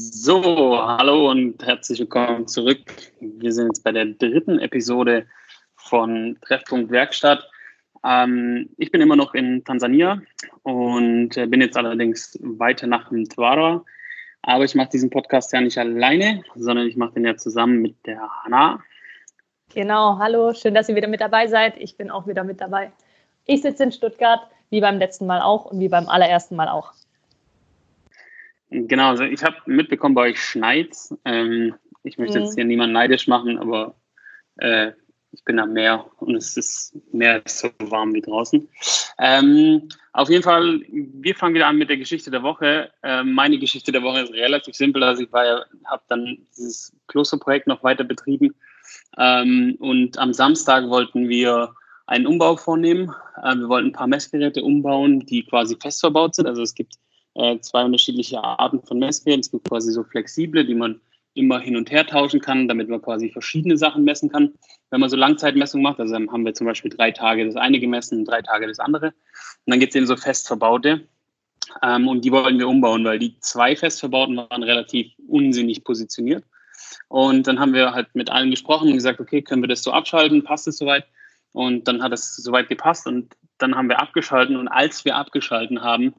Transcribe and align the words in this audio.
So, 0.00 0.78
hallo 0.80 1.28
und 1.28 1.66
herzlich 1.66 1.98
willkommen 1.98 2.46
zurück. 2.46 2.78
Wir 3.18 3.52
sind 3.52 3.66
jetzt 3.66 3.82
bei 3.82 3.90
der 3.90 4.04
dritten 4.04 4.60
Episode 4.60 5.26
von 5.74 6.38
Treffpunkt 6.40 6.92
Werkstatt. 6.92 7.44
Ähm, 8.06 8.70
ich 8.76 8.92
bin 8.92 9.00
immer 9.00 9.16
noch 9.16 9.34
in 9.34 9.64
Tansania 9.64 10.22
und 10.62 11.36
äh, 11.36 11.48
bin 11.48 11.60
jetzt 11.60 11.76
allerdings 11.76 12.38
weiter 12.40 12.86
nach 12.86 13.10
Mtwara. 13.10 13.84
Aber 14.42 14.62
ich 14.62 14.76
mache 14.76 14.90
diesen 14.90 15.10
Podcast 15.10 15.52
ja 15.52 15.60
nicht 15.60 15.78
alleine, 15.78 16.44
sondern 16.54 16.86
ich 16.86 16.96
mache 16.96 17.14
den 17.14 17.24
ja 17.24 17.36
zusammen 17.36 17.82
mit 17.82 17.96
der 18.06 18.20
Hanna. 18.44 18.80
Genau, 19.74 20.16
hallo, 20.20 20.54
schön, 20.54 20.74
dass 20.74 20.88
ihr 20.88 20.94
wieder 20.94 21.08
mit 21.08 21.22
dabei 21.22 21.48
seid. 21.48 21.76
Ich 21.76 21.96
bin 21.96 22.12
auch 22.12 22.28
wieder 22.28 22.44
mit 22.44 22.60
dabei. 22.60 22.92
Ich 23.46 23.62
sitze 23.62 23.82
in 23.82 23.90
Stuttgart, 23.90 24.42
wie 24.70 24.80
beim 24.80 24.98
letzten 25.00 25.26
Mal 25.26 25.42
auch 25.42 25.64
und 25.64 25.80
wie 25.80 25.88
beim 25.88 26.08
allerersten 26.08 26.54
Mal 26.54 26.68
auch. 26.68 26.92
Genau, 28.70 29.10
also 29.10 29.24
ich 29.24 29.42
habe 29.42 29.56
mitbekommen, 29.66 30.14
bei 30.14 30.30
euch 30.30 30.40
schneit. 30.40 30.94
Ähm, 31.24 31.74
ich 32.02 32.18
möchte 32.18 32.38
mhm. 32.38 32.44
jetzt 32.44 32.54
hier 32.54 32.64
niemanden 32.64 32.92
neidisch 32.92 33.26
machen, 33.26 33.58
aber 33.58 33.94
äh, 34.56 34.92
ich 35.32 35.44
bin 35.44 35.58
am 35.58 35.72
Meer 35.72 36.06
und 36.18 36.36
es 36.36 36.56
ist 36.56 36.96
mehr 37.12 37.42
so 37.46 37.70
warm 37.78 38.14
wie 38.14 38.22
draußen. 38.22 38.68
Ähm, 39.18 39.88
auf 40.12 40.30
jeden 40.30 40.42
Fall, 40.42 40.80
wir 40.88 41.34
fangen 41.34 41.54
wieder 41.54 41.66
an 41.66 41.76
mit 41.76 41.90
der 41.90 41.98
Geschichte 41.98 42.30
der 42.30 42.42
Woche. 42.42 42.90
Äh, 43.02 43.24
meine 43.24 43.58
Geschichte 43.58 43.92
der 43.92 44.02
Woche 44.02 44.22
ist 44.22 44.32
relativ 44.32 44.74
simpel. 44.74 45.02
Also 45.02 45.22
ich 45.22 45.28
ja, 45.32 45.64
habe 45.84 46.02
dann 46.08 46.38
dieses 46.56 46.92
Klosterprojekt 47.08 47.66
noch 47.66 47.82
weiter 47.82 48.04
betrieben 48.04 48.54
ähm, 49.16 49.76
und 49.80 50.18
am 50.18 50.32
Samstag 50.32 50.88
wollten 50.88 51.28
wir 51.28 51.74
einen 52.06 52.26
Umbau 52.26 52.56
vornehmen. 52.56 53.12
Äh, 53.42 53.54
wir 53.56 53.68
wollten 53.68 53.88
ein 53.88 53.92
paar 53.92 54.06
Messgeräte 54.06 54.62
umbauen, 54.62 55.20
die 55.20 55.44
quasi 55.44 55.76
fest 55.80 56.00
verbaut 56.00 56.34
sind. 56.34 56.46
Also 56.46 56.62
es 56.62 56.74
gibt 56.74 56.94
äh, 57.38 57.58
zwei 57.60 57.84
unterschiedliche 57.84 58.42
Arten 58.42 58.82
von 58.82 58.98
Messgeräten. 58.98 59.40
Es 59.40 59.50
gibt 59.50 59.68
quasi 59.68 59.92
so 59.92 60.04
flexible, 60.04 60.64
die 60.64 60.74
man 60.74 61.00
immer 61.34 61.60
hin 61.60 61.76
und 61.76 61.90
her 61.90 62.04
tauschen 62.04 62.40
kann, 62.40 62.66
damit 62.66 62.88
man 62.88 63.00
quasi 63.00 63.30
verschiedene 63.30 63.76
Sachen 63.76 64.02
messen 64.02 64.28
kann. 64.28 64.54
Wenn 64.90 65.00
man 65.00 65.08
so 65.08 65.16
Langzeitmessungen 65.16 65.84
macht, 65.84 66.00
also 66.00 66.14
haben 66.14 66.44
wir 66.44 66.54
zum 66.54 66.66
Beispiel 66.66 66.90
drei 66.90 67.12
Tage 67.12 67.46
das 67.46 67.54
eine 67.54 67.78
gemessen, 67.78 68.24
drei 68.24 68.42
Tage 68.42 68.66
das 68.66 68.80
andere. 68.80 69.06
Und 69.08 69.14
dann 69.66 69.78
gibt 69.78 69.90
es 69.90 69.96
eben 69.96 70.06
so 70.06 70.16
fest 70.16 70.48
verbaute. 70.48 71.06
Ähm, 71.82 72.08
und 72.08 72.24
die 72.24 72.32
wollten 72.32 72.58
wir 72.58 72.68
umbauen, 72.68 73.04
weil 73.04 73.20
die 73.20 73.38
zwei 73.40 73.76
fest 73.76 74.00
verbauten 74.00 74.36
waren 74.36 74.62
relativ 74.62 75.12
unsinnig 75.28 75.84
positioniert. 75.84 76.44
Und 77.08 77.46
dann 77.46 77.60
haben 77.60 77.72
wir 77.72 77.92
halt 77.92 78.08
mit 78.14 78.30
allen 78.30 78.50
gesprochen 78.50 78.88
und 78.88 78.94
gesagt, 78.94 79.20
okay, 79.20 79.42
können 79.42 79.62
wir 79.62 79.68
das 79.68 79.82
so 79.82 79.92
abschalten? 79.92 80.42
Passt 80.42 80.66
es 80.66 80.78
soweit? 80.78 81.04
Und 81.52 81.86
dann 81.86 82.02
hat 82.02 82.12
es 82.12 82.36
soweit 82.36 82.68
gepasst 82.68 83.06
und 83.06 83.34
dann 83.58 83.74
haben 83.74 83.88
wir 83.88 84.00
abgeschalten 84.00 84.56
und 84.56 84.68
als 84.68 85.04
wir 85.04 85.16
abgeschalten 85.16 85.82
haben, 85.82 86.14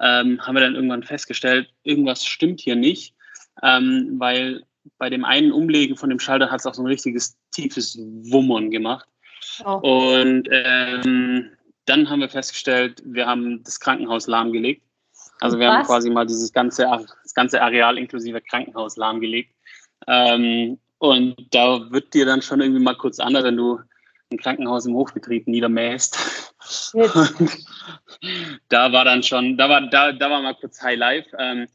ähm, 0.00 0.40
haben 0.40 0.54
wir 0.54 0.62
dann 0.62 0.74
irgendwann 0.74 1.02
festgestellt, 1.02 1.68
irgendwas 1.82 2.24
stimmt 2.24 2.60
hier 2.60 2.76
nicht, 2.76 3.14
ähm, 3.62 4.14
weil 4.18 4.64
bei 4.98 5.08
dem 5.10 5.24
einen 5.24 5.52
Umlegen 5.52 5.96
von 5.96 6.10
dem 6.10 6.18
Schalter 6.18 6.50
hat 6.50 6.60
es 6.60 6.66
auch 6.66 6.74
so 6.74 6.82
ein 6.82 6.86
richtiges 6.86 7.36
tiefes 7.52 7.98
Wummern 7.98 8.70
gemacht. 8.70 9.08
Oh. 9.64 10.18
Und 10.18 10.48
ähm, 10.50 11.50
dann 11.86 12.08
haben 12.08 12.20
wir 12.20 12.28
festgestellt, 12.28 13.02
wir 13.04 13.26
haben 13.26 13.62
das 13.62 13.80
Krankenhaus 13.80 14.26
lahmgelegt. 14.26 14.82
Also 15.40 15.58
wir 15.58 15.68
Was? 15.68 15.74
haben 15.74 15.86
quasi 15.86 16.10
mal 16.10 16.26
dieses 16.26 16.52
ganze, 16.52 16.86
das 17.22 17.34
ganze 17.34 17.60
Areal 17.62 17.98
inklusive 17.98 18.40
Krankenhaus 18.40 18.96
lahmgelegt. 18.96 19.54
Ähm, 20.06 20.78
und 20.98 21.36
da 21.50 21.90
wird 21.90 22.14
dir 22.14 22.24
dann 22.24 22.42
schon 22.42 22.60
irgendwie 22.60 22.82
mal 22.82 22.96
kurz 22.96 23.18
anders, 23.18 23.44
wenn 23.44 23.56
du 23.56 23.80
ein 24.30 24.38
Krankenhaus 24.38 24.86
im 24.86 24.94
Hochbetrieb 24.94 25.46
niedermähst. 25.46 26.18
da 28.68 28.92
war 28.92 29.04
dann 29.04 29.22
schon, 29.22 29.56
da 29.56 29.68
war, 29.68 29.88
da, 29.88 30.12
da 30.12 30.30
war 30.30 30.42
mal 30.42 30.54
kurz 30.54 30.82
High 30.82 30.98
Life. 30.98 31.28
Ähm, 31.38 31.66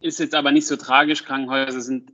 ist 0.00 0.20
jetzt 0.20 0.34
aber 0.34 0.52
nicht 0.52 0.66
so 0.66 0.76
tragisch. 0.76 1.24
Krankenhäuser 1.24 1.80
sind 1.80 2.12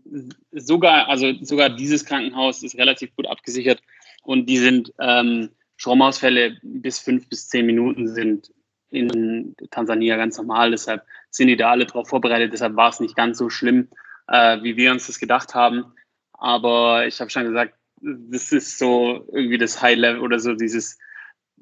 sogar, 0.53 1.09
also 1.09 1.33
sogar 1.43 1.71
dieses 1.71 2.05
Krankenhaus 2.05 2.63
ist 2.63 2.77
relativ 2.77 3.15
gut 3.17 3.27
abgesichert 3.27 3.83
und 4.23 4.47
die 4.47 4.59
sind 4.59 4.93
ähm, 5.01 5.51
Stromausfälle 5.77 6.59
bis 6.63 6.99
fünf 6.99 7.29
bis 7.29 7.49
zehn 7.49 7.67
Minuten 7.67 8.07
sind 8.07 8.53
in 8.91 9.57
Tansania 9.71 10.17
ganz 10.17 10.37
normal. 10.37 10.73
Deshalb 10.73 11.05
sind 11.31 11.49
die 11.49 11.57
da 11.57 11.71
alle 11.71 11.87
darauf 11.87 12.09
vorbereitet. 12.09 12.53
Deshalb 12.53 12.77
war 12.77 12.91
es 12.91 13.01
nicht 13.01 13.17
ganz 13.17 13.39
so 13.39 13.49
schlimm, 13.51 13.89
äh, 14.29 14.63
wie 14.63 14.77
wir 14.77 14.91
uns 14.93 15.07
das 15.07 15.19
gedacht 15.19 15.55
haben. 15.55 15.93
Aber 16.33 17.07
ich 17.07 17.21
habe 17.21 17.31
schon 17.31 17.45
gesagt, 17.45 17.75
das 18.01 18.53
ist 18.53 18.79
so 18.79 19.27
irgendwie 19.33 19.59
das 19.59 19.81
High 19.81 19.97
Level 19.97 20.21
oder 20.21 20.39
so 20.39 20.55
dieses 20.55 20.99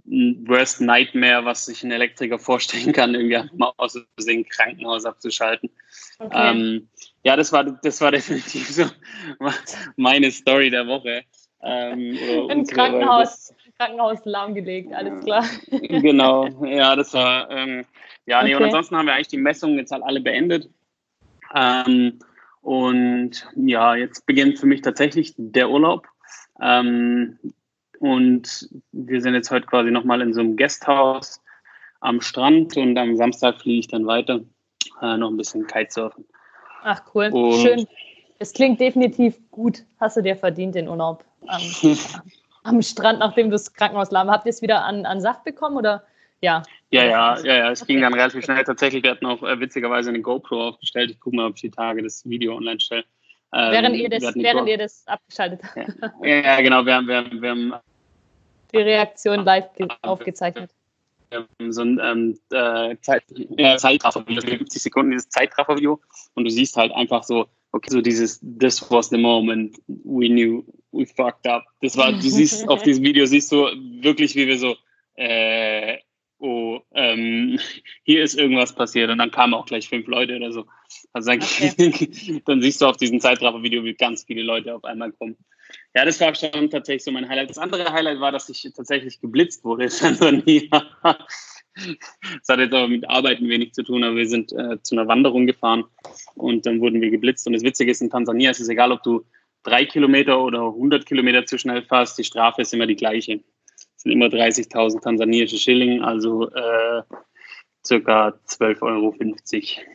Worst 0.04 0.80
Nightmare, 0.80 1.44
was 1.44 1.66
sich 1.66 1.82
ein 1.82 1.90
Elektriker 1.90 2.38
vorstellen 2.38 2.92
kann, 2.92 3.14
irgendwie 3.14 3.56
mal 3.56 3.72
aus 3.76 3.98
Versehen 4.14 4.48
Krankenhaus 4.48 5.04
abzuschalten. 5.04 5.70
Okay. 6.18 6.50
Ähm, 6.50 6.88
ja, 7.24 7.36
das 7.36 7.52
war, 7.52 7.64
das 7.64 8.00
war 8.00 8.10
definitiv 8.12 8.68
so 8.68 8.84
meine 9.96 10.30
Story 10.30 10.70
der 10.70 10.86
Woche. 10.86 11.24
Ähm, 11.60 12.16
Im 12.48 12.64
Krankenhaus, 12.66 13.52
Krankenhaus 13.76 14.24
lahmgelegt, 14.24 14.92
alles 14.92 15.24
klar. 15.24 15.44
genau, 15.70 16.46
ja, 16.64 16.94
das 16.94 17.12
war, 17.14 17.50
ähm, 17.50 17.84
ja, 18.26 18.42
nee, 18.42 18.54
okay. 18.54 18.62
und 18.62 18.68
ansonsten 18.68 18.96
haben 18.96 19.06
wir 19.06 19.14
eigentlich 19.14 19.28
die 19.28 19.38
Messungen 19.38 19.76
jetzt 19.78 19.90
halt 19.90 20.04
alle 20.04 20.20
beendet. 20.20 20.70
Ähm, 21.54 22.20
und 22.60 23.46
ja, 23.56 23.94
jetzt 23.94 24.26
beginnt 24.26 24.58
für 24.58 24.66
mich 24.66 24.82
tatsächlich 24.82 25.34
der 25.36 25.70
Urlaub. 25.70 26.06
Ähm, 26.60 27.38
und 28.00 28.68
wir 28.92 29.20
sind 29.20 29.34
jetzt 29.34 29.50
heute 29.50 29.66
quasi 29.66 29.90
nochmal 29.90 30.20
in 30.20 30.32
so 30.32 30.40
einem 30.40 30.56
Gasthaus 30.56 31.40
am 32.00 32.20
Strand 32.20 32.76
und 32.76 32.96
am 32.96 33.16
Samstag 33.16 33.60
fliege 33.60 33.80
ich 33.80 33.88
dann 33.88 34.06
weiter, 34.06 34.40
äh, 35.02 35.16
noch 35.16 35.30
ein 35.30 35.36
bisschen 35.36 35.66
Kitesurfen. 35.66 36.24
Ach 36.82 37.02
cool, 37.14 37.28
und 37.32 37.60
schön. 37.60 37.86
Es 38.38 38.52
klingt 38.52 38.80
definitiv 38.80 39.36
gut. 39.50 39.84
Hast 39.98 40.16
du 40.16 40.22
dir 40.22 40.36
verdient 40.36 40.76
den 40.76 40.88
Urlaub 40.88 41.24
am, 41.46 41.62
am 42.62 42.82
Strand, 42.82 43.18
nachdem 43.18 43.46
du 43.46 43.52
das 43.52 43.72
Krankenhaus 43.72 44.10
lahm. 44.10 44.30
Habt 44.30 44.46
ihr 44.46 44.50
es 44.50 44.62
wieder 44.62 44.84
an, 44.84 45.04
an 45.06 45.20
Saft 45.20 45.42
bekommen 45.44 45.76
oder 45.76 46.04
ja? 46.40 46.62
Ja, 46.90 47.04
ja, 47.04 47.38
ja, 47.40 47.56
ja. 47.56 47.70
Es 47.70 47.84
ging 47.84 48.00
dann 48.00 48.14
relativ 48.14 48.44
schnell. 48.44 48.62
Tatsächlich, 48.62 49.02
wir 49.02 49.10
hatten 49.10 49.26
auch 49.26 49.42
äh, 49.42 49.58
witzigerweise 49.58 50.10
eine 50.10 50.20
GoPro 50.20 50.68
aufgestellt. 50.68 51.10
Ich 51.10 51.18
gucke 51.18 51.34
mal, 51.34 51.46
ob 51.46 51.56
ich 51.56 51.62
die 51.62 51.70
Tage 51.70 52.02
das 52.02 52.28
Video 52.28 52.56
online 52.56 52.78
stelle. 52.78 53.04
Ähm, 53.54 53.72
während 53.72 53.96
ihr 53.96 54.10
das, 54.10 54.34
während 54.34 54.68
ihr 54.68 54.78
das 54.78 55.06
abgeschaltet 55.06 55.60
habt. 55.64 55.76
Ja, 56.22 56.36
ja, 56.36 56.60
genau. 56.60 56.84
Wir 56.84 56.94
haben, 56.94 57.08
wir, 57.08 57.16
haben, 57.16 57.42
wir 57.42 57.50
haben 57.50 57.74
die 58.72 58.76
Reaktion 58.78 59.44
live 59.44 59.66
aufgezeichnet. 60.02 60.70
Wir 61.30 61.40
haben 61.40 61.72
so 61.72 61.82
ein 61.82 62.00
ähm, 62.02 62.38
äh, 62.50 62.96
Zeit, 63.00 63.22
äh, 63.56 63.76
Zeitraffer-Video, 63.76 64.42
50 64.42 64.82
Sekunden 64.82 65.12
dieses 65.12 65.28
Zeitraffer-Video 65.30 66.00
und 66.34 66.44
du 66.44 66.50
siehst 66.50 66.76
halt 66.76 66.92
einfach 66.92 67.22
so, 67.22 67.46
okay, 67.72 67.88
so 67.90 68.00
dieses 68.00 68.40
This 68.40 68.90
was 68.90 69.08
the 69.08 69.18
moment 69.18 69.78
we 69.86 70.28
knew 70.28 70.64
we 70.92 71.06
fucked 71.06 71.46
up. 71.46 71.64
Das 71.80 71.96
war, 71.96 72.12
du 72.12 72.20
siehst 72.20 72.68
auf 72.68 72.82
diesem 72.84 73.04
Video 73.04 73.26
siehst 73.26 73.52
du 73.52 73.66
wirklich, 74.02 74.34
wie 74.36 74.46
wir 74.46 74.58
so 74.58 74.76
äh, 75.16 75.98
oh, 76.38 76.80
ähm, 76.94 77.58
hier 78.04 78.22
ist 78.22 78.38
irgendwas 78.38 78.74
passiert 78.74 79.10
und 79.10 79.18
dann 79.18 79.30
kamen 79.30 79.54
auch 79.54 79.66
gleich 79.66 79.88
fünf 79.88 80.06
Leute 80.06 80.36
oder 80.36 80.52
so. 80.52 80.66
Also 81.12 81.30
dann, 81.30 81.42
okay. 81.42 82.42
dann 82.46 82.62
siehst 82.62 82.80
du 82.80 82.86
auf 82.86 82.96
diesem 82.96 83.20
Zeitraffer-Video, 83.20 83.84
wie 83.84 83.94
ganz 83.94 84.24
viele 84.24 84.42
Leute 84.42 84.74
auf 84.74 84.84
einmal 84.84 85.12
kommen. 85.12 85.36
Ja, 85.94 86.04
das 86.04 86.20
war 86.20 86.34
schon 86.34 86.70
tatsächlich 86.70 87.04
so 87.04 87.10
mein 87.10 87.28
Highlight. 87.28 87.50
Das 87.50 87.58
andere 87.58 87.92
Highlight 87.92 88.20
war, 88.20 88.32
dass 88.32 88.48
ich 88.48 88.62
tatsächlich 88.74 89.20
geblitzt 89.20 89.64
wurde 89.64 89.84
in 89.84 89.90
Tansania. 89.90 90.86
Das 91.04 92.48
hat 92.48 92.58
jetzt 92.58 92.74
aber 92.74 92.88
mit 92.88 93.08
Arbeiten 93.08 93.48
wenig 93.48 93.72
zu 93.72 93.82
tun, 93.82 94.02
aber 94.02 94.16
wir 94.16 94.28
sind 94.28 94.52
äh, 94.52 94.80
zu 94.82 94.96
einer 94.96 95.06
Wanderung 95.06 95.46
gefahren 95.46 95.84
und 96.34 96.66
dann 96.66 96.80
wurden 96.80 97.00
wir 97.00 97.10
geblitzt. 97.10 97.46
Und 97.46 97.52
das 97.52 97.62
Witzige 97.62 97.90
ist, 97.90 98.00
in 98.00 98.10
Tansania 98.10 98.50
ist 98.50 98.60
es 98.60 98.68
egal, 98.68 98.90
ob 98.90 99.02
du 99.02 99.24
drei 99.62 99.84
Kilometer 99.84 100.42
oder 100.42 100.66
100 100.66 101.06
Kilometer 101.06 101.46
zu 101.46 101.58
schnell 101.58 101.82
fährst, 101.82 102.18
die 102.18 102.24
Strafe 102.24 102.62
ist 102.62 102.72
immer 102.72 102.86
die 102.86 102.96
gleiche 102.96 103.40
sind 104.08 104.12
immer 104.12 104.26
30.000 104.26 105.02
tansanische 105.02 105.56
Schilling, 105.56 106.02
also 106.02 106.50
äh, 106.50 107.02
circa 107.84 108.34
12,50 108.48 108.82
Euro. 108.82 109.14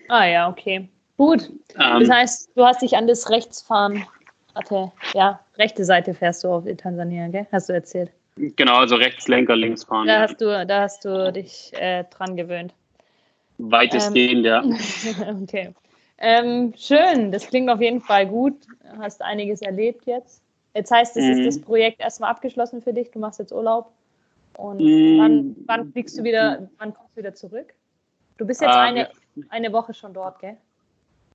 Ah 0.09 0.25
ja, 0.25 0.49
okay. 0.49 0.87
Gut. 1.17 1.49
Ähm, 1.79 2.01
das 2.01 2.09
heißt, 2.09 2.51
du 2.55 2.65
hast 2.65 2.81
dich 2.81 2.95
an 2.95 3.07
das 3.07 3.29
Rechtsfahren, 3.29 4.05
warte, 4.53 4.91
ja, 5.13 5.39
rechte 5.57 5.85
Seite 5.85 6.13
fährst 6.13 6.43
du 6.43 6.49
auf 6.49 6.65
in 6.65 6.77
Tansania, 6.77 7.27
gell? 7.27 7.47
Hast 7.51 7.69
du 7.69 7.73
erzählt. 7.73 8.11
Genau, 8.35 8.77
also 8.77 8.95
Rechtslenker, 8.95 9.55
links 9.55 9.83
fahren. 9.83 10.07
Da, 10.07 10.13
ja. 10.13 10.21
hast, 10.21 10.41
du, 10.41 10.65
da 10.65 10.81
hast 10.81 11.05
du 11.05 11.31
dich 11.31 11.71
äh, 11.73 12.03
dran 12.05 12.35
gewöhnt. 12.35 12.73
Weitestgehend, 13.59 14.45
ähm, 14.45 14.75
ja. 14.75 15.35
okay. 15.41 15.73
Ähm, 16.17 16.73
schön, 16.75 17.31
das 17.31 17.47
klingt 17.47 17.69
auf 17.69 17.81
jeden 17.81 18.01
Fall 18.01 18.27
gut. 18.27 18.55
Hast 18.97 19.21
einiges 19.21 19.61
erlebt 19.61 20.05
jetzt. 20.05 20.41
Jetzt 20.73 20.89
heißt 20.89 21.17
es, 21.17 21.23
mhm. 21.23 21.31
ist 21.31 21.45
das. 21.45 21.61
Projekt 21.63 22.01
erstmal 22.01 22.31
abgeschlossen 22.31 22.81
für 22.81 22.93
dich, 22.93 23.11
du 23.11 23.19
machst 23.19 23.37
jetzt 23.37 23.51
Urlaub. 23.51 23.91
Und 24.57 24.79
wann, 24.79 25.55
wann 25.65 25.91
fliegst 25.91 26.17
du 26.17 26.23
wieder, 26.23 26.69
wann 26.77 26.93
kommst 26.93 27.15
du 27.15 27.19
wieder 27.19 27.33
zurück? 27.33 27.73
Du 28.37 28.45
bist 28.45 28.61
jetzt 28.61 28.75
äh, 28.75 28.79
eine, 28.79 29.09
eine 29.49 29.73
Woche 29.73 29.93
schon 29.93 30.13
dort, 30.13 30.39
gell? 30.39 30.57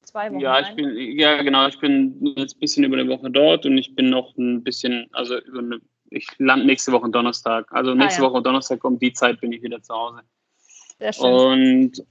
Zwei 0.03 0.31
Wochen. 0.31 0.41
Ja, 0.41 0.61
ich 0.61 0.75
bin, 0.75 1.19
ja, 1.19 1.43
genau, 1.43 1.67
ich 1.67 1.79
bin 1.81 2.35
jetzt 2.37 2.57
ein 2.57 2.61
bisschen 2.61 2.85
über 2.85 2.97
eine 2.97 3.09
Woche 3.09 3.31
dort 3.31 3.67
und 3.67 3.77
ich 3.77 3.95
bin 3.95 4.11
noch 4.11 4.37
ein 4.37 4.63
bisschen, 4.63 5.09
also 5.13 5.39
über 5.39 5.59
eine, 5.59 5.81
ich 6.11 6.27
lande 6.39 6.67
nächste 6.67 6.93
Woche 6.93 7.11
Donnerstag. 7.11 7.71
Also 7.73 7.91
ah, 7.91 7.95
nächste 7.95 8.23
ah, 8.23 8.25
ja. 8.25 8.31
Woche 8.31 8.43
Donnerstag 8.43 8.83
um 8.85 8.99
die 8.99 9.13
Zeit 9.13 9.41
bin 9.41 9.53
ich 9.53 9.63
wieder 9.63 9.83
zu 9.83 9.95
Hause. 9.95 10.21
Sehr 10.99 11.13
schön. 11.13 11.33
Und 11.33 12.05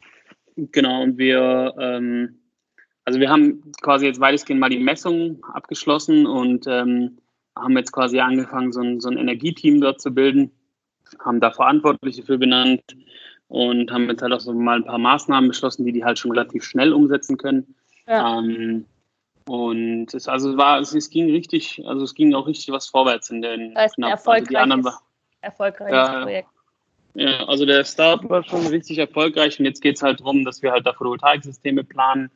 genau, 0.71 1.01
und 1.03 1.17
wir 1.17 1.73
ähm, 1.79 2.37
also 3.07 3.21
wir 3.21 3.29
haben 3.29 3.63
quasi 3.81 4.05
jetzt 4.05 4.19
weitestgehend 4.19 4.59
mal 4.59 4.69
die 4.69 4.79
Messung 4.79 5.41
abgeschlossen 5.53 6.25
und 6.27 6.67
ähm, 6.67 7.17
haben 7.55 7.77
jetzt 7.77 7.93
quasi 7.93 8.19
angefangen, 8.19 8.73
so 8.73 8.81
ein, 8.81 8.99
so 8.99 9.07
ein 9.07 9.17
Energieteam 9.17 9.79
dort 9.79 10.01
zu 10.01 10.13
bilden, 10.13 10.51
haben 11.23 11.39
da 11.39 11.51
Verantwortliche 11.51 12.23
für 12.23 12.37
benannt 12.37 12.81
und 13.47 13.91
haben 13.91 14.09
jetzt 14.09 14.21
halt 14.21 14.33
auch 14.33 14.39
so 14.39 14.53
mal 14.53 14.77
ein 14.77 14.85
paar 14.85 14.97
Maßnahmen 14.97 15.47
beschlossen, 15.49 15.85
die 15.85 15.93
die 15.93 16.03
halt 16.03 16.19
schon 16.19 16.31
relativ 16.31 16.63
schnell 16.63 16.93
umsetzen 16.93 17.37
können. 17.37 17.75
Ja. 18.07 18.39
Ähm, 18.39 18.85
und 19.47 20.13
es 20.13 20.27
also 20.27 20.57
war, 20.57 20.79
es, 20.79 20.93
es, 20.93 21.09
ging 21.09 21.29
richtig, 21.31 21.81
also 21.85 22.03
es 22.03 22.13
ging 22.13 22.33
auch 22.33 22.47
richtig 22.47 22.69
was 22.73 22.87
vorwärts 22.87 23.29
in 23.29 23.41
den 23.41 23.73
das 23.73 23.83
heißt, 23.83 23.95
knapp, 23.95 24.09
erfolgreiches, 24.11 24.47
also 24.47 24.49
die 24.49 24.57
anderen 24.57 24.83
war, 24.83 25.01
erfolgreiches 25.41 25.93
ja, 25.93 26.21
Projekt. 26.21 26.49
Ja, 27.13 27.47
also 27.47 27.65
der 27.65 27.83
Start 27.83 28.29
war 28.29 28.43
schon 28.43 28.67
richtig 28.67 28.97
erfolgreich 28.97 29.57
und 29.57 29.65
jetzt 29.65 29.81
geht 29.81 29.95
es 29.95 30.03
halt 30.03 30.19
darum, 30.19 30.43
dass 30.45 30.61
wir 30.61 30.71
halt 30.71 30.85
da 30.85 30.93
Photovoltaiksysteme 30.93 31.83
planen. 31.83 32.29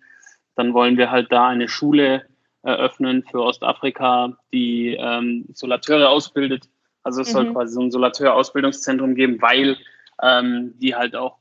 Dann 0.56 0.74
wollen 0.74 0.98
wir 0.98 1.12
halt 1.12 1.32
da 1.32 1.50
eine 1.50 1.68
Schule 1.68 2.26
eröffnen 2.64 3.24
für 3.30 3.42
Ostafrika, 3.44 4.38
die 4.54 4.96
ähm, 5.00 5.46
Solateure 5.54 6.10
ausbildet. 6.10 6.68
Also 7.04 7.22
es 7.22 7.30
mhm. 7.30 7.34
soll 7.34 7.54
quasi 7.54 7.74
so 7.74 7.82
ein 7.82 7.92
Solateur-Ausbildungszentrum 7.92 9.16
geben, 9.16 9.42
weil 9.42 9.78
ähm, 10.22 10.74
die 10.80 10.96
halt 10.96 11.16
auch 11.16 11.40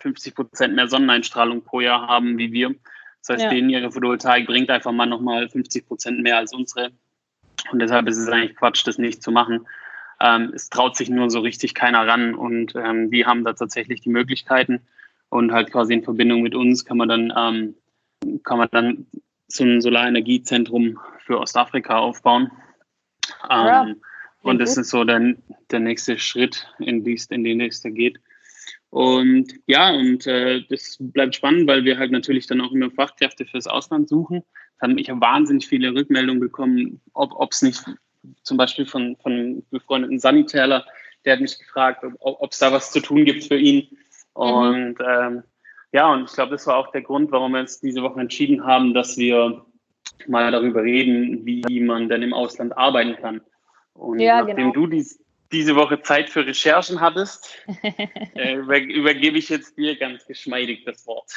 50 0.00 0.34
Prozent 0.34 0.74
mehr 0.74 0.88
Sonneneinstrahlung 0.88 1.62
pro 1.62 1.80
Jahr 1.80 2.06
haben 2.06 2.38
wie 2.38 2.52
wir. 2.52 2.74
Das 3.20 3.34
heißt, 3.34 3.44
ja. 3.44 3.50
denen 3.50 3.70
ihre 3.70 3.90
Photovoltaik 3.90 4.46
bringt 4.46 4.70
einfach 4.70 4.92
mal 4.92 5.06
nochmal 5.06 5.48
50 5.48 5.86
Prozent 5.86 6.22
mehr 6.22 6.38
als 6.38 6.52
unsere. 6.52 6.92
Und 7.72 7.80
deshalb 7.80 8.08
ist 8.08 8.16
es 8.16 8.28
eigentlich 8.28 8.56
Quatsch, 8.56 8.86
das 8.86 8.98
nicht 8.98 9.22
zu 9.22 9.30
machen. 9.30 9.66
Ähm, 10.20 10.52
es 10.54 10.68
traut 10.70 10.96
sich 10.96 11.10
nur 11.10 11.30
so 11.30 11.40
richtig 11.40 11.74
keiner 11.74 12.06
ran 12.06 12.34
und 12.34 12.74
ähm, 12.74 13.10
die 13.10 13.26
haben 13.26 13.44
da 13.44 13.52
tatsächlich 13.52 14.00
die 14.00 14.10
Möglichkeiten. 14.10 14.80
Und 15.30 15.52
halt 15.52 15.70
quasi 15.70 15.92
in 15.92 16.02
Verbindung 16.02 16.42
mit 16.42 16.54
uns 16.54 16.84
kann 16.84 16.96
man 16.96 17.08
dann, 17.08 17.32
ähm, 17.36 17.74
kann 18.44 18.58
man 18.58 18.68
dann 18.70 19.06
so 19.46 19.64
ein 19.64 19.80
Solarenergiezentrum 19.80 20.98
für 21.18 21.38
Ostafrika 21.38 21.98
aufbauen. 21.98 22.50
Ja, 23.48 23.84
ähm, 23.84 24.00
und 24.42 24.58
das 24.60 24.76
ist 24.76 24.90
so 24.90 25.04
der, 25.04 25.34
der 25.70 25.80
nächste 25.80 26.18
Schritt, 26.18 26.66
in, 26.78 27.04
dies, 27.04 27.26
in 27.26 27.44
den 27.44 27.60
es 27.60 27.82
da 27.82 27.90
geht. 27.90 28.18
Und 28.90 29.52
ja, 29.66 29.90
und 29.90 30.26
äh, 30.26 30.62
das 30.68 30.96
bleibt 30.98 31.34
spannend, 31.34 31.66
weil 31.68 31.84
wir 31.84 31.98
halt 31.98 32.10
natürlich 32.10 32.46
dann 32.46 32.60
auch 32.60 32.72
immer 32.72 32.90
Fachkräfte 32.90 33.44
fürs 33.44 33.66
Ausland 33.66 34.08
suchen. 34.08 34.42
Ich 34.96 35.10
habe 35.10 35.20
wahnsinnig 35.20 35.66
viele 35.66 35.92
Rückmeldungen 35.92 36.40
bekommen, 36.40 37.00
ob 37.12 37.52
es 37.52 37.62
nicht 37.62 37.84
zum 38.42 38.56
Beispiel 38.56 38.86
von, 38.86 39.16
von 39.16 39.62
befreundeten 39.70 40.18
Sanitärler, 40.18 40.86
der 41.24 41.34
hat 41.34 41.40
mich 41.40 41.58
gefragt, 41.58 42.04
ob 42.20 42.52
es 42.52 42.58
da 42.58 42.72
was 42.72 42.92
zu 42.92 43.00
tun 43.00 43.24
gibt 43.24 43.44
für 43.44 43.58
ihn. 43.58 43.88
Mhm. 44.36 44.42
Und 44.42 44.96
ähm, 45.04 45.42
ja, 45.92 46.12
und 46.12 46.24
ich 46.28 46.32
glaube, 46.32 46.52
das 46.52 46.66
war 46.66 46.76
auch 46.76 46.92
der 46.92 47.02
Grund, 47.02 47.32
warum 47.32 47.52
wir 47.52 47.60
uns 47.60 47.80
diese 47.80 48.02
Woche 48.02 48.20
entschieden 48.20 48.64
haben, 48.64 48.94
dass 48.94 49.16
wir 49.16 49.64
mal 50.26 50.50
darüber 50.50 50.82
reden, 50.82 51.44
wie 51.44 51.80
man 51.80 52.08
denn 52.08 52.22
im 52.22 52.34
Ausland 52.34 52.76
arbeiten 52.76 53.16
kann. 53.20 53.40
Und 53.98 54.20
ja, 54.20 54.40
nachdem 54.40 54.56
genau. 54.56 54.72
du 54.72 54.86
dies, 54.86 55.20
diese 55.52 55.76
Woche 55.76 56.00
Zeit 56.02 56.30
für 56.30 56.46
Recherchen 56.46 57.00
hattest, 57.00 57.50
äh, 58.34 58.54
über, 58.54 58.78
übergebe 58.78 59.38
ich 59.38 59.48
jetzt 59.48 59.76
dir 59.76 59.96
ganz 59.96 60.26
geschmeidig 60.26 60.84
das 60.84 61.06
Wort. 61.06 61.30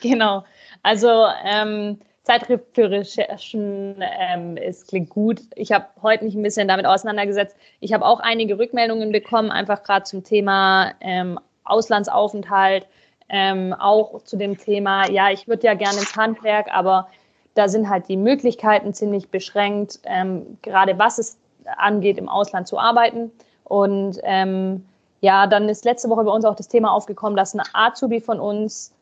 Genau. 0.00 0.44
Also 0.82 1.26
ähm, 1.44 1.98
Zeit 2.22 2.46
für 2.46 2.90
Recherchen 2.90 4.02
ähm, 4.02 4.56
es 4.56 4.86
klingt 4.86 5.10
gut. 5.10 5.40
Ich 5.54 5.72
habe 5.72 5.86
heute 6.02 6.24
mich 6.24 6.34
ein 6.34 6.42
bisschen 6.42 6.68
damit 6.68 6.86
auseinandergesetzt. 6.86 7.56
Ich 7.80 7.92
habe 7.92 8.04
auch 8.04 8.20
einige 8.20 8.58
Rückmeldungen 8.58 9.12
bekommen, 9.12 9.50
einfach 9.50 9.82
gerade 9.84 10.04
zum 10.04 10.24
Thema 10.24 10.92
ähm, 11.00 11.38
Auslandsaufenthalt, 11.64 12.86
ähm, 13.28 13.72
auch 13.72 14.22
zu 14.22 14.36
dem 14.36 14.58
Thema, 14.58 15.10
ja, 15.10 15.30
ich 15.30 15.48
würde 15.48 15.66
ja 15.66 15.74
gerne 15.74 15.98
ins 15.98 16.16
Handwerk, 16.16 16.68
aber 16.72 17.08
da 17.54 17.68
sind 17.68 17.88
halt 17.88 18.08
die 18.08 18.16
Möglichkeiten 18.16 18.92
ziemlich 18.92 19.30
beschränkt, 19.30 20.00
ähm, 20.04 20.58
gerade 20.62 20.98
was 20.98 21.18
es 21.18 21.38
angeht, 21.76 22.18
im 22.18 22.28
Ausland 22.28 22.68
zu 22.68 22.78
arbeiten. 22.78 23.30
Und 23.64 24.18
ähm, 24.22 24.84
ja, 25.20 25.46
dann 25.46 25.68
ist 25.68 25.84
letzte 25.84 26.08
Woche 26.08 26.24
bei 26.24 26.30
uns 26.30 26.44
auch 26.44 26.56
das 26.56 26.68
Thema 26.68 26.92
aufgekommen, 26.92 27.36
dass 27.36 27.54
ein 27.54 27.62
Azubi 27.72 28.20
von 28.20 28.40
uns 28.40 28.92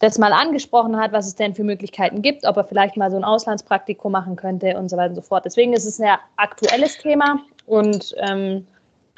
das 0.00 0.18
mal 0.18 0.32
angesprochen 0.32 0.96
hat, 0.96 1.12
was 1.12 1.26
es 1.26 1.34
denn 1.34 1.54
für 1.54 1.64
Möglichkeiten 1.64 2.20
gibt, 2.20 2.44
ob 2.44 2.56
er 2.56 2.64
vielleicht 2.64 2.96
mal 2.96 3.10
so 3.10 3.16
ein 3.16 3.24
Auslandspraktikum 3.24 4.12
machen 4.12 4.36
könnte 4.36 4.76
und 4.76 4.88
so 4.88 4.96
weiter 4.96 5.10
und 5.10 5.16
so 5.16 5.22
fort. 5.22 5.44
Deswegen 5.44 5.72
ist 5.72 5.86
es 5.86 5.98
ein 5.98 6.04
sehr 6.04 6.18
aktuelles 6.36 6.98
Thema 6.98 7.40
und 7.66 8.14
ähm, 8.18 8.66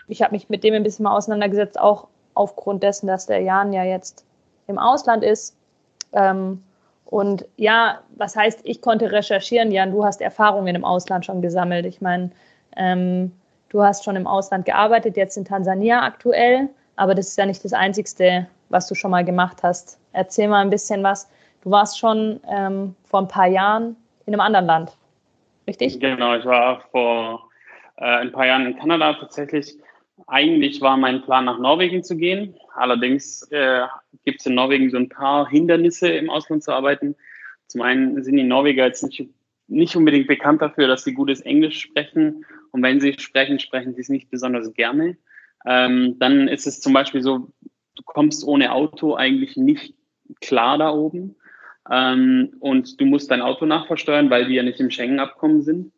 ich 0.08 0.22
habe 0.22 0.32
mich 0.34 0.48
mit 0.48 0.62
dem 0.62 0.74
ein 0.74 0.82
bisschen 0.82 1.04
mal 1.04 1.16
auseinandergesetzt, 1.16 1.80
auch 1.80 2.06
aufgrund 2.34 2.82
dessen, 2.82 3.06
dass 3.06 3.26
der 3.26 3.40
Jan 3.40 3.72
ja 3.72 3.82
jetzt 3.82 4.24
im 4.68 4.78
Ausland 4.78 5.24
ist. 5.24 5.56
Ähm, 6.12 6.62
und 7.06 7.46
ja, 7.56 8.00
was 8.16 8.36
heißt, 8.36 8.60
ich 8.64 8.82
konnte 8.82 9.10
recherchieren, 9.10 9.70
Jan, 9.70 9.92
du 9.92 10.04
hast 10.04 10.20
Erfahrungen 10.20 10.74
im 10.74 10.84
Ausland 10.84 11.24
schon 11.24 11.40
gesammelt. 11.40 11.86
Ich 11.86 12.00
meine, 12.00 12.30
ähm, 12.76 13.32
du 13.68 13.82
hast 13.82 14.04
schon 14.04 14.16
im 14.16 14.26
Ausland 14.26 14.64
gearbeitet, 14.64 15.16
jetzt 15.16 15.36
in 15.36 15.44
Tansania 15.44 16.02
aktuell, 16.02 16.68
aber 16.96 17.14
das 17.14 17.28
ist 17.28 17.38
ja 17.38 17.46
nicht 17.46 17.64
das 17.64 17.72
Einzigste, 17.72 18.46
was 18.68 18.88
du 18.88 18.94
schon 18.94 19.10
mal 19.10 19.24
gemacht 19.24 19.62
hast. 19.62 19.98
Erzähl 20.12 20.48
mal 20.48 20.60
ein 20.60 20.70
bisschen 20.70 21.02
was. 21.02 21.28
Du 21.62 21.70
warst 21.70 21.98
schon 21.98 22.40
ähm, 22.48 22.94
vor 23.04 23.20
ein 23.20 23.28
paar 23.28 23.46
Jahren 23.46 23.96
in 24.26 24.34
einem 24.34 24.40
anderen 24.40 24.66
Land, 24.66 24.96
richtig? 25.66 26.00
Genau, 26.00 26.36
ich 26.36 26.44
war 26.44 26.80
vor 26.90 27.48
äh, 27.96 28.04
ein 28.04 28.32
paar 28.32 28.46
Jahren 28.46 28.66
in 28.66 28.78
Kanada 28.78 29.14
tatsächlich. 29.14 29.76
Eigentlich 30.26 30.80
war 30.80 30.96
mein 30.96 31.22
Plan, 31.22 31.44
nach 31.44 31.58
Norwegen 31.58 32.02
zu 32.02 32.16
gehen. 32.16 32.56
Allerdings 32.74 33.42
äh, 33.50 33.82
gibt 34.24 34.40
es 34.40 34.46
in 34.46 34.54
Norwegen 34.54 34.90
so 34.90 34.96
ein 34.96 35.08
paar 35.08 35.48
Hindernisse, 35.48 36.08
im 36.08 36.30
Ausland 36.30 36.64
zu 36.64 36.72
arbeiten. 36.72 37.14
Zum 37.68 37.82
einen 37.82 38.22
sind 38.22 38.36
die 38.36 38.42
Norweger 38.42 38.86
jetzt 38.86 39.02
nicht, 39.02 39.28
nicht 39.68 39.96
unbedingt 39.96 40.26
bekannt 40.26 40.62
dafür, 40.62 40.88
dass 40.88 41.04
sie 41.04 41.12
gutes 41.12 41.40
Englisch 41.42 41.80
sprechen. 41.80 42.44
Und 42.72 42.82
wenn 42.82 43.00
sie 43.00 43.14
sprechen, 43.18 43.58
sprechen 43.58 43.94
sie 43.94 44.00
es 44.00 44.08
nicht 44.08 44.30
besonders 44.30 44.72
gerne. 44.74 45.16
Ähm, 45.66 46.16
dann 46.18 46.48
ist 46.48 46.66
es 46.66 46.80
zum 46.80 46.92
Beispiel 46.92 47.22
so, 47.22 47.52
du 47.60 48.02
kommst 48.04 48.44
ohne 48.46 48.72
Auto 48.72 49.14
eigentlich 49.14 49.56
nicht 49.56 49.94
klar 50.40 50.78
da 50.78 50.90
oben. 50.90 51.36
Ähm, 51.90 52.54
und 52.60 53.00
du 53.00 53.06
musst 53.06 53.30
dein 53.30 53.42
Auto 53.42 53.66
nachversteuern, 53.66 54.30
weil 54.30 54.46
die 54.46 54.54
ja 54.54 54.62
nicht 54.62 54.80
im 54.80 54.90
Schengen-Abkommen 54.90 55.62
sind. 55.62 55.92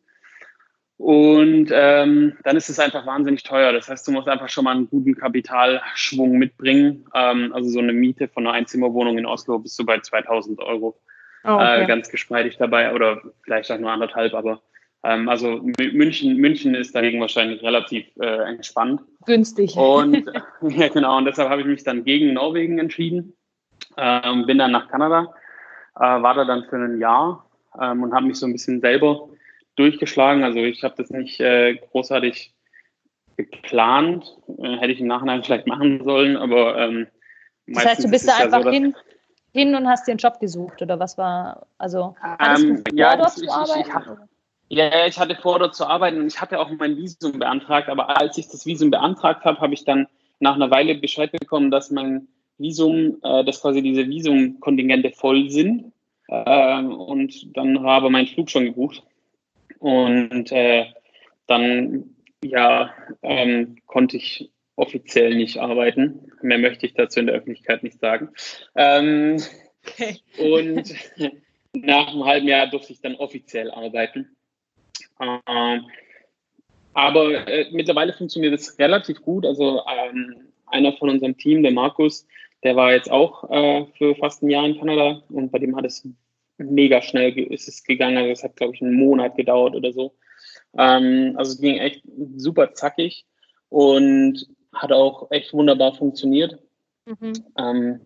Und 0.99 1.69
ähm, 1.73 2.37
dann 2.43 2.57
ist 2.57 2.69
es 2.69 2.81
einfach 2.81 3.07
wahnsinnig 3.07 3.45
teuer. 3.45 3.73
Das 3.73 3.89
heißt, 3.89 4.07
du 4.09 4.13
musst 4.13 4.29
einfach 4.29 4.49
schon 4.49 4.65
mal 4.65 4.75
einen 4.75 4.91
guten 4.91 5.15
Kapitalschwung 5.15 6.33
mitbringen. 6.39 7.05
Ähm, 7.15 7.53
also 7.55 7.71
so 7.71 7.79
eine 7.79 7.93
Miete 7.93 8.27
von 8.27 8.47
einer 8.47 8.55
Einzimmerwohnung 8.55 9.17
in 9.17 9.27
Oslo 9.27 9.61
bist 9.61 9.79
du 9.79 9.87
bei 9.87 10.01
2000 10.01 10.61
Euro. 10.61 11.01
Oh, 11.45 11.51
okay. 11.51 11.85
äh, 11.85 11.87
ganz 11.87 12.09
geschmeidig 12.09 12.57
dabei 12.59 12.93
oder 12.93 13.23
vielleicht 13.45 13.71
auch 13.71 13.79
nur 13.79 13.93
anderthalb, 13.93 14.35
aber 14.35 14.61
ähm, 15.05 15.29
also 15.29 15.61
München, 15.79 16.37
München 16.37 16.75
ist 16.75 16.95
dagegen 16.95 17.21
wahrscheinlich 17.21 17.63
relativ 17.63 18.07
äh, 18.21 18.49
entspannt. 18.49 19.03
Günstig. 19.27 19.77
Und 19.77 20.25
ja, 20.63 20.89
genau, 20.89 21.19
und 21.19 21.25
deshalb 21.25 21.49
habe 21.51 21.61
ich 21.61 21.67
mich 21.67 21.85
dann 21.85 22.05
gegen 22.05 22.33
Norwegen 22.33 22.79
entschieden. 22.79 23.35
Ähm, 23.97 24.47
bin 24.47 24.59
dann 24.59 24.73
nach 24.73 24.89
Kanada, 24.89 25.35
äh, 25.97 26.01
war 26.01 26.35
da 26.35 26.45
dann 26.45 26.65
für 26.65 26.77
ein 26.77 26.99
Jahr 26.99 27.49
ähm, 27.81 28.03
und 28.03 28.13
habe 28.13 28.27
mich 28.27 28.39
so 28.39 28.47
ein 28.47 28.53
bisschen 28.53 28.81
selber 28.81 29.29
durchgeschlagen. 29.77 30.43
Also 30.43 30.59
ich 30.59 30.83
habe 30.83 30.95
das 30.97 31.11
nicht 31.11 31.41
äh, 31.41 31.75
großartig 31.75 32.55
geplant. 33.37 34.37
Äh, 34.59 34.79
hätte 34.79 34.93
ich 34.93 35.01
im 35.01 35.07
Nachhinein 35.07 35.43
vielleicht 35.45 35.67
machen 35.67 36.03
sollen, 36.03 36.37
aber 36.37 36.77
ähm, 36.77 37.07
Das 37.69 37.87
heißt, 37.87 38.05
du 38.05 38.11
bist 38.11 38.29
da 38.29 38.37
einfach 38.37 38.59
ja 38.59 38.65
so, 38.65 38.71
hin, 38.71 38.95
hin 39.53 39.75
und 39.77 39.87
hast 39.87 40.09
dir 40.09 40.13
einen 40.13 40.19
Job 40.19 40.41
gesucht 40.41 40.83
oder 40.83 40.99
was 40.99 41.17
war, 41.17 41.67
also 41.79 42.17
hattest 42.21 42.65
ähm, 42.65 42.77
du 42.77 42.91
vor, 42.91 42.99
ja, 42.99 43.17
dort 43.17 43.37
ich, 43.37 43.49
zu 43.49 43.51
arbeiten? 43.51 43.81
Ich, 43.81 43.87
ich, 43.87 44.29
ja, 44.69 45.07
ich 45.07 45.19
hatte 45.19 45.37
vor, 45.37 45.59
dort 45.59 45.75
zu 45.75 45.87
arbeiten 45.87 46.21
und 46.21 46.27
ich 46.27 46.41
hatte 46.41 46.61
auch 46.61 46.71
mein 46.71 46.97
Visum 46.97 47.39
beantragt, 47.39 47.89
aber 47.89 48.19
als 48.21 48.37
ich 48.39 48.49
das 48.49 48.67
Visum 48.67 48.91
beantragt 48.91 49.45
habe, 49.45 49.61
habe 49.61 49.75
ich 49.75 49.85
dann 49.85 50.07
nach 50.41 50.55
einer 50.55 50.71
Weile 50.71 50.95
Bescheid 50.95 51.33
bekommen, 51.33 51.71
dass 51.71 51.91
mein 51.91 52.29
Visum, 52.59 53.19
äh, 53.23 53.45
dass 53.45 53.63
quasi 53.63 53.83
diese 53.83 54.09
Visumkontingente 54.09 55.11
voll 55.11 55.51
sind. 55.51 55.93
Ähm, 56.29 56.93
und 56.93 57.57
dann 57.57 57.83
habe 57.85 58.11
mein 58.11 58.27
Flug 58.27 58.51
schon 58.51 58.67
gebucht. 58.67 59.03
Und 59.79 60.53
äh, 60.53 60.87
dann 61.47 62.17
ja, 62.45 62.93
ähm, 63.23 63.77
konnte 63.87 64.17
ich 64.17 64.51
offiziell 64.77 65.35
nicht 65.35 65.59
arbeiten. 65.59 66.31
Mehr 66.43 66.59
möchte 66.59 66.87
ich 66.87 66.95
dazu 66.95 67.21
in 67.21 67.27
der 67.27 67.37
Öffentlichkeit 67.37 67.83
nicht 67.83 68.01
sagen. 68.01 68.31
Ähm. 68.75 69.43
Und 70.39 70.95
nach 71.73 72.09
einem 72.09 72.25
halben 72.25 72.49
Jahr 72.49 72.67
durfte 72.67 72.93
ich 72.93 73.01
dann 73.01 73.15
offiziell 73.15 73.71
arbeiten. 73.71 74.37
Ähm, 75.21 75.87
aber 76.95 77.47
äh, 77.47 77.69
mittlerweile 77.71 78.13
funktioniert 78.13 78.55
es 78.55 78.79
relativ 78.79 79.23
gut. 79.23 79.47
Also 79.47 79.83
ähm, 79.87 80.49
einer 80.67 80.93
von 80.95 81.11
unserem 81.11 81.37
Team, 81.37 81.63
der 81.63 81.73
Markus, 81.73 82.27
der 82.65 82.77
war 82.77 82.93
jetzt 82.93 83.11
auch 83.11 83.49
äh, 83.51 83.87
für 83.97 84.15
fast 84.17 84.43
ein 84.43 84.51
Jahr 84.51 84.67
in 84.67 84.79
Kanada 84.79 85.23
und 85.29 85.53
bei 85.53 85.59
dem 85.59 85.77
hat 85.77 85.85
es 85.85 86.09
mega 86.59 87.01
schnell 87.01 87.39
ist 87.39 87.69
es 87.69 87.85
gegangen. 87.85 88.17
Also 88.17 88.31
es 88.31 88.43
hat, 88.43 88.57
glaube 88.57 88.75
ich, 88.75 88.83
einen 88.83 88.95
Monat 88.95 89.37
gedauert 89.37 89.77
oder 89.77 89.93
so. 89.93 90.15
Ähm, 90.77 91.35
also 91.37 91.53
es 91.53 91.61
ging 91.61 91.79
echt 91.79 92.03
super 92.37 92.75
zackig 92.75 93.27
und 93.69 94.47
hat 94.75 94.93
auch 94.93 95.31
echt 95.31 95.53
wunderbar 95.53 95.95
funktioniert. 95.95 96.59
Mhm. 97.07 97.33
Ähm, 97.57 98.01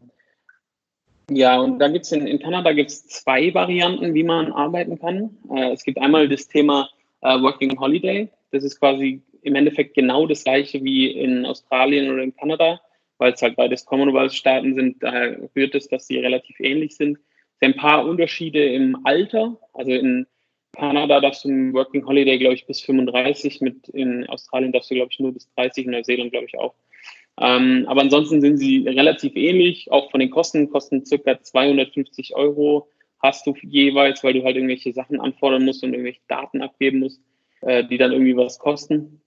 Ja, 1.31 1.59
und 1.61 1.79
da 1.79 1.89
gibt 1.89 2.05
es 2.05 2.13
in, 2.13 2.27
in 2.27 2.41
Kanada 2.41 2.73
gibt's 2.73 3.07
zwei 3.07 3.55
Varianten, 3.55 4.13
wie 4.13 4.25
man 4.25 4.53
arbeiten 4.53 4.99
kann. 4.99 5.39
Äh, 5.51 5.73
es 5.73 5.83
gibt 5.83 5.99
einmal 5.99 6.29
das 6.29 6.47
Thema 6.47 6.91
äh, 7.23 7.41
Working 7.41 7.79
Holiday. 7.79 8.29
Das 8.51 8.65
ist 8.65 8.79
quasi 8.79 9.23
im 9.43 9.55
Endeffekt 9.55 9.95
genau 9.95 10.27
das 10.27 10.45
gleiche 10.45 10.83
wie 10.85 11.11
in 11.11 11.45
Australien 11.47 12.13
oder 12.13 12.23
in 12.23 12.37
Kanada, 12.37 12.81
weil 13.19 13.33
es 13.33 13.43
halt 13.43 13.57
beides 13.57 13.85
Commonwealth-Staaten 13.87 14.75
sind. 14.75 15.03
Daher 15.03 15.39
rührt 15.57 15.75
es, 15.75 15.89
dass 15.89 16.07
sie 16.07 16.19
relativ 16.19 16.61
ähnlich 16.61 16.97
sind. 16.97 17.19
Es 17.55 17.61
sind 17.61 17.75
ein 17.75 17.81
paar 17.81 18.07
Unterschiede 18.07 18.65
im 18.65 18.99
Alter. 19.05 19.57
Also 19.73 19.93
in 19.93 20.27
Kanada 20.73 21.21
darfst 21.21 21.45
du 21.45 21.49
im 21.49 21.73
Working 21.75 22.07
Holiday, 22.07 22.39
glaube 22.39 22.55
ich, 22.55 22.67
bis 22.67 22.81
35. 22.81 23.61
Mit 23.61 23.89
in 23.89 24.27
Australien 24.29 24.73
darfst 24.73 24.91
du, 24.91 24.95
glaube 24.95 25.11
ich, 25.13 25.21
nur 25.21 25.33
bis 25.33 25.49
30. 25.55 25.87
In 25.87 25.93
Neuseeland, 25.93 26.31
glaube 26.31 26.47
ich, 26.47 26.59
auch. 26.59 26.75
Ähm, 27.41 27.85
aber 27.89 28.03
ansonsten 28.03 28.41
sind 28.41 28.59
sie 28.59 28.87
relativ 28.87 29.37
ähnlich. 29.37 29.91
Auch 29.91 30.11
von 30.11 30.21
den 30.21 30.31
Kosten 30.31 30.71
kosten 30.71 31.05
circa 31.05 31.41
250 31.43 32.35
Euro 32.37 32.89
hast 33.23 33.47
du 33.47 33.55
jeweils, 33.63 34.23
weil 34.25 34.35
du 34.35 34.45
halt 34.45 34.57
irgendwelche 34.57 34.93
Sachen 34.93 35.21
anfordern 35.21 35.65
musst 35.65 35.83
und 35.85 35.93
irgendwelche 35.93 36.21
Daten 36.29 36.61
abgeben 36.61 36.99
musst, 37.01 37.23
äh, 37.61 37.85
die 37.85 37.99
dann 37.99 38.13
irgendwie 38.13 38.37
was 38.37 38.59
kosten. 38.59 39.23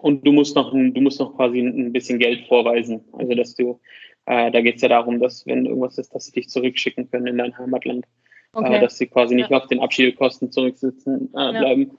Und 0.00 0.24
du 0.24 0.32
musst 0.32 0.54
noch, 0.54 0.72
du 0.72 1.00
musst 1.00 1.18
noch 1.18 1.34
quasi 1.36 1.60
ein 1.60 1.92
bisschen 1.92 2.20
Geld 2.20 2.46
vorweisen. 2.46 3.02
Also 3.12 3.34
dass 3.34 3.54
du, 3.56 3.80
äh, 4.26 4.50
da 4.52 4.60
geht 4.60 4.76
es 4.76 4.82
ja 4.82 4.88
darum, 4.88 5.18
dass 5.18 5.46
wenn 5.46 5.66
irgendwas 5.66 5.98
ist, 5.98 6.14
dass 6.14 6.26
sie 6.26 6.32
dich 6.32 6.48
zurückschicken 6.48 7.10
können 7.10 7.26
in 7.26 7.38
dein 7.38 7.58
Heimatland. 7.58 8.06
Äh, 8.54 8.58
okay. 8.58 8.76
Äh, 8.76 8.80
dass 8.80 8.98
sie 8.98 9.08
quasi 9.08 9.34
nicht 9.34 9.50
ja. 9.50 9.58
auf 9.58 9.66
den 9.66 9.80
Abschiedekosten 9.80 10.52
zurücksitzen 10.52 11.28
äh, 11.34 11.50
bleiben. 11.50 11.82
Ja. 11.82 11.98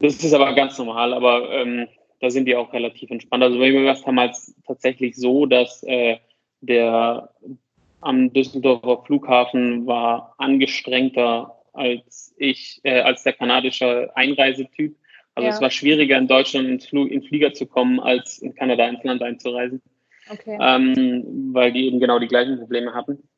Das 0.00 0.22
ist 0.22 0.32
aber 0.32 0.52
ganz 0.54 0.78
normal, 0.78 1.12
aber 1.14 1.50
ähm, 1.50 1.88
da 2.20 2.30
sind 2.30 2.46
die 2.46 2.56
auch 2.56 2.72
relativ 2.72 3.10
entspannt. 3.10 3.42
Also 3.42 3.58
bei 3.58 3.70
mir 3.70 3.84
war 3.84 3.94
es 3.94 4.02
damals 4.02 4.54
tatsächlich 4.66 5.16
so, 5.16 5.46
dass 5.46 5.82
äh, 5.84 6.18
der 6.60 7.30
am 8.04 8.32
Düsseldorfer 8.32 9.04
Flughafen 9.04 9.86
war 9.86 10.34
angestrengter 10.38 11.58
als 11.72 12.34
ich, 12.38 12.80
äh, 12.84 13.00
als 13.00 13.24
der 13.24 13.32
kanadische 13.32 14.10
Einreisetyp. 14.14 14.96
Also 15.34 15.48
ja. 15.48 15.54
es 15.54 15.60
war 15.60 15.70
schwieriger 15.70 16.16
in 16.16 16.28
Deutschland 16.28 16.68
ins 16.68 16.86
Flug, 16.86 17.10
in 17.10 17.22
Flieger 17.22 17.52
zu 17.52 17.66
kommen, 17.66 17.98
als 17.98 18.38
in 18.38 18.54
Kanada 18.54 18.86
ins 18.86 19.02
Land 19.02 19.22
einzureisen. 19.22 19.82
Okay. 20.30 20.56
Ähm, 20.60 21.50
weil 21.52 21.72
die 21.72 21.86
eben 21.86 22.00
genau 22.00 22.18
die 22.18 22.28
gleichen 22.28 22.58
Probleme 22.58 22.94
hatten. 22.94 23.28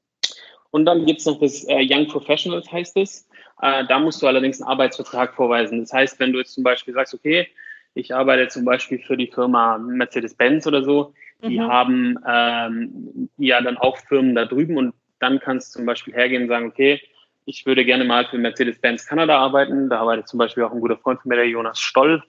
Und 0.70 0.85
dann 0.85 1.06
gibt 1.06 1.20
es 1.20 1.26
noch 1.26 1.40
das 1.40 1.64
äh, 1.68 1.87
Young 1.88 2.06
Professionals, 2.06 2.70
heißt 2.70 2.96
es. 2.99 3.28
Äh, 3.62 3.85
da 3.87 3.99
musst 3.99 4.20
du 4.23 4.26
allerdings 4.26 4.61
einen 4.61 4.68
Arbeitsvertrag 4.68 5.35
vorweisen. 5.35 5.80
Das 5.80 5.92
heißt, 5.92 6.20
wenn 6.20 6.32
du 6.32 6.38
jetzt 6.38 6.52
zum 6.52 6.64
Beispiel 6.64 6.92
sagst, 6.92 7.14
okay, 7.14 7.49
ich 7.94 8.14
arbeite 8.14 8.49
zum 8.49 8.66
Beispiel 8.66 8.99
für 8.99 9.16
die 9.16 9.28
Firma 9.28 9.78
Mercedes-Benz 9.78 10.66
oder 10.66 10.85
so, 10.85 11.14
die 11.43 11.59
mhm. 11.59 11.69
haben 11.69 12.19
ähm, 12.26 13.28
ja 13.37 13.61
dann 13.61 13.76
auch 13.76 13.99
Firmen 13.99 14.35
da 14.35 14.45
drüben 14.45 14.76
und 14.76 14.95
dann 15.19 15.40
kannst 15.40 15.75
du 15.75 15.78
zum 15.78 15.87
Beispiel 15.87 16.14
hergehen 16.14 16.43
und 16.43 16.49
sagen, 16.49 16.66
okay, 16.66 17.00
ich 17.47 17.64
würde 17.64 17.85
gerne 17.85 18.05
mal 18.05 18.26
für 18.26 18.38
Mercedes-Benz 18.38 19.07
Kanada 19.07 19.38
arbeiten. 19.38 19.88
Da 19.88 20.00
arbeitet 20.00 20.28
zum 20.28 20.38
Beispiel 20.38 20.64
auch 20.64 20.73
ein 20.73 20.81
guter 20.81 20.99
Freund 20.99 21.21
von 21.21 21.28
mir, 21.28 21.37
der 21.37 21.49
Jonas 21.49 21.78
Stoll, 21.78 22.23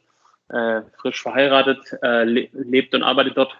äh, 0.50 0.82
frisch 1.00 1.22
verheiratet, 1.22 1.80
äh, 2.04 2.24
le 2.24 2.50
lebt 2.54 2.94
und 2.94 3.04
arbeitet 3.04 3.36
dort. 3.36 3.58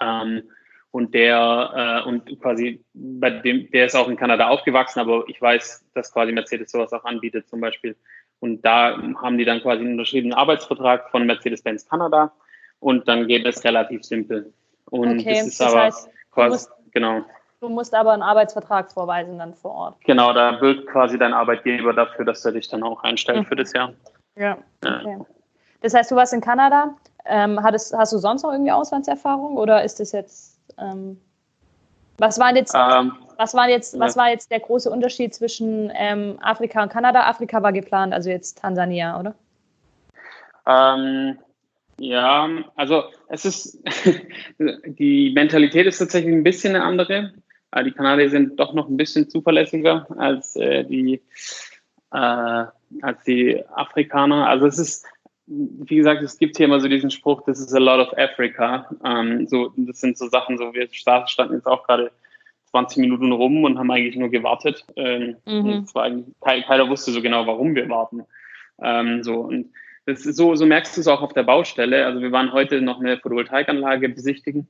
Ähm, 0.00 0.42
und 0.90 1.14
der 1.14 2.02
äh, 2.04 2.08
und 2.08 2.40
quasi 2.40 2.82
bei 2.92 3.30
dem, 3.30 3.70
der 3.70 3.86
ist 3.86 3.94
auch 3.94 4.08
in 4.08 4.16
Kanada 4.16 4.48
aufgewachsen, 4.48 5.00
aber 5.00 5.24
ich 5.28 5.40
weiß, 5.40 5.84
dass 5.94 6.12
quasi 6.12 6.32
Mercedes 6.32 6.72
sowas 6.72 6.92
auch 6.92 7.04
anbietet 7.04 7.48
zum 7.48 7.60
Beispiel. 7.60 7.94
Und 8.40 8.62
da 8.62 8.96
haben 9.22 9.38
die 9.38 9.44
dann 9.44 9.60
quasi 9.60 9.82
einen 9.82 9.92
unterschriebenen 9.92 10.36
Arbeitsvertrag 10.36 11.10
von 11.10 11.26
Mercedes-Benz 11.26 11.88
Kanada 11.88 12.32
und 12.80 13.06
dann 13.08 13.26
geht 13.26 13.46
es 13.46 13.64
relativ 13.64 14.04
simpel. 14.04 14.52
Und 14.90 15.20
okay, 15.20 15.34
das 15.34 15.48
ist 15.48 15.60
das 15.60 15.72
aber 15.72 15.82
heißt, 15.82 16.08
quasi, 16.30 16.66
genau. 16.92 17.22
Du 17.60 17.68
musst 17.68 17.94
aber 17.94 18.12
einen 18.12 18.22
Arbeitsvertrag 18.22 18.90
vorweisen 18.90 19.38
dann 19.38 19.54
vor 19.54 19.72
Ort. 19.72 19.96
Genau, 20.04 20.32
da 20.32 20.60
wird 20.60 20.86
quasi 20.86 21.18
dein 21.18 21.32
Arbeitgeber 21.32 21.92
dafür, 21.92 22.24
dass 22.24 22.44
er 22.44 22.52
dich 22.52 22.68
dann 22.68 22.82
auch 22.82 23.02
einstellt 23.02 23.40
mhm. 23.40 23.46
für 23.46 23.56
das 23.56 23.72
Jahr. 23.72 23.92
Ja, 24.36 24.58
okay. 24.84 25.18
Das 25.80 25.94
heißt, 25.94 26.10
du 26.10 26.16
warst 26.16 26.32
in 26.32 26.40
Kanada. 26.40 26.94
Ähm, 27.24 27.62
hattest, 27.62 27.92
hast 27.94 28.12
du 28.12 28.18
sonst 28.18 28.42
noch 28.42 28.52
irgendwie 28.52 28.72
Auslandserfahrung 28.72 29.56
oder 29.56 29.84
ist 29.84 30.00
das 30.00 30.12
jetzt 30.12 30.58
ähm, 30.78 31.20
was 32.18 32.38
war 32.38 32.54
jetzt, 32.54 32.74
ähm, 32.74 33.12
was 33.36 33.54
war 33.54 33.68
jetzt, 33.68 33.98
was 33.98 34.16
war 34.16 34.28
jetzt 34.28 34.50
der 34.50 34.58
große 34.58 34.90
Unterschied 34.90 35.34
zwischen 35.34 35.90
ähm, 35.94 36.36
Afrika 36.42 36.82
und 36.82 36.88
Kanada? 36.90 37.28
Afrika 37.28 37.62
war 37.62 37.72
geplant, 37.72 38.12
also 38.12 38.28
jetzt 38.28 38.58
Tansania, 38.58 39.18
oder? 39.18 39.34
Ähm, 40.66 41.38
ja, 41.98 42.48
also 42.76 43.04
es 43.28 43.44
ist, 43.44 43.82
die 44.58 45.32
Mentalität 45.34 45.86
ist 45.86 45.98
tatsächlich 45.98 46.32
ein 46.32 46.44
bisschen 46.44 46.74
eine 46.74 46.84
andere. 46.84 47.32
Äh, 47.72 47.84
die 47.84 47.92
Kanadier 47.92 48.30
sind 48.30 48.58
doch 48.58 48.72
noch 48.72 48.88
ein 48.88 48.96
bisschen 48.96 49.28
zuverlässiger 49.28 50.06
als 50.16 50.56
äh, 50.56 50.84
die, 50.84 51.20
äh, 52.12 52.64
als 53.02 53.24
die 53.26 53.62
Afrikaner. 53.74 54.48
Also 54.48 54.66
es 54.66 54.78
ist, 54.78 55.06
wie 55.46 55.96
gesagt, 55.96 56.22
es 56.22 56.38
gibt 56.38 56.56
hier 56.56 56.66
immer 56.66 56.80
so 56.80 56.88
diesen 56.88 57.10
Spruch, 57.10 57.44
this 57.44 57.58
is 57.58 57.74
a 57.74 57.78
lot 57.78 58.00
of 58.00 58.16
Africa. 58.16 58.88
Ähm, 59.04 59.46
so, 59.48 59.72
das 59.76 60.00
sind 60.00 60.16
so 60.16 60.28
Sachen, 60.28 60.56
so 60.56 60.72
wir 60.72 60.88
standen 60.92 61.54
jetzt 61.54 61.66
auch 61.66 61.86
gerade 61.86 62.12
20 62.70 62.98
Minuten 62.98 63.32
rum 63.32 63.64
und 63.64 63.78
haben 63.78 63.90
eigentlich 63.90 64.16
nur 64.16 64.28
gewartet. 64.28 64.84
Ähm, 64.96 65.36
mhm. 65.46 65.86
zwar, 65.86 66.10
keiner 66.40 66.88
wusste 66.88 67.10
so 67.10 67.22
genau, 67.22 67.46
warum 67.46 67.74
wir 67.74 67.88
warten. 67.88 68.24
Ähm, 68.80 69.24
so, 69.24 69.40
und 69.40 69.70
das 70.08 70.22
so, 70.22 70.54
so 70.54 70.64
merkst 70.64 70.96
du 70.96 71.02
es 71.02 71.06
auch 71.06 71.20
auf 71.20 71.34
der 71.34 71.42
Baustelle. 71.42 72.06
Also 72.06 72.22
wir 72.22 72.32
waren 72.32 72.52
heute 72.52 72.80
noch 72.80 72.98
eine 72.98 73.18
Photovoltaikanlage 73.18 74.08
besichtigen, 74.08 74.66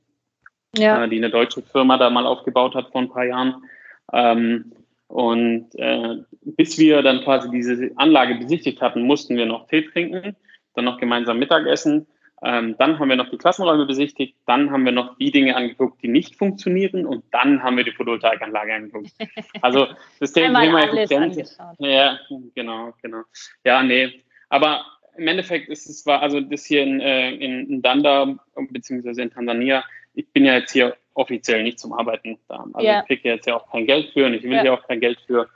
ja. 0.75 1.01
äh, 1.03 1.09
die 1.09 1.17
eine 1.17 1.29
deutsche 1.29 1.61
Firma 1.61 1.97
da 1.97 2.09
mal 2.09 2.27
aufgebaut 2.27 2.75
hat 2.75 2.91
vor 2.91 3.01
ein 3.01 3.09
paar 3.09 3.23
Jahren. 3.23 3.63
Ähm, 4.11 4.73
und 5.07 5.69
äh, 5.75 6.17
bis 6.41 6.77
wir 6.77 7.01
dann 7.01 7.23
quasi 7.23 7.49
diese 7.51 7.89
Anlage 7.95 8.35
besichtigt 8.35 8.81
hatten, 8.81 9.03
mussten 9.03 9.37
wir 9.37 9.45
noch 9.45 9.67
Tee 9.67 9.83
trinken, 9.83 10.35
dann 10.75 10.85
noch 10.85 10.99
gemeinsam 10.99 11.39
Mittagessen. 11.39 12.05
Ähm, 12.43 12.75
dann 12.77 12.99
haben 12.99 13.09
wir 13.09 13.15
noch 13.15 13.29
die 13.29 13.37
Klassenräume 13.37 13.85
besichtigt, 13.85 14.35
dann 14.45 14.71
haben 14.71 14.85
wir 14.85 14.91
noch 14.91 15.17
die 15.17 15.31
Dinge 15.31 15.55
angeguckt, 15.55 16.01
die 16.03 16.07
nicht 16.09 16.35
funktionieren 16.35 17.05
und 17.05 17.23
dann 17.31 17.63
haben 17.63 17.77
wir 17.77 17.83
die 17.85 17.91
Photovoltaikanlage 17.91 18.73
angeguckt. 18.73 19.11
Also 19.61 19.87
das 20.19 20.33
Thema 20.33 20.83
Effizienz. 20.83 21.57
Ja, 21.79 22.19
genau, 22.55 22.93
genau. 23.01 23.23
Ja, 23.63 23.83
nee. 23.83 24.23
Aber 24.49 24.85
im 25.19 25.27
Endeffekt 25.27 25.69
ist 25.69 25.87
es 25.87 26.05
war 26.05 26.21
also 26.21 26.39
das 26.39 26.65
hier 26.65 26.83
in, 26.83 26.99
äh, 26.99 27.31
in, 27.31 27.69
in 27.69 27.81
Danda 27.81 28.35
beziehungsweise 28.55 29.21
in 29.21 29.31
Tansania. 29.31 29.83
Ich 30.13 30.31
bin 30.31 30.45
ja 30.45 30.55
jetzt 30.55 30.71
hier 30.71 30.95
offiziell 31.13 31.63
nicht 31.63 31.79
zum 31.79 31.93
Arbeiten 31.93 32.39
da. 32.47 32.65
Also 32.73 32.87
ja. 32.87 33.01
ich 33.01 33.07
kriege 33.07 33.29
jetzt 33.29 33.45
ja 33.45 33.55
auch 33.55 33.69
kein 33.71 33.85
Geld 33.85 34.11
für 34.13 34.25
und 34.25 34.33
ich 34.33 34.43
will 34.43 34.53
ja, 34.53 34.63
ja 34.63 34.73
auch 34.73 34.87
kein 34.87 34.99
Geld 34.99 35.19
für, 35.27 35.49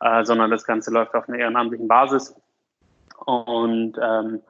äh, 0.00 0.24
sondern 0.24 0.50
das 0.50 0.64
Ganze 0.64 0.92
läuft 0.92 1.14
auf 1.14 1.28
einer 1.28 1.38
ehrenamtlichen 1.38 1.88
Basis. 1.88 2.34
Und 3.26 3.98
ähm, 4.00 4.40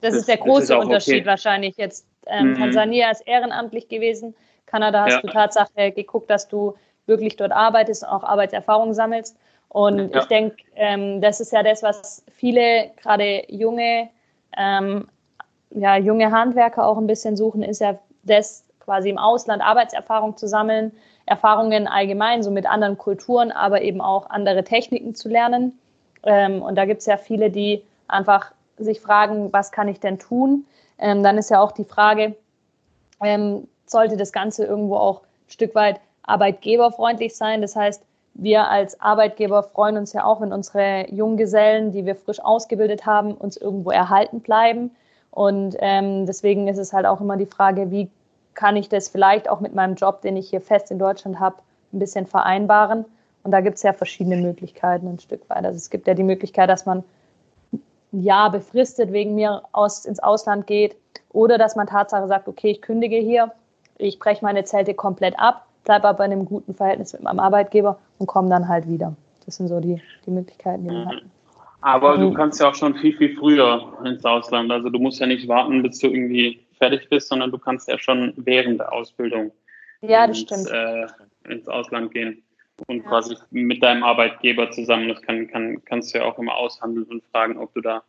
das, 0.00 0.12
das, 0.12 0.14
ist 0.14 0.28
der 0.28 0.36
große 0.36 0.74
ist 0.74 0.80
Unterschied 0.80 1.20
okay. 1.20 1.26
wahrscheinlich 1.26 1.76
jetzt. 1.76 2.06
Ähm, 2.26 2.50
mhm. 2.50 2.54
Tansania 2.54 3.10
ist 3.10 3.26
ehrenamtlich 3.26 3.88
gewesen. 3.88 4.34
Kanada 4.66 5.04
hast 5.04 5.14
ja. 5.14 5.20
du 5.20 5.28
Tatsache 5.28 5.92
geguckt, 5.92 6.30
dass 6.30 6.48
du 6.48 6.76
wirklich 7.06 7.36
dort 7.36 7.52
arbeitest 7.52 8.02
und 8.02 8.08
auch 8.08 8.24
Arbeitserfahrung 8.24 8.94
sammelst. 8.94 9.36
Und 9.68 10.14
ja. 10.14 10.20
ich 10.20 10.26
denke, 10.26 10.56
ähm, 10.74 11.20
das 11.20 11.40
ist 11.40 11.52
ja 11.52 11.62
das, 11.62 11.82
was 11.82 12.24
viele, 12.32 12.90
gerade 13.02 13.44
junge, 13.48 14.08
ähm, 14.56 15.08
ja, 15.70 15.96
junge 15.96 16.30
Handwerker 16.30 16.86
auch 16.86 16.96
ein 16.96 17.06
bisschen 17.06 17.36
suchen, 17.36 17.62
ist 17.62 17.80
ja 17.80 17.98
das, 18.22 18.64
quasi 18.80 19.10
im 19.10 19.18
Ausland 19.18 19.62
Arbeitserfahrung 19.62 20.36
zu 20.36 20.46
sammeln, 20.46 20.92
Erfahrungen 21.26 21.88
allgemein, 21.88 22.42
so 22.42 22.50
mit 22.50 22.66
anderen 22.66 22.96
Kulturen, 22.96 23.50
aber 23.50 23.82
eben 23.82 24.00
auch 24.00 24.30
andere 24.30 24.62
Techniken 24.62 25.14
zu 25.14 25.28
lernen. 25.28 25.78
Ähm, 26.22 26.62
und 26.62 26.76
da 26.76 26.84
gibt 26.84 27.00
es 27.00 27.06
ja 27.06 27.16
viele, 27.16 27.50
die 27.50 27.82
einfach 28.08 28.52
sich 28.78 29.00
fragen, 29.00 29.52
was 29.52 29.72
kann 29.72 29.88
ich 29.88 30.00
denn 30.00 30.18
tun? 30.18 30.66
Ähm, 30.98 31.22
dann 31.22 31.36
ist 31.36 31.50
ja 31.50 31.60
auch 31.60 31.72
die 31.72 31.84
Frage, 31.84 32.36
ähm, 33.22 33.68
sollte 33.86 34.16
das 34.16 34.32
Ganze 34.32 34.64
irgendwo 34.64 34.96
auch 34.96 35.22
ein 35.22 35.50
Stück 35.50 35.74
weit 35.74 36.00
arbeitgeberfreundlich 36.22 37.36
sein? 37.36 37.62
Das 37.62 37.76
heißt, 37.76 38.02
wir 38.38 38.68
als 38.68 39.00
Arbeitgeber 39.00 39.62
freuen 39.62 39.96
uns 39.96 40.12
ja 40.12 40.24
auch, 40.24 40.40
wenn 40.40 40.52
unsere 40.52 41.10
Junggesellen, 41.10 41.90
die 41.92 42.04
wir 42.04 42.14
frisch 42.14 42.40
ausgebildet 42.40 43.06
haben, 43.06 43.32
uns 43.32 43.56
irgendwo 43.56 43.90
erhalten 43.90 44.40
bleiben. 44.40 44.90
Und 45.30 45.76
ähm, 45.80 46.26
deswegen 46.26 46.68
ist 46.68 46.78
es 46.78 46.92
halt 46.92 47.06
auch 47.06 47.20
immer 47.20 47.36
die 47.36 47.46
Frage, 47.46 47.90
wie 47.90 48.10
kann 48.54 48.76
ich 48.76 48.88
das 48.88 49.08
vielleicht 49.08 49.48
auch 49.48 49.60
mit 49.60 49.74
meinem 49.74 49.94
Job, 49.94 50.20
den 50.20 50.36
ich 50.36 50.50
hier 50.50 50.60
fest 50.60 50.90
in 50.90 50.98
Deutschland 50.98 51.40
habe, 51.40 51.56
ein 51.92 51.98
bisschen 51.98 52.26
vereinbaren. 52.26 53.06
Und 53.42 53.52
da 53.52 53.60
gibt 53.60 53.76
es 53.76 53.82
ja 53.82 53.92
verschiedene 53.92 54.36
Möglichkeiten 54.36 55.08
ein 55.08 55.18
Stück 55.18 55.48
weit. 55.48 55.64
Also 55.64 55.76
es 55.76 55.88
gibt 55.88 56.06
ja 56.06 56.14
die 56.14 56.22
Möglichkeit, 56.22 56.68
dass 56.68 56.84
man 56.84 57.04
ein 57.72 58.22
Jahr 58.22 58.50
befristet 58.50 59.12
wegen 59.12 59.34
mir 59.34 59.62
aus, 59.72 60.04
ins 60.04 60.20
Ausland 60.20 60.66
geht 60.66 60.96
oder 61.32 61.56
dass 61.56 61.76
man 61.76 61.86
Tatsache 61.86 62.26
sagt, 62.28 62.48
okay, 62.48 62.70
ich 62.70 62.82
kündige 62.82 63.16
hier, 63.16 63.52
ich 63.98 64.18
breche 64.18 64.44
meine 64.44 64.64
Zelte 64.64 64.94
komplett 64.94 65.38
ab 65.38 65.66
bleibe 65.86 66.08
aber 66.08 66.26
in 66.26 66.32
einem 66.32 66.44
guten 66.44 66.74
Verhältnis 66.74 67.14
mit 67.14 67.22
meinem 67.22 67.40
Arbeitgeber 67.40 67.98
und 68.18 68.26
komme 68.26 68.48
dann 68.48 68.68
halt 68.68 68.88
wieder. 68.88 69.16
Das 69.44 69.56
sind 69.56 69.68
so 69.68 69.80
die, 69.80 70.00
die 70.26 70.30
Möglichkeiten, 70.30 70.84
die 70.84 70.90
wir 70.90 71.04
mhm. 71.04 71.08
hatten. 71.08 71.30
Aber 71.82 72.18
du 72.18 72.32
kannst 72.32 72.60
ja 72.60 72.68
auch 72.70 72.74
schon 72.74 72.96
viel, 72.96 73.16
viel 73.16 73.36
früher 73.36 73.96
ins 74.04 74.24
Ausland. 74.24 74.72
Also 74.72 74.88
du 74.88 74.98
musst 74.98 75.20
ja 75.20 75.26
nicht 75.26 75.46
warten, 75.46 75.82
bis 75.82 76.00
du 76.00 76.08
irgendwie 76.08 76.60
fertig 76.78 77.08
bist, 77.08 77.28
sondern 77.28 77.52
du 77.52 77.58
kannst 77.58 77.88
ja 77.88 77.98
schon 77.98 78.32
während 78.36 78.80
der 78.80 78.92
Ausbildung 78.92 79.52
ja, 80.00 80.24
ins. 80.24 80.66
Äh, 80.66 81.06
ins 81.48 81.68
Ausland 81.68 82.12
gehen. 82.12 82.42
und 82.88 83.04
ja. 83.04 83.08
quasi 83.08 83.36
mit 83.50 83.82
deinem 83.82 84.02
Arbeitgeber 84.02 84.70
zusammen. 84.70 85.08
Das 85.08 85.22
kann, 85.22 85.48
kann, 85.48 85.82
kannst 85.84 86.14
du 86.14 86.18
ja 86.18 86.24
auch 86.24 86.38
immer 86.38 86.56
aushandeln 86.56 87.06
und 87.06 87.24
fragen, 87.30 87.56
ob 87.58 87.72
du 87.74 87.80
da 87.80 88.02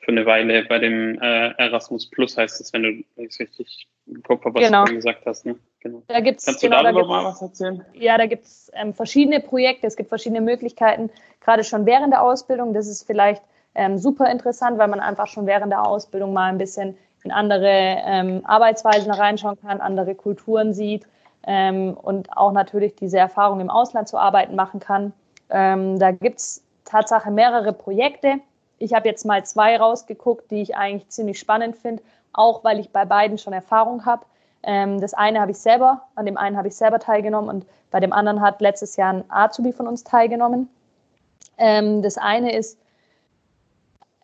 für 0.00 0.12
eine 0.12 0.26
Weile 0.26 0.64
bei 0.64 0.78
dem 0.78 1.20
äh, 1.20 1.50
Erasmus 1.58 2.08
Plus 2.08 2.36
heißt 2.36 2.60
es, 2.60 2.72
wenn 2.72 2.82
du 2.82 3.04
richtig 3.20 3.88
im 4.06 4.22
Kopf 4.22 4.42
was 4.44 4.64
genau. 4.64 4.84
du 4.84 4.94
gesagt 4.94 5.26
hast. 5.26 5.44
Ne? 5.46 5.56
Genau. 5.80 6.02
Da 6.08 6.20
gibt's, 6.20 6.44
Kannst 6.44 6.62
du 6.62 6.68
genau, 6.68 6.82
darüber 6.82 7.02
da 7.02 7.06
mal 7.06 7.24
was 7.24 7.40
erzählen? 7.40 7.84
Ja, 7.94 8.18
da 8.18 8.26
gibt 8.26 8.44
es 8.44 8.70
ähm, 8.74 8.94
verschiedene 8.94 9.40
Projekte, 9.40 9.86
es 9.86 9.96
gibt 9.96 10.08
verschiedene 10.08 10.40
Möglichkeiten, 10.40 11.10
gerade 11.40 11.62
schon 11.62 11.86
während 11.86 12.12
der 12.12 12.22
Ausbildung. 12.22 12.74
Das 12.74 12.88
ist 12.88 13.04
vielleicht 13.04 13.42
ähm, 13.74 13.96
super 13.98 14.30
interessant, 14.30 14.78
weil 14.78 14.88
man 14.88 15.00
einfach 15.00 15.28
schon 15.28 15.46
während 15.46 15.70
der 15.70 15.86
Ausbildung 15.86 16.32
mal 16.32 16.50
ein 16.50 16.58
bisschen 16.58 16.96
in 17.22 17.30
andere 17.30 17.68
ähm, 17.68 18.42
Arbeitsweisen 18.44 19.10
reinschauen 19.10 19.60
kann, 19.60 19.80
andere 19.80 20.14
Kulturen 20.14 20.74
sieht 20.74 21.06
ähm, 21.46 21.94
und 21.94 22.36
auch 22.36 22.52
natürlich 22.52 22.94
diese 22.96 23.18
Erfahrung 23.18 23.60
im 23.60 23.70
Ausland 23.70 24.08
zu 24.08 24.18
arbeiten 24.18 24.54
machen 24.54 24.80
kann. 24.80 25.12
Ähm, 25.50 25.98
da 25.98 26.10
gibt 26.10 26.38
es 26.38 26.62
Tatsache 26.84 27.30
mehrere 27.30 27.72
Projekte. 27.72 28.40
Ich 28.78 28.94
habe 28.94 29.08
jetzt 29.08 29.24
mal 29.24 29.44
zwei 29.44 29.76
rausgeguckt, 29.76 30.50
die 30.50 30.62
ich 30.62 30.76
eigentlich 30.76 31.08
ziemlich 31.08 31.38
spannend 31.38 31.76
finde, 31.76 32.02
auch 32.32 32.64
weil 32.64 32.78
ich 32.78 32.90
bei 32.90 33.04
beiden 33.04 33.38
schon 33.38 33.52
Erfahrung 33.52 34.06
habe. 34.06 34.24
Ähm, 34.62 35.00
das 35.00 35.14
eine 35.14 35.40
habe 35.40 35.52
ich 35.52 35.58
selber, 35.58 36.02
an 36.14 36.26
dem 36.26 36.36
einen 36.36 36.56
habe 36.56 36.68
ich 36.68 36.76
selber 36.76 36.98
teilgenommen 36.98 37.48
und 37.48 37.66
bei 37.90 38.00
dem 38.00 38.12
anderen 38.12 38.40
hat 38.40 38.60
letztes 38.60 38.96
Jahr 38.96 39.12
ein 39.12 39.24
Azubi 39.28 39.72
von 39.72 39.86
uns 39.86 40.04
teilgenommen. 40.04 40.68
Ähm, 41.56 42.02
das 42.02 42.18
eine 42.18 42.54
ist 42.54 42.78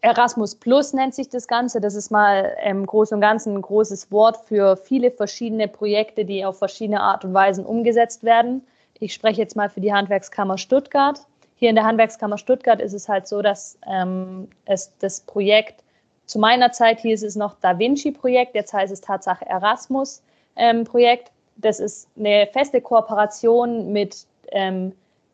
Erasmus 0.04 0.54
Plus 0.54 0.92
nennt 0.92 1.14
sich 1.14 1.30
das 1.30 1.48
Ganze. 1.48 1.80
Das 1.80 1.94
ist 1.94 2.10
mal 2.10 2.54
im 2.62 2.84
Großen 2.84 3.14
und 3.14 3.22
Ganzen 3.22 3.54
ein 3.54 3.62
großes 3.62 4.12
Wort 4.12 4.36
für 4.36 4.76
viele 4.76 5.10
verschiedene 5.10 5.66
Projekte, 5.66 6.26
die 6.26 6.44
auf 6.44 6.58
verschiedene 6.58 7.00
Art 7.00 7.24
und 7.24 7.32
Weisen 7.32 7.64
umgesetzt 7.64 8.22
werden. 8.22 8.66
Ich 9.00 9.14
spreche 9.14 9.40
jetzt 9.40 9.56
mal 9.56 9.70
für 9.70 9.80
die 9.80 9.94
Handwerkskammer 9.94 10.58
Stuttgart. 10.58 11.20
Hier 11.56 11.70
in 11.70 11.74
der 11.74 11.86
Handwerkskammer 11.86 12.36
Stuttgart 12.36 12.82
ist 12.82 12.92
es 12.92 13.08
halt 13.08 13.26
so, 13.26 13.40
dass 13.40 13.78
ähm, 13.86 14.48
es 14.66 14.92
das 14.98 15.20
Projekt, 15.20 15.82
zu 16.26 16.38
meiner 16.38 16.72
Zeit 16.72 17.00
hieß 17.00 17.22
es 17.22 17.36
noch 17.36 17.56
Da 17.60 17.78
Vinci-Projekt, 17.78 18.54
jetzt 18.54 18.72
heißt 18.72 18.92
es 18.92 19.00
Tatsache 19.00 19.46
Erasmus-Projekt. 19.46 21.28
Ähm, 21.28 21.34
das 21.56 21.80
ist 21.80 22.08
eine 22.18 22.48
feste 22.52 22.80
Kooperation 22.80 23.92
mit 23.92 24.26
ähm, 24.50 24.92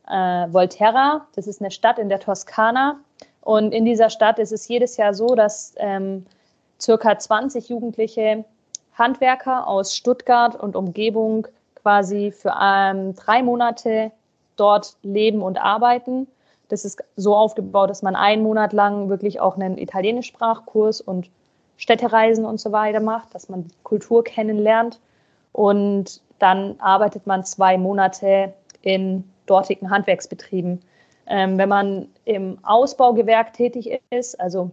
äh, 0.08 0.46
Volterra. 0.52 1.26
Das 1.34 1.46
ist 1.46 1.60
eine 1.60 1.70
Stadt 1.70 1.98
in 1.98 2.08
der 2.08 2.20
Toskana 2.20 3.00
und 3.42 3.72
in 3.72 3.84
dieser 3.84 4.10
Stadt 4.10 4.38
ist 4.38 4.52
es 4.52 4.68
jedes 4.68 4.96
Jahr 4.96 5.14
so, 5.14 5.34
dass 5.34 5.74
ähm, 5.78 6.26
circa 6.80 7.18
20 7.18 7.68
jugendliche 7.68 8.44
Handwerker 8.94 9.66
aus 9.66 9.96
Stuttgart 9.96 10.56
und 10.56 10.76
Umgebung 10.76 11.46
quasi 11.74 12.32
für 12.32 12.54
ähm, 12.60 13.14
drei 13.14 13.42
Monate 13.42 14.12
dort 14.56 14.96
leben 15.02 15.42
und 15.42 15.58
arbeiten. 15.58 16.26
Das 16.70 16.84
ist 16.84 17.02
so 17.16 17.34
aufgebaut, 17.34 17.90
dass 17.90 18.02
man 18.02 18.16
einen 18.16 18.42
Monat 18.42 18.72
lang 18.72 19.08
wirklich 19.08 19.40
auch 19.40 19.56
einen 19.56 19.76
Italienischsprachkurs 19.76 21.00
und 21.00 21.28
Städtereisen 21.76 22.44
und 22.44 22.60
so 22.60 22.72
weiter 22.72 23.00
macht, 23.00 23.34
dass 23.34 23.48
man 23.48 23.66
Kultur 23.82 24.22
kennenlernt. 24.22 25.00
Und 25.52 26.20
dann 26.38 26.76
arbeitet 26.78 27.26
man 27.26 27.44
zwei 27.44 27.76
Monate 27.76 28.54
in 28.82 29.24
dortigen 29.46 29.90
Handwerksbetrieben. 29.90 30.80
Ähm, 31.26 31.58
wenn 31.58 31.68
man 31.68 32.08
im 32.24 32.58
Ausbaugewerk 32.62 33.52
tätig 33.52 34.00
ist, 34.10 34.40
also 34.40 34.70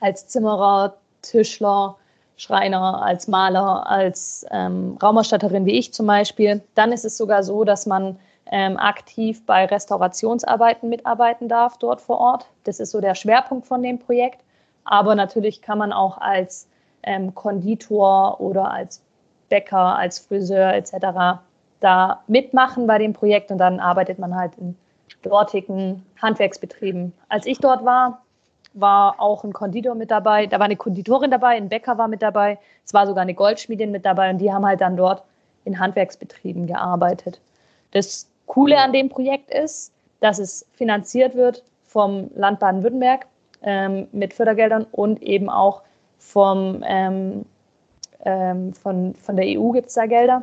als 0.00 0.28
Zimmerer, 0.28 0.94
Tischler, 1.22 1.96
Schreiner, 2.36 3.02
als 3.02 3.26
Maler, 3.26 3.86
als 3.88 4.46
ähm, 4.50 4.96
Raumerstatterin 5.02 5.66
wie 5.66 5.78
ich 5.78 5.92
zum 5.92 6.06
Beispiel, 6.06 6.62
dann 6.74 6.92
ist 6.92 7.04
es 7.04 7.16
sogar 7.16 7.42
so, 7.42 7.64
dass 7.64 7.84
man 7.84 8.18
ähm, 8.50 8.76
aktiv 8.76 9.44
bei 9.46 9.66
Restaurationsarbeiten 9.66 10.88
mitarbeiten 10.88 11.48
darf 11.48 11.78
dort 11.78 12.00
vor 12.00 12.18
Ort. 12.18 12.46
Das 12.64 12.80
ist 12.80 12.90
so 12.90 13.00
der 13.00 13.14
Schwerpunkt 13.14 13.66
von 13.66 13.82
dem 13.82 13.98
Projekt. 13.98 14.40
Aber 14.84 15.14
natürlich 15.14 15.60
kann 15.60 15.78
man 15.78 15.92
auch 15.92 16.18
als 16.18 16.66
ähm, 17.02 17.34
Konditor 17.34 18.40
oder 18.40 18.70
als 18.70 19.02
Bäcker, 19.48 19.96
als 19.96 20.18
Friseur 20.18 20.74
etc. 20.74 21.40
da 21.80 22.22
mitmachen 22.26 22.86
bei 22.86 22.98
dem 22.98 23.12
Projekt 23.12 23.50
und 23.50 23.58
dann 23.58 23.80
arbeitet 23.80 24.18
man 24.18 24.34
halt 24.34 24.52
in 24.58 24.76
dortigen 25.22 26.04
Handwerksbetrieben. 26.20 27.12
Als 27.28 27.46
ich 27.46 27.58
dort 27.58 27.84
war, 27.84 28.22
war 28.74 29.20
auch 29.20 29.44
ein 29.44 29.52
Konditor 29.52 29.94
mit 29.94 30.10
dabei. 30.10 30.46
Da 30.46 30.58
war 30.58 30.66
eine 30.66 30.76
Konditorin 30.76 31.30
dabei, 31.30 31.56
ein 31.56 31.68
Bäcker 31.68 31.98
war 31.98 32.08
mit 32.08 32.22
dabei. 32.22 32.58
Es 32.84 32.94
war 32.94 33.06
sogar 33.06 33.22
eine 33.22 33.34
Goldschmiedin 33.34 33.90
mit 33.90 34.04
dabei 34.04 34.30
und 34.30 34.38
die 34.38 34.52
haben 34.52 34.66
halt 34.66 34.80
dann 34.80 34.96
dort 34.96 35.22
in 35.64 35.78
Handwerksbetrieben 35.78 36.66
gearbeitet. 36.66 37.40
Das 37.90 38.28
Coole 38.48 38.78
an 38.78 38.92
dem 38.92 39.08
Projekt 39.08 39.50
ist, 39.50 39.92
dass 40.20 40.38
es 40.38 40.66
finanziert 40.72 41.36
wird 41.36 41.62
vom 41.84 42.30
Land 42.34 42.58
Baden-Württemberg 42.58 43.26
ähm, 43.62 44.08
mit 44.12 44.34
Fördergeldern 44.34 44.86
und 44.90 45.22
eben 45.22 45.48
auch 45.48 45.82
vom, 46.18 46.82
ähm, 46.84 47.44
ähm, 48.24 48.74
von, 48.74 49.14
von 49.14 49.36
der 49.36 49.46
EU 49.46 49.70
gibt 49.70 49.86
es 49.88 49.94
da 49.94 50.06
Gelder. 50.06 50.42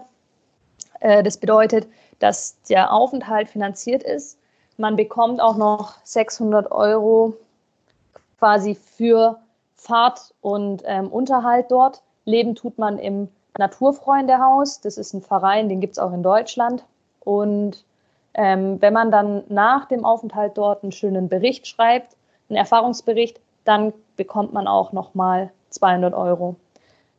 Äh, 1.02 1.22
das 1.22 1.38
bedeutet, 1.38 1.88
dass 2.20 2.62
der 2.70 2.94
Aufenthalt 2.94 3.50
finanziert 3.50 4.02
ist 4.02 4.40
man 4.78 4.96
bekommt 4.96 5.40
auch 5.42 5.56
noch 5.56 5.96
600 6.04 6.72
Euro 6.72 7.36
quasi 8.40 8.76
für 8.76 9.40
Fahrt 9.76 10.34
und 10.42 10.84
ähm, 10.86 11.08
Unterhalt 11.08 11.68
dort. 11.70 12.02
Leben 12.26 12.56
tut 12.56 12.78
man 12.78 12.98
im 12.98 13.30
Naturfreundehaus. 13.58 14.82
Das 14.82 14.98
ist 14.98 15.14
ein 15.14 15.22
Verein, 15.22 15.70
den 15.70 15.80
gibt 15.80 15.94
es 15.94 16.00
auch 16.00 16.12
in 16.12 16.24
Deutschland. 16.24 16.84
Und 17.22 17.86
ähm, 18.36 18.82
wenn 18.82 18.94
man 18.94 19.12
dann 19.12 19.44
nach 19.48 19.86
dem 19.86 20.04
Aufenthalt 20.04 20.58
dort 20.58 20.84
einen 20.84 20.92
schönen 20.92 21.30
Bericht 21.30 21.68
schreibt, 21.68 22.16
einen 22.50 22.58
Erfahrungsbericht, 22.58 23.40
dann 23.64 23.94
bekommt 24.18 24.54
man 24.54 24.68
auch 24.68 24.92
nochmal 24.92 25.52
200 25.70 26.14
Euro. 26.14 26.56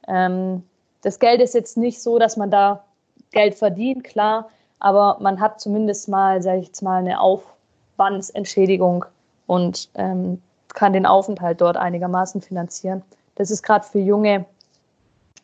Ähm, 0.07 0.63
das 1.03 1.19
Geld 1.19 1.41
ist 1.41 1.55
jetzt 1.55 1.77
nicht 1.77 2.03
so, 2.03 2.19
dass 2.19 2.37
man 2.37 2.51
da 2.51 2.85
Geld 3.33 3.55
verdient, 3.55 4.05
klar, 4.05 4.51
aber 4.79 5.17
man 5.21 5.41
hat 5.41 5.61
zumindest 5.61 6.09
mal, 6.09 6.43
sage 6.43 6.59
ich 6.59 6.67
jetzt 6.67 6.83
mal, 6.83 6.99
eine 6.99 7.21
Aufwandsentschädigung 7.21 9.07
und 9.47 9.89
ähm, 9.95 10.43
kann 10.75 10.93
den 10.93 11.07
Aufenthalt 11.07 11.61
dort 11.61 11.79
einigermaßen 11.79 12.43
finanzieren. 12.43 13.03
Das 13.37 13.51
ist 13.51 13.63
gerade 13.63 13.87
für 13.87 13.99
junge 13.99 14.45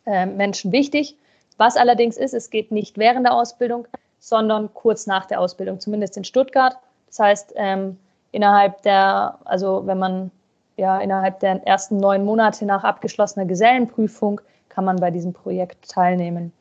äh, 0.05 0.27
Menschen 0.27 0.71
wichtig. 0.71 1.17
Was 1.57 1.77
allerdings 1.77 2.17
ist, 2.17 2.33
es 2.33 2.51
geht 2.51 2.71
nicht 2.71 2.97
während 2.97 3.25
der 3.25 3.33
Ausbildung, 3.33 3.87
sondern 4.23 4.73
kurz 4.73 5.05
nach 5.05 5.25
der 5.25 5.41
Ausbildung, 5.41 5.81
zumindest 5.81 6.15
in 6.15 6.23
Stuttgart. 6.23 6.77
Das 7.07 7.19
heißt, 7.19 7.53
ähm, 7.57 7.99
innerhalb 8.31 8.81
der, 8.83 9.37
also 9.43 9.85
wenn 9.85 9.99
man 9.99 10.31
ja 10.77 10.99
innerhalb 10.99 11.41
der 11.41 11.61
ersten 11.67 11.97
neun 11.97 12.23
Monate 12.23 12.65
nach 12.65 12.85
abgeschlossener 12.85 13.45
Gesellenprüfung 13.45 14.39
kann 14.69 14.85
man 14.85 14.95
bei 14.95 15.11
diesem 15.11 15.33
Projekt 15.33 15.89
teilnehmen. 15.89 16.53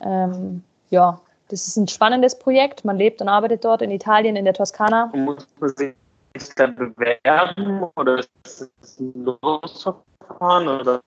Ähm, 0.00 0.62
ja, 0.90 1.20
das 1.48 1.66
ist 1.66 1.76
ein 1.76 1.88
spannendes 1.88 2.38
Projekt. 2.38 2.84
Man 2.84 2.96
lebt 2.96 3.20
und 3.20 3.28
arbeitet 3.28 3.64
dort 3.64 3.82
in 3.82 3.90
Italien, 3.90 4.36
in 4.36 4.44
der 4.44 4.54
Toskana. 4.54 5.10
Muss 5.14 5.48
man 5.58 5.70
sich 5.70 5.94
da 6.54 6.68
bewerben 6.68 7.88
oder 7.96 8.20
ist 8.20 8.30
es 8.80 9.00
ein 9.00 9.12
Losverfahren? 9.42 10.68
Oder? 10.68 11.00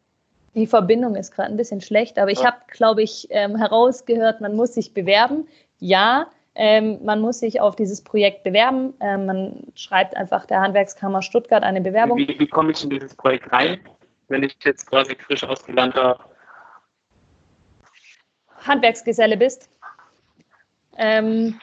Die 0.53 0.67
Verbindung 0.67 1.15
ist 1.15 1.31
gerade 1.31 1.49
ein 1.49 1.57
bisschen 1.57 1.81
schlecht, 1.81 2.19
aber 2.19 2.31
ich 2.31 2.45
habe, 2.45 2.57
glaube 2.67 3.01
ich, 3.01 3.27
ähm, 3.29 3.55
herausgehört, 3.55 4.41
man 4.41 4.55
muss 4.55 4.73
sich 4.73 4.93
bewerben. 4.93 5.47
Ja, 5.79 6.27
ähm, 6.55 6.99
man 7.03 7.21
muss 7.21 7.39
sich 7.39 7.61
auf 7.61 7.77
dieses 7.77 8.03
Projekt 8.03 8.43
bewerben. 8.43 8.93
Ähm, 8.99 9.25
man 9.25 9.63
schreibt 9.75 10.17
einfach 10.17 10.45
der 10.45 10.59
Handwerkskammer 10.59 11.21
Stuttgart 11.21 11.63
eine 11.63 11.79
Bewerbung. 11.79 12.17
Wie, 12.17 12.37
wie 12.37 12.47
komme 12.47 12.71
ich 12.71 12.83
in 12.83 12.89
dieses 12.89 13.15
Projekt 13.15 13.51
rein, 13.53 13.79
wenn 14.27 14.43
ich 14.43 14.57
jetzt 14.63 14.87
quasi 14.87 15.15
frisch 15.15 15.43
ausgelernter 15.45 16.19
Handwerksgeselle 18.59 19.37
bist? 19.37 19.69
Ähm, 20.97 21.59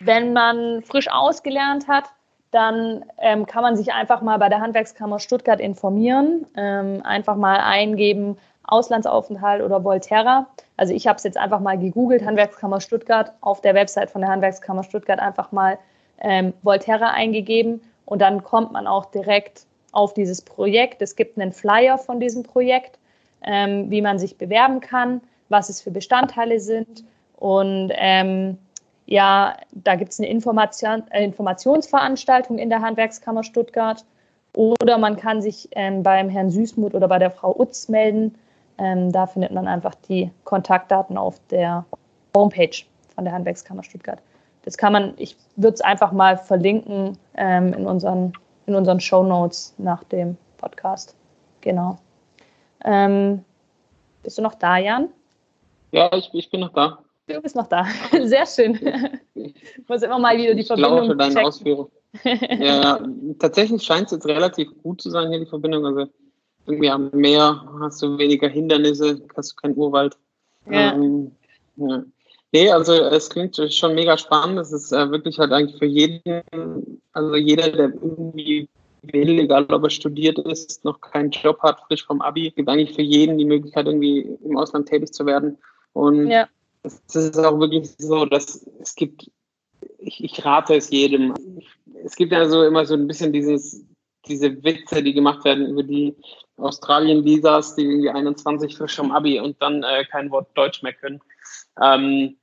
wenn 0.00 0.32
man 0.32 0.82
frisch 0.82 1.08
ausgelernt 1.08 1.86
hat, 1.86 2.06
dann 2.54 3.04
ähm, 3.18 3.46
kann 3.46 3.62
man 3.62 3.76
sich 3.76 3.92
einfach 3.92 4.22
mal 4.22 4.38
bei 4.38 4.48
der 4.48 4.60
Handwerkskammer 4.60 5.18
Stuttgart 5.18 5.58
informieren, 5.60 6.46
ähm, 6.56 7.00
einfach 7.02 7.34
mal 7.34 7.58
eingeben 7.58 8.36
Auslandsaufenthalt 8.62 9.60
oder 9.60 9.82
Volterra. 9.82 10.46
Also 10.76 10.94
ich 10.94 11.06
habe 11.08 11.16
es 11.16 11.24
jetzt 11.24 11.36
einfach 11.36 11.58
mal 11.58 11.76
gegoogelt, 11.76 12.24
Handwerkskammer 12.24 12.80
Stuttgart, 12.80 13.32
auf 13.40 13.60
der 13.60 13.74
Website 13.74 14.08
von 14.08 14.20
der 14.20 14.30
Handwerkskammer 14.30 14.84
Stuttgart 14.84 15.18
einfach 15.18 15.50
mal 15.50 15.78
ähm, 16.20 16.54
Volterra 16.62 17.10
eingegeben 17.10 17.80
und 18.06 18.22
dann 18.22 18.44
kommt 18.44 18.72
man 18.72 18.86
auch 18.86 19.06
direkt 19.06 19.66
auf 19.90 20.14
dieses 20.14 20.40
Projekt. 20.40 21.02
Es 21.02 21.16
gibt 21.16 21.38
einen 21.38 21.52
Flyer 21.52 21.98
von 21.98 22.20
diesem 22.20 22.44
Projekt, 22.44 22.98
ähm, 23.42 23.90
wie 23.90 24.00
man 24.00 24.20
sich 24.20 24.38
bewerben 24.38 24.78
kann, 24.80 25.20
was 25.48 25.68
es 25.68 25.82
für 25.82 25.90
Bestandteile 25.90 26.60
sind 26.60 27.04
und 27.36 27.90
ähm, 27.94 28.58
ja, 29.06 29.56
da 29.72 29.96
gibt 29.96 30.12
es 30.12 30.20
eine 30.20 30.28
Information, 30.28 31.04
äh, 31.10 31.24
Informationsveranstaltung 31.24 32.58
in 32.58 32.70
der 32.70 32.80
Handwerkskammer 32.80 33.44
Stuttgart. 33.44 34.04
Oder 34.56 34.98
man 34.98 35.16
kann 35.16 35.42
sich 35.42 35.68
ähm, 35.72 36.02
beim 36.02 36.28
Herrn 36.28 36.50
Süßmuth 36.50 36.94
oder 36.94 37.08
bei 37.08 37.18
der 37.18 37.30
Frau 37.30 37.54
Utz 37.58 37.88
melden. 37.88 38.36
Ähm, 38.78 39.12
da 39.12 39.26
findet 39.26 39.52
man 39.52 39.66
einfach 39.66 39.94
die 40.08 40.30
Kontaktdaten 40.44 41.18
auf 41.18 41.40
der 41.50 41.84
Homepage 42.36 42.84
von 43.14 43.24
der 43.24 43.34
Handwerkskammer 43.34 43.82
Stuttgart. 43.82 44.20
das 44.64 44.76
kann 44.76 44.92
man, 44.92 45.14
ich 45.18 45.36
würde 45.56 45.74
es 45.74 45.80
einfach 45.80 46.12
mal 46.12 46.36
verlinken 46.36 47.18
ähm, 47.36 47.72
in 47.74 47.86
unseren, 47.86 48.32
in 48.66 48.74
unseren 48.74 48.98
Show 49.00 49.22
Notes 49.22 49.74
nach 49.78 50.02
dem 50.04 50.36
Podcast. 50.56 51.14
Genau. 51.60 51.98
Ähm, 52.84 53.44
bist 54.22 54.38
du 54.38 54.42
noch 54.42 54.54
da, 54.54 54.78
Jan? 54.78 55.08
Ja, 55.92 56.12
ich, 56.12 56.30
ich 56.32 56.50
bin 56.50 56.60
noch 56.60 56.72
da. 56.72 56.98
Du 57.26 57.40
bist 57.40 57.56
noch 57.56 57.66
da. 57.68 57.86
Sehr 58.24 58.46
schön. 58.46 58.78
Ich 59.34 59.54
muss 59.88 60.02
immer 60.02 60.18
mal 60.18 60.36
wieder 60.36 60.54
die 60.54 60.60
ich 60.60 60.66
Verbindung 60.66 61.06
für 61.06 61.16
deine 61.16 61.42
Ausführung. 61.42 61.90
ja, 62.24 63.00
tatsächlich 63.38 63.82
scheint 63.82 64.06
es 64.06 64.12
jetzt 64.12 64.26
relativ 64.26 64.68
gut 64.82 65.00
zu 65.00 65.10
sein 65.10 65.30
hier, 65.30 65.40
die 65.40 65.46
Verbindung. 65.46 65.86
Also 65.86 66.10
irgendwie 66.66 66.90
am 66.90 67.10
Meer 67.12 67.64
hast 67.80 68.02
du 68.02 68.18
weniger 68.18 68.48
Hindernisse, 68.48 69.20
hast 69.36 69.52
du 69.52 69.56
keinen 69.56 69.76
Urwald. 69.76 70.16
Ja. 70.70 70.94
Ähm, 70.94 71.32
ja. 71.76 72.04
Nee, 72.52 72.70
also 72.70 72.92
es 72.92 73.30
klingt 73.30 73.56
schon 73.72 73.94
mega 73.94 74.16
spannend. 74.16 74.60
Es 74.60 74.72
ist 74.72 74.92
äh, 74.92 75.10
wirklich 75.10 75.38
halt 75.38 75.50
eigentlich 75.50 75.76
für 75.78 75.86
jeden, 75.86 76.20
also 77.12 77.34
jeder, 77.34 77.68
der 77.70 77.86
irgendwie 77.86 78.68
will, 79.02 79.40
egal 79.40 79.66
ob 79.72 79.82
er 79.82 79.90
studiert 79.90 80.38
ist, 80.38 80.84
noch 80.84 81.00
keinen 81.00 81.30
Job 81.30 81.60
hat, 81.62 81.80
frisch 81.80 82.04
vom 82.04 82.20
Abi, 82.22 82.50
gibt 82.50 82.68
eigentlich 82.68 82.94
für 82.94 83.02
jeden 83.02 83.38
die 83.38 83.44
Möglichkeit, 83.44 83.86
irgendwie 83.86 84.20
im 84.44 84.56
Ausland 84.56 84.88
tätig 84.88 85.12
zu 85.12 85.26
werden. 85.26 85.58
Und 85.94 86.30
ja. 86.30 86.46
Es 86.84 87.14
ist 87.14 87.38
auch 87.38 87.58
wirklich 87.58 87.90
so, 87.98 88.26
dass 88.26 88.66
es 88.80 88.94
gibt, 88.94 89.30
ich, 89.98 90.22
ich 90.22 90.44
rate 90.44 90.74
es 90.74 90.90
jedem. 90.90 91.34
Es 92.04 92.14
gibt 92.14 92.32
ja 92.32 92.46
so 92.48 92.62
immer 92.62 92.84
so 92.84 92.94
ein 92.94 93.06
bisschen 93.08 93.32
dieses, 93.32 93.84
diese 94.26 94.62
Witze, 94.62 95.02
die 95.02 95.14
gemacht 95.14 95.44
werden 95.44 95.66
über 95.66 95.82
die 95.82 96.14
Australien-Visas, 96.56 97.74
die 97.76 97.84
irgendwie 97.84 98.10
21 98.10 98.76
frisch 98.76 98.96
vom 98.96 99.12
Abi 99.12 99.40
und 99.40 99.60
dann 99.60 99.82
äh, 99.82 100.04
kein 100.04 100.30
Wort 100.30 100.48
Deutsch 100.56 100.82
mehr 100.82 100.92
können. 100.92 101.20
Ähm, 101.80 102.36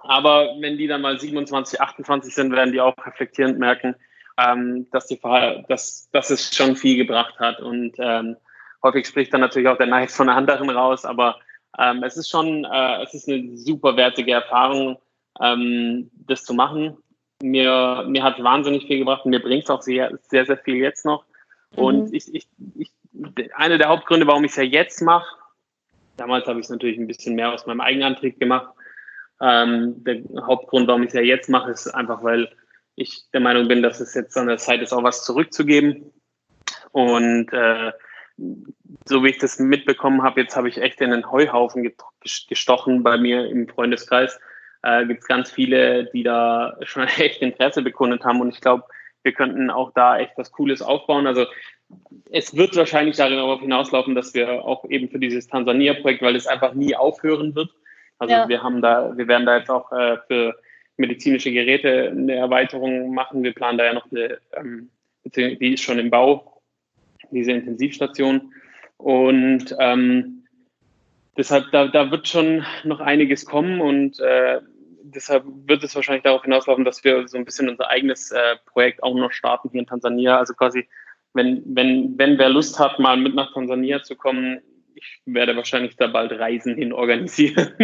aber 0.00 0.56
wenn 0.60 0.76
die 0.76 0.88
dann 0.88 1.00
mal 1.00 1.18
27, 1.18 1.80
28 1.80 2.34
sind, 2.34 2.52
werden 2.52 2.72
die 2.72 2.80
auch 2.80 2.94
reflektierend 3.06 3.58
merken, 3.58 3.94
ähm, 4.36 4.88
dass, 4.90 5.06
die, 5.06 5.18
dass, 5.68 6.08
dass 6.10 6.30
es 6.30 6.54
schon 6.54 6.76
viel 6.76 6.96
gebracht 6.96 7.38
hat. 7.38 7.60
Und 7.60 7.94
ähm, 7.98 8.36
häufig 8.82 9.06
spricht 9.06 9.32
dann 9.32 9.40
natürlich 9.40 9.68
auch 9.68 9.78
der 9.78 9.86
Neid 9.86 10.10
von 10.10 10.28
anderen 10.28 10.70
raus, 10.70 11.04
aber 11.04 11.38
ähm, 11.78 12.02
es 12.02 12.16
ist 12.16 12.28
schon, 12.28 12.64
äh, 12.64 13.02
es 13.02 13.14
ist 13.14 13.28
eine 13.28 13.56
super 13.56 13.96
wertige 13.96 14.32
Erfahrung, 14.32 14.98
ähm, 15.40 16.10
das 16.26 16.44
zu 16.44 16.54
machen. 16.54 16.96
Mir, 17.42 18.04
mir 18.08 18.22
hat 18.22 18.42
wahnsinnig 18.42 18.86
viel 18.86 18.98
gebracht 18.98 19.24
und 19.24 19.30
mir 19.30 19.42
bringt 19.42 19.64
es 19.64 19.70
auch 19.70 19.82
sehr, 19.82 20.18
sehr, 20.28 20.46
sehr 20.46 20.58
viel 20.58 20.76
jetzt 20.76 21.04
noch. 21.04 21.24
Mhm. 21.72 21.78
Und 21.78 22.14
ich, 22.14 22.34
ich, 22.34 22.48
ich, 22.76 22.90
einer 23.54 23.78
der 23.78 23.88
Hauptgründe, 23.88 24.26
warum 24.26 24.44
ich 24.44 24.52
es 24.52 24.56
ja 24.56 24.62
jetzt 24.62 25.02
mache, 25.02 25.36
damals 26.16 26.46
habe 26.46 26.58
ich 26.60 26.66
es 26.66 26.70
natürlich 26.70 26.98
ein 26.98 27.06
bisschen 27.06 27.34
mehr 27.34 27.52
aus 27.52 27.66
meinem 27.66 27.80
Eigenantrieb 27.80 28.38
gemacht. 28.40 28.72
Ähm, 29.40 30.02
der 30.04 30.22
Hauptgrund, 30.46 30.88
warum 30.88 31.02
ich 31.02 31.08
es 31.08 31.14
ja 31.14 31.20
jetzt 31.20 31.48
mache, 31.48 31.70
ist 31.70 31.88
einfach, 31.88 32.22
weil 32.22 32.50
ich 32.94 33.24
der 33.32 33.40
Meinung 33.40 33.68
bin, 33.68 33.82
dass 33.82 34.00
es 34.00 34.14
jetzt 34.14 34.36
an 34.38 34.46
der 34.46 34.56
Zeit 34.56 34.80
ist, 34.80 34.92
auch 34.92 35.02
was 35.02 35.24
zurückzugeben. 35.24 36.10
Und 36.92 37.52
äh, 37.52 37.92
so 38.38 39.24
wie 39.24 39.30
ich 39.30 39.38
das 39.38 39.58
mitbekommen 39.58 40.22
habe, 40.22 40.42
jetzt 40.42 40.56
habe 40.56 40.68
ich 40.68 40.78
echt 40.78 41.00
in 41.00 41.12
einen 41.12 41.30
Heuhaufen 41.30 41.90
gestochen 42.48 43.02
bei 43.02 43.16
mir 43.16 43.46
im 43.46 43.68
Freundeskreis. 43.68 44.38
Äh, 44.82 45.06
Gibt 45.06 45.22
es 45.22 45.26
ganz 45.26 45.50
viele, 45.50 46.04
die 46.06 46.22
da 46.22 46.76
schon 46.82 47.04
echt 47.04 47.42
Interesse 47.42 47.82
bekundet 47.82 48.24
haben. 48.24 48.40
Und 48.40 48.50
ich 48.50 48.60
glaube, 48.60 48.84
wir 49.22 49.32
könnten 49.32 49.70
auch 49.70 49.92
da 49.94 50.18
echt 50.18 50.32
was 50.36 50.52
Cooles 50.52 50.82
aufbauen. 50.82 51.26
Also 51.26 51.46
es 52.30 52.56
wird 52.56 52.76
wahrscheinlich 52.76 53.16
darauf 53.16 53.60
hinauslaufen, 53.60 54.14
dass 54.14 54.34
wir 54.34 54.64
auch 54.64 54.84
eben 54.88 55.08
für 55.08 55.18
dieses 55.18 55.46
Tansania-Projekt, 55.48 56.22
weil 56.22 56.36
es 56.36 56.46
einfach 56.46 56.74
nie 56.74 56.94
aufhören 56.94 57.54
wird. 57.54 57.70
Also 58.18 58.34
ja. 58.34 58.48
wir 58.48 58.62
haben 58.62 58.82
da, 58.82 59.16
wir 59.16 59.28
werden 59.28 59.46
da 59.46 59.58
jetzt 59.58 59.70
auch 59.70 59.92
äh, 59.92 60.18
für 60.26 60.56
medizinische 60.96 61.52
Geräte 61.52 62.10
eine 62.10 62.34
Erweiterung 62.34 63.14
machen. 63.14 63.42
Wir 63.42 63.52
planen 63.52 63.78
da 63.78 63.84
ja 63.84 63.92
noch 63.92 64.10
eine, 64.10 64.38
ähm, 64.54 64.90
die 65.24 65.74
ist 65.74 65.82
schon 65.82 65.98
im 65.98 66.10
Bau, 66.10 66.55
diese 67.30 67.52
Intensivstation. 67.52 68.52
Und 68.96 69.76
ähm, 69.78 70.44
deshalb, 71.36 71.70
da, 71.72 71.88
da 71.88 72.10
wird 72.10 72.28
schon 72.28 72.64
noch 72.84 73.00
einiges 73.00 73.44
kommen 73.44 73.80
und 73.80 74.18
äh, 74.20 74.60
deshalb 75.02 75.44
wird 75.66 75.84
es 75.84 75.94
wahrscheinlich 75.94 76.24
darauf 76.24 76.42
hinauslaufen, 76.42 76.84
dass 76.84 77.04
wir 77.04 77.28
so 77.28 77.36
ein 77.36 77.44
bisschen 77.44 77.68
unser 77.68 77.88
eigenes 77.88 78.30
äh, 78.30 78.56
Projekt 78.66 79.02
auch 79.02 79.14
noch 79.14 79.32
starten 79.32 79.68
hier 79.70 79.80
in 79.80 79.86
Tansania. 79.86 80.38
Also 80.38 80.54
quasi, 80.54 80.88
wenn, 81.34 81.62
wenn, 81.66 82.18
wenn 82.18 82.38
wer 82.38 82.48
Lust 82.48 82.78
hat, 82.78 82.98
mal 82.98 83.16
mit 83.16 83.34
nach 83.34 83.52
Tansania 83.52 84.02
zu 84.02 84.16
kommen, 84.16 84.60
ich 84.94 85.20
werde 85.26 85.54
wahrscheinlich 85.56 85.96
da 85.96 86.06
bald 86.06 86.32
Reisen 86.32 86.74
hin 86.74 86.92
organisieren. 86.92 87.74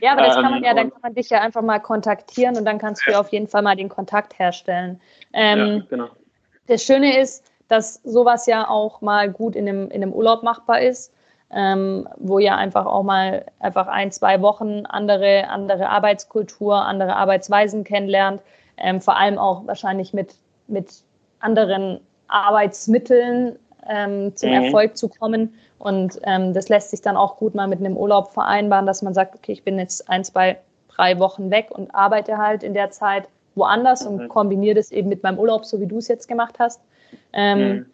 ja, 0.00 0.12
aber 0.12 0.22
das 0.22 0.34
kann 0.36 0.50
man 0.50 0.64
ja, 0.64 0.72
dann 0.72 0.86
ähm, 0.86 0.92
kann 0.92 1.00
man 1.02 1.14
dich 1.14 1.30
ja 1.30 1.40
einfach 1.40 1.62
mal 1.62 1.80
kontaktieren 1.80 2.56
und 2.56 2.64
dann 2.64 2.78
kannst 2.78 3.06
du 3.06 3.10
ja 3.10 3.20
auf 3.20 3.30
jeden 3.30 3.48
Fall 3.48 3.62
mal 3.62 3.76
den 3.76 3.88
Kontakt 3.88 4.38
herstellen. 4.38 5.00
Ähm, 5.32 5.58
ja, 5.58 5.82
genau. 5.90 6.10
Das 6.66 6.84
Schöne 6.84 7.20
ist, 7.20 7.44
dass 7.68 7.94
sowas 8.04 8.46
ja 8.46 8.68
auch 8.68 9.00
mal 9.00 9.30
gut 9.30 9.56
in 9.56 9.68
einem, 9.68 9.90
in 9.90 10.02
einem 10.02 10.12
Urlaub 10.12 10.42
machbar 10.42 10.80
ist, 10.80 11.12
ähm, 11.50 12.08
wo 12.16 12.38
ja 12.38 12.56
einfach 12.56 12.86
auch 12.86 13.02
mal 13.02 13.46
einfach 13.60 13.86
ein, 13.86 14.10
zwei 14.10 14.40
Wochen 14.42 14.86
andere, 14.86 15.48
andere 15.48 15.88
Arbeitskultur, 15.88 16.74
andere 16.74 17.16
Arbeitsweisen 17.16 17.84
kennenlernt, 17.84 18.42
ähm, 18.76 19.00
vor 19.00 19.16
allem 19.16 19.38
auch 19.38 19.66
wahrscheinlich 19.66 20.12
mit, 20.12 20.34
mit 20.66 21.04
anderen 21.40 22.00
Arbeitsmitteln 22.28 23.58
ähm, 23.88 24.34
zum 24.34 24.50
mhm. 24.50 24.64
Erfolg 24.64 24.96
zu 24.96 25.08
kommen. 25.08 25.54
Und 25.78 26.18
ähm, 26.24 26.54
das 26.54 26.68
lässt 26.68 26.90
sich 26.90 27.02
dann 27.02 27.16
auch 27.16 27.36
gut 27.36 27.54
mal 27.54 27.68
mit 27.68 27.78
einem 27.78 27.96
Urlaub 27.96 28.32
vereinbaren, 28.32 28.86
dass 28.86 29.02
man 29.02 29.14
sagt, 29.14 29.34
okay, 29.34 29.52
ich 29.52 29.64
bin 29.64 29.78
jetzt 29.78 30.08
ein, 30.08 30.24
zwei, 30.24 30.58
drei 30.88 31.18
Wochen 31.18 31.50
weg 31.50 31.70
und 31.70 31.94
arbeite 31.94 32.38
halt 32.38 32.62
in 32.62 32.74
der 32.74 32.90
Zeit 32.90 33.28
woanders 33.54 34.04
mhm. 34.08 34.14
und 34.20 34.28
kombiniere 34.28 34.76
das 34.76 34.90
eben 34.90 35.08
mit 35.08 35.22
meinem 35.22 35.38
Urlaub, 35.38 35.64
so 35.64 35.80
wie 35.80 35.86
du 35.86 35.98
es 35.98 36.08
jetzt 36.08 36.26
gemacht 36.26 36.56
hast. 36.58 36.80
Ähm, 37.32 37.58
mhm. 37.58 37.86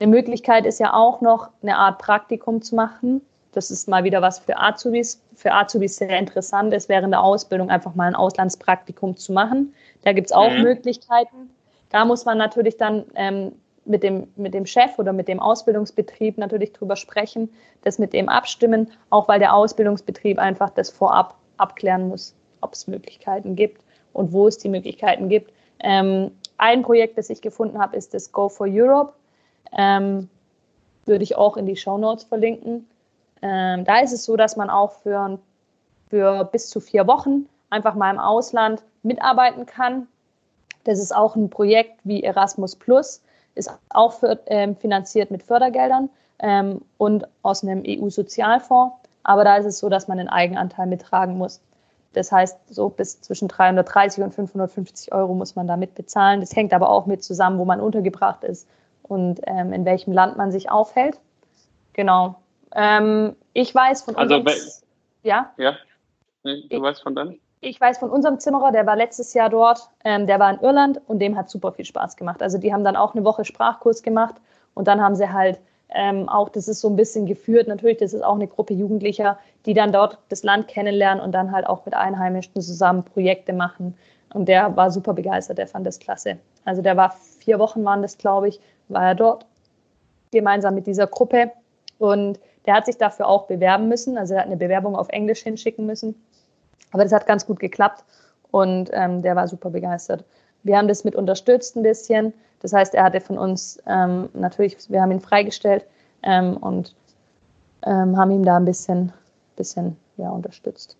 Eine 0.00 0.10
Möglichkeit 0.10 0.66
ist 0.66 0.80
ja 0.80 0.92
auch 0.92 1.20
noch, 1.20 1.50
eine 1.62 1.76
Art 1.76 1.98
Praktikum 1.98 2.60
zu 2.60 2.74
machen. 2.74 3.20
Das 3.52 3.70
ist 3.70 3.88
mal 3.88 4.02
wieder 4.04 4.20
was 4.20 4.40
für 4.40 4.58
Azubis. 4.58 5.22
Für 5.34 5.52
Azubis 5.52 5.96
sehr 5.96 6.18
interessant 6.18 6.74
ist, 6.74 6.88
während 6.88 7.12
der 7.12 7.22
Ausbildung 7.22 7.70
einfach 7.70 7.94
mal 7.94 8.08
ein 8.08 8.16
Auslandspraktikum 8.16 9.16
zu 9.16 9.32
machen. 9.32 9.72
Da 10.02 10.12
gibt 10.12 10.26
es 10.26 10.32
auch 10.32 10.50
mhm. 10.50 10.62
Möglichkeiten. 10.62 11.50
Da 11.90 12.04
muss 12.04 12.24
man 12.24 12.38
natürlich 12.38 12.76
dann 12.76 13.04
ähm, 13.14 13.52
mit 13.84 14.02
dem, 14.02 14.26
mit 14.36 14.54
dem 14.54 14.66
Chef 14.66 14.98
oder 14.98 15.12
mit 15.12 15.28
dem 15.28 15.40
Ausbildungsbetrieb 15.40 16.38
natürlich 16.38 16.72
drüber 16.72 16.96
sprechen, 16.96 17.48
das 17.82 17.98
mit 17.98 18.12
dem 18.12 18.28
abstimmen, 18.28 18.90
auch 19.10 19.28
weil 19.28 19.38
der 19.38 19.54
Ausbildungsbetrieb 19.54 20.38
einfach 20.38 20.70
das 20.70 20.90
vorab 20.90 21.36
abklären 21.58 22.08
muss, 22.08 22.34
ob 22.60 22.72
es 22.72 22.86
Möglichkeiten 22.86 23.54
gibt 23.54 23.82
und 24.12 24.32
wo 24.32 24.48
es 24.48 24.58
die 24.58 24.68
Möglichkeiten 24.68 25.28
gibt. 25.28 25.52
Ähm, 25.80 26.30
ein 26.58 26.82
Projekt, 26.82 27.18
das 27.18 27.30
ich 27.30 27.40
gefunden 27.40 27.78
habe, 27.78 27.96
ist 27.96 28.14
das 28.14 28.32
Go 28.32 28.48
for 28.48 28.66
Europe. 28.68 29.12
Ähm, 29.76 30.28
würde 31.06 31.24
ich 31.24 31.36
auch 31.36 31.56
in 31.56 31.66
die 31.66 31.76
Show 31.76 31.98
Notes 31.98 32.24
verlinken. 32.24 32.88
Ähm, 33.42 33.84
da 33.84 34.00
ist 34.00 34.12
es 34.12 34.24
so, 34.24 34.36
dass 34.36 34.56
man 34.56 34.70
auch 34.70 34.92
für, 34.92 35.38
für 36.08 36.44
bis 36.44 36.70
zu 36.70 36.80
vier 36.80 37.06
Wochen 37.06 37.46
einfach 37.70 37.94
mal 37.94 38.10
im 38.10 38.18
Ausland 38.18 38.82
mitarbeiten 39.02 39.66
kann. 39.66 40.06
Das 40.84 40.98
ist 40.98 41.14
auch 41.14 41.36
ein 41.36 41.50
Projekt 41.50 42.00
wie 42.04 42.22
Erasmus 42.22 42.76
Plus, 42.76 43.22
ist 43.54 43.70
auch 43.90 44.12
für, 44.12 44.38
ähm, 44.46 44.76
finanziert 44.76 45.30
mit 45.30 45.42
Fördergeldern 45.42 46.08
ähm, 46.38 46.82
und 46.98 47.26
aus 47.42 47.62
einem 47.62 47.82
EU-Sozialfonds. 47.86 48.96
Aber 49.22 49.44
da 49.44 49.56
ist 49.56 49.66
es 49.66 49.78
so, 49.78 49.88
dass 49.88 50.08
man 50.08 50.18
den 50.18 50.28
Eigenanteil 50.28 50.86
mittragen 50.86 51.38
muss. 51.38 51.60
Das 52.16 52.32
heißt, 52.32 52.74
so 52.74 52.88
bis 52.88 53.20
zwischen 53.20 53.48
330 53.48 54.24
und 54.24 54.34
550 54.34 55.12
Euro 55.12 55.34
muss 55.34 55.56
man 55.56 55.66
da 55.66 55.76
mitbezahlen. 55.76 56.40
Das 56.40 56.54
hängt 56.54 56.72
aber 56.72 56.90
auch 56.90 57.06
mit 57.06 57.22
zusammen, 57.22 57.58
wo 57.58 57.64
man 57.64 57.80
untergebracht 57.80 58.44
ist 58.44 58.68
und 59.02 59.40
ähm, 59.44 59.72
in 59.72 59.84
welchem 59.84 60.12
Land 60.12 60.36
man 60.36 60.50
sich 60.50 60.70
aufhält. 60.70 61.20
Genau. 61.92 62.36
Ähm, 62.74 63.36
ich 63.52 63.74
weiß 63.74 64.02
von 64.02 64.16
also, 64.16 64.36
uns, 64.36 64.84
ja? 65.22 65.52
Ja. 65.56 65.76
Nee, 66.42 66.66
du 66.68 66.76
ich, 66.76 66.82
weißt 66.82 67.02
von 67.02 67.14
dann? 67.14 67.38
Ich 67.60 67.80
weiß 67.80 67.98
von 67.98 68.10
unserem 68.10 68.38
Zimmerer, 68.38 68.72
der 68.72 68.86
war 68.86 68.96
letztes 68.96 69.32
Jahr 69.34 69.48
dort, 69.48 69.88
ähm, 70.04 70.26
der 70.26 70.38
war 70.38 70.50
in 70.50 70.60
Irland 70.60 71.00
und 71.06 71.20
dem 71.20 71.36
hat 71.36 71.48
super 71.48 71.72
viel 71.72 71.84
Spaß 71.84 72.16
gemacht. 72.16 72.42
Also 72.42 72.58
die 72.58 72.72
haben 72.72 72.84
dann 72.84 72.96
auch 72.96 73.14
eine 73.14 73.24
Woche 73.24 73.44
Sprachkurs 73.44 74.02
gemacht 74.02 74.34
und 74.74 74.88
dann 74.88 75.00
haben 75.00 75.14
sie 75.14 75.32
halt 75.32 75.60
ähm, 75.94 76.28
auch, 76.28 76.48
das 76.48 76.68
ist 76.68 76.80
so 76.80 76.88
ein 76.88 76.96
bisschen 76.96 77.26
geführt, 77.26 77.68
natürlich, 77.68 77.98
das 77.98 78.12
ist 78.12 78.22
auch 78.22 78.34
eine 78.34 78.48
Gruppe 78.48 78.74
Jugendlicher, 78.74 79.38
die 79.64 79.74
dann 79.74 79.92
dort 79.92 80.18
das 80.28 80.42
Land 80.42 80.68
kennenlernen 80.68 81.22
und 81.22 81.32
dann 81.32 81.52
halt 81.52 81.66
auch 81.66 81.84
mit 81.84 81.94
Einheimischen 81.94 82.60
zusammen 82.60 83.04
Projekte 83.04 83.52
machen. 83.52 83.96
Und 84.32 84.48
der 84.48 84.76
war 84.76 84.90
super 84.90 85.14
begeistert, 85.14 85.58
der 85.58 85.68
fand 85.68 85.86
das 85.86 86.00
klasse. 86.00 86.38
Also 86.64 86.82
der 86.82 86.96
war 86.96 87.14
vier 87.38 87.58
Wochen 87.58 87.84
waren 87.84 88.02
das, 88.02 88.18
glaube 88.18 88.48
ich, 88.48 88.60
war 88.88 89.04
er 89.04 89.14
dort 89.14 89.46
gemeinsam 90.32 90.74
mit 90.74 90.86
dieser 90.86 91.06
Gruppe. 91.06 91.52
Und 91.98 92.40
der 92.66 92.74
hat 92.74 92.86
sich 92.86 92.98
dafür 92.98 93.28
auch 93.28 93.46
bewerben 93.46 93.88
müssen. 93.88 94.18
Also 94.18 94.34
er 94.34 94.40
hat 94.40 94.46
eine 94.46 94.56
Bewerbung 94.56 94.96
auf 94.96 95.08
Englisch 95.10 95.42
hinschicken 95.42 95.86
müssen. 95.86 96.14
Aber 96.92 97.04
das 97.04 97.12
hat 97.12 97.26
ganz 97.26 97.46
gut 97.46 97.60
geklappt 97.60 98.04
und 98.50 98.90
ähm, 98.92 99.22
der 99.22 99.36
war 99.36 99.48
super 99.48 99.70
begeistert. 99.70 100.24
Wir 100.62 100.78
haben 100.78 100.88
das 100.88 101.04
mit 101.04 101.16
unterstützt 101.16 101.76
ein 101.76 101.82
bisschen. 101.82 102.32
Das 102.64 102.72
heißt, 102.72 102.94
er 102.94 103.04
hatte 103.04 103.20
von 103.20 103.36
uns 103.36 103.78
ähm, 103.86 104.30
natürlich, 104.32 104.78
wir 104.88 105.02
haben 105.02 105.10
ihn 105.10 105.20
freigestellt 105.20 105.84
ähm, 106.22 106.56
und 106.56 106.94
ähm, 107.84 108.16
haben 108.16 108.30
ihm 108.30 108.42
da 108.42 108.56
ein 108.56 108.64
bisschen, 108.64 109.12
bisschen 109.54 109.98
ja, 110.16 110.30
unterstützt. 110.30 110.96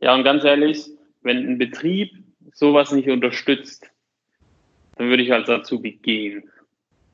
Ja, 0.00 0.14
und 0.14 0.24
ganz 0.24 0.44
ehrlich, 0.44 0.90
wenn 1.22 1.38
ein 1.38 1.56
Betrieb 1.56 2.10
sowas 2.52 2.92
nicht 2.92 3.08
unterstützt, 3.08 3.90
dann 4.98 5.08
würde 5.08 5.22
ich 5.22 5.32
als 5.32 5.48
Azubi 5.48 5.92
gehen. 5.92 6.50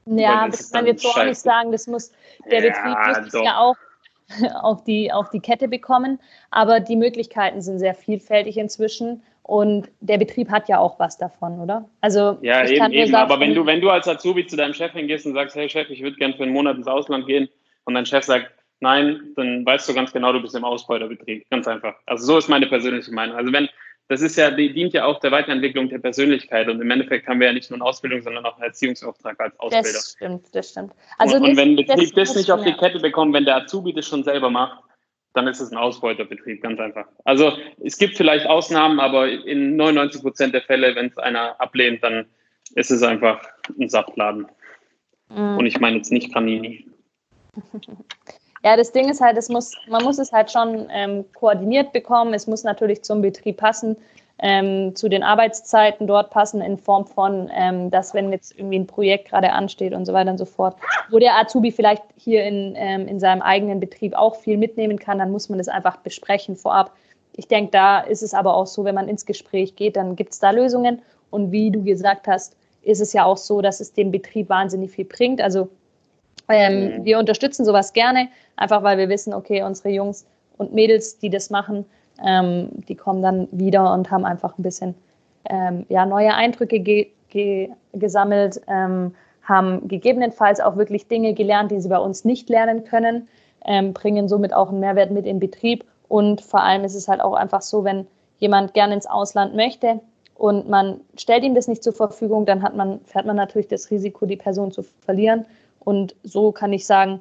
Ja, 0.07 0.49
das, 0.49 0.59
das 0.59 0.73
kann 0.73 0.81
man 0.81 0.87
jetzt 0.89 1.07
auch 1.07 1.25
nicht 1.25 1.39
sagen. 1.39 1.71
Das 1.71 1.87
muss, 1.87 2.11
der 2.51 2.61
ja, 2.61 2.73
Betrieb 2.73 3.25
muss 3.25 3.45
ja 3.45 3.59
auch 3.61 3.77
auf 4.63 4.83
die, 4.83 5.13
auf 5.13 5.31
die 5.31 5.39
Kette 5.39 5.69
bekommen. 5.69 6.19
Aber 6.51 6.81
die 6.81 6.97
Möglichkeiten 6.97 7.63
sind 7.63 7.79
sehr 7.79 7.95
vielfältig 7.95 8.57
inzwischen. 8.59 9.23
Und 9.45 9.91
der 10.01 10.19
Betrieb 10.19 10.51
hat 10.51 10.69
ja 10.69 10.79
auch 10.79 10.99
was 10.99 11.19
davon, 11.19 11.61
oder? 11.61 11.89
Also 12.01 12.39
ja, 12.41 12.67
eben, 12.67 12.93
eben. 12.93 13.13
Sagen, 13.13 13.31
aber 13.31 13.39
wenn 13.41 13.55
du, 13.55 13.65
wenn 13.67 13.81
du 13.81 13.91
als 13.91 14.09
Azubi 14.09 14.47
zu 14.47 14.57
deinem 14.57 14.73
Chef 14.73 14.93
hingehst 14.93 15.27
und 15.27 15.35
sagst, 15.35 15.55
hey 15.55 15.69
Chef, 15.69 15.91
ich 15.91 16.03
würde 16.03 16.17
gerne 16.17 16.35
für 16.35 16.45
einen 16.45 16.53
Monat 16.53 16.77
ins 16.77 16.87
Ausland 16.87 17.27
gehen, 17.27 17.49
und 17.85 17.95
dein 17.95 18.07
Chef 18.07 18.25
sagt, 18.25 18.51
nein, 18.81 19.33
dann 19.37 19.65
weißt 19.65 19.89
du 19.89 19.95
ganz 19.95 20.13
genau, 20.13 20.33
du 20.33 20.41
bist 20.41 20.55
im 20.55 20.65
Ausbeuterbetrieb. 20.65 21.49
Ganz 21.51 21.69
einfach. 21.69 21.95
Also 22.07 22.25
so 22.25 22.39
ist 22.39 22.49
meine 22.49 22.67
persönliche 22.67 23.13
Meinung. 23.13 23.37
Also 23.37 23.53
wenn, 23.53 23.69
das 24.09 24.21
ist 24.21 24.37
ja, 24.37 24.51
die 24.51 24.73
dient 24.73 24.93
ja 24.93 25.05
auch 25.05 25.21
der 25.21 25.31
Weiterentwicklung 25.31 25.89
der 25.89 25.99
Persönlichkeit 25.99 26.69
und 26.69 26.81
im 26.81 26.91
Endeffekt 26.91 27.27
haben 27.27 27.41
wir 27.41 27.49
ja 27.49 27.53
nicht 27.53 27.71
nur 27.71 27.79
eine 27.79 27.85
Ausbildung, 27.85 28.23
sondern 28.23 28.45
auch 28.45 28.55
einen 28.55 28.65
Erziehungsauftrag 28.65 29.39
als 29.41 29.59
Ausbilder. 29.61 29.93
Das 29.93 30.13
stimmt, 30.17 30.55
das 30.55 30.71
stimmt. 30.71 30.93
Also 31.19 31.37
und, 31.37 31.43
und 31.43 31.57
wenn 31.57 31.71
ein 31.71 31.77
Betrieb 31.77 32.15
das, 32.15 32.29
das 32.29 32.37
nicht 32.37 32.51
auf 32.51 32.63
die 32.63 32.75
Kette 32.75 33.01
bekommt, 33.01 33.35
wenn 33.35 33.45
der 33.45 33.57
Azubi 33.57 33.93
das 33.93 34.07
schon 34.07 34.25
selber 34.25 34.51
macht, 34.51 34.83
dann 35.35 35.49
ist 35.49 35.61
es 35.61 35.71
ein 35.73 35.79
Ausbeuterbetrieb, 35.79 36.63
ganz 36.63 36.81
einfach. 36.81 37.07
Also 37.25 37.53
es 37.83 37.99
gibt 37.99 38.17
vielleicht 38.17 38.47
Ausnahmen, 38.47 39.01
aber 39.01 39.29
in 39.29 39.77
99 39.77 40.23
Prozent 40.23 40.55
der 40.55 40.63
Fälle, 40.63 40.95
wenn 40.95 41.07
es 41.07 41.19
einer 41.19 41.61
ablehnt, 41.61 42.03
dann 42.03 42.27
ist 42.75 42.91
es 42.91 43.03
einfach 43.03 43.43
ein 43.79 43.89
Saftladen. 43.89 44.47
Mhm. 45.29 45.59
Und 45.59 45.67
ich 45.67 45.81
meine 45.81 45.97
jetzt 45.97 46.13
nicht 46.13 46.33
Granini. 46.33 46.87
Ja, 48.67 48.79
das 48.79 48.93
Ding 48.93 49.11
ist 49.11 49.21
halt, 49.21 49.37
es 49.37 49.51
muss, 49.51 49.73
man 49.89 50.03
muss 50.03 50.19
es 50.19 50.33
halt 50.33 50.51
schon 50.51 50.89
ähm, 50.91 51.27
koordiniert 51.35 51.93
bekommen. 51.93 52.33
Es 52.33 52.47
muss 52.47 52.65
natürlich 52.65 53.03
zum 53.03 53.21
Betrieb 53.21 53.59
passen, 53.59 53.95
ähm, 54.39 54.95
zu 54.97 55.09
den 55.09 55.23
Arbeitszeiten 55.23 56.07
dort 56.07 56.31
passen, 56.31 56.61
in 56.61 56.77
Form 56.77 57.07
von, 57.07 57.51
ähm, 57.55 57.91
dass 57.91 58.15
wenn 58.15 58.33
jetzt 58.33 58.59
irgendwie 58.59 58.79
ein 58.79 58.87
Projekt 58.87 59.29
gerade 59.29 59.53
ansteht 59.53 59.95
und 59.95 60.07
so 60.07 60.13
weiter 60.13 60.31
und 60.31 60.39
so 60.39 60.45
fort, 60.45 60.77
wo 61.11 61.19
der 61.19 61.39
Azubi 61.39 61.71
vielleicht 61.71 62.03
hier 62.17 62.45
in, 62.45 62.75
ähm, 62.77 63.07
in 63.07 63.21
seinem 63.21 63.43
eigenen 63.43 63.81
Betrieb 63.81 64.15
auch 64.15 64.37
viel 64.37 64.57
mitnehmen 64.57 64.99
kann, 64.99 65.19
dann 65.19 65.31
muss 65.31 65.49
man 65.49 65.59
das 65.59 65.69
einfach 65.69 65.99
besprechen 65.99 66.57
vorab. 66.57 66.93
Ich 67.37 67.49
denke, 67.49 67.71
da 67.71 68.01
ist 68.01 68.23
es 68.23 68.35
aber 68.35 68.57
auch 68.57 68.67
so, 68.67 68.85
wenn 68.85 68.95
man 68.95 69.09
ins 69.09 69.27
Gespräch 69.27 69.77
geht, 69.77 69.97
dann 69.97 70.17
gibt 70.17 70.33
es 70.33 70.41
da 70.41 70.51
Lösungen. 70.51 71.03
Und 71.31 71.53
wie 71.53 71.71
du 71.71 71.83
gesagt 71.83 72.27
hast, 72.27 72.57
ist 72.83 73.01
es 73.01 73.13
ja 73.13 73.25
auch 73.25 73.37
so, 73.37 73.61
dass 73.61 73.81
es 73.81 73.93
dem 73.93 74.11
Betrieb 74.11 74.49
wahnsinnig 74.49 74.91
viel 74.91 75.05
bringt. 75.05 75.41
Also 75.41 75.69
ähm, 76.49 76.99
mhm. 76.99 77.05
Wir 77.05 77.19
unterstützen 77.19 77.65
sowas 77.65 77.93
gerne, 77.93 78.29
einfach 78.57 78.83
weil 78.83 78.99
wir 78.99 79.09
wissen, 79.09 79.33
okay, 79.33 79.63
unsere 79.63 79.91
Jungs 79.91 80.27
und 80.57 80.73
Mädels, 80.73 81.19
die 81.19 81.31
das 81.31 81.51
machen, 81.51 81.85
ähm, 82.23 82.69
die 82.89 82.95
kommen 82.95 83.23
dann 83.23 83.49
wieder 83.51 83.93
und 83.93 84.11
haben 84.11 84.25
einfach 84.25 84.59
ein 84.59 84.63
bisschen 84.63 84.95
ähm, 85.49 85.87
ja, 85.89 86.07
neue 86.07 86.35
Eindrücke 86.35 86.81
ge 86.81 87.11
ge 87.29 87.71
gesammelt, 87.93 88.61
ähm, 88.69 89.15
haben 89.43 89.89
gegebenenfalls 89.89 90.61
auch 90.61 90.77
wirklich 90.77 91.09
Dinge 91.09 91.35
gelernt, 91.35 91.71
die 91.71 91.81
sie 91.81 91.89
bei 91.89 91.99
uns 91.99 92.25
nicht 92.25 92.49
lernen 92.49 92.85
können, 92.85 93.29
ähm, 93.65 93.93
bringen 93.93 94.29
somit 94.29 94.55
auch 94.55 94.71
einen 94.71 94.81
Mehrwert 94.81 95.11
mit 95.11 95.27
in 95.27 95.41
Betrieb. 95.41 95.85
Und 96.09 96.41
vor 96.41 96.63
allem 96.63 96.85
ist 96.85 96.95
es 96.95 97.09
halt 97.09 97.21
auch 97.21 97.35
einfach 97.35 97.63
so, 97.63 97.85
wenn 97.85 98.07
jemand 98.39 98.75
gerne 98.75 98.95
ins 98.95 99.07
Ausland 99.07 99.55
möchte 99.55 100.01
und 100.35 100.69
man 100.69 101.01
stellt 101.17 101.45
ihm 101.45 101.55
das 101.55 101.69
nicht 101.69 101.83
zur 101.83 101.93
Verfügung, 101.93 102.47
dann 102.47 102.63
hat 102.63 102.77
man, 102.77 103.01
fährt 103.05 103.27
man 103.27 103.37
natürlich 103.37 103.69
das 103.69 103.91
Risiko, 103.91 104.27
die 104.27 104.37
Person 104.37 104.73
zu 104.73 104.83
verlieren. 104.83 105.47
Und 105.81 106.15
so 106.23 106.53
kann 106.53 106.73
ich 106.73 106.87
sagen, 106.87 107.21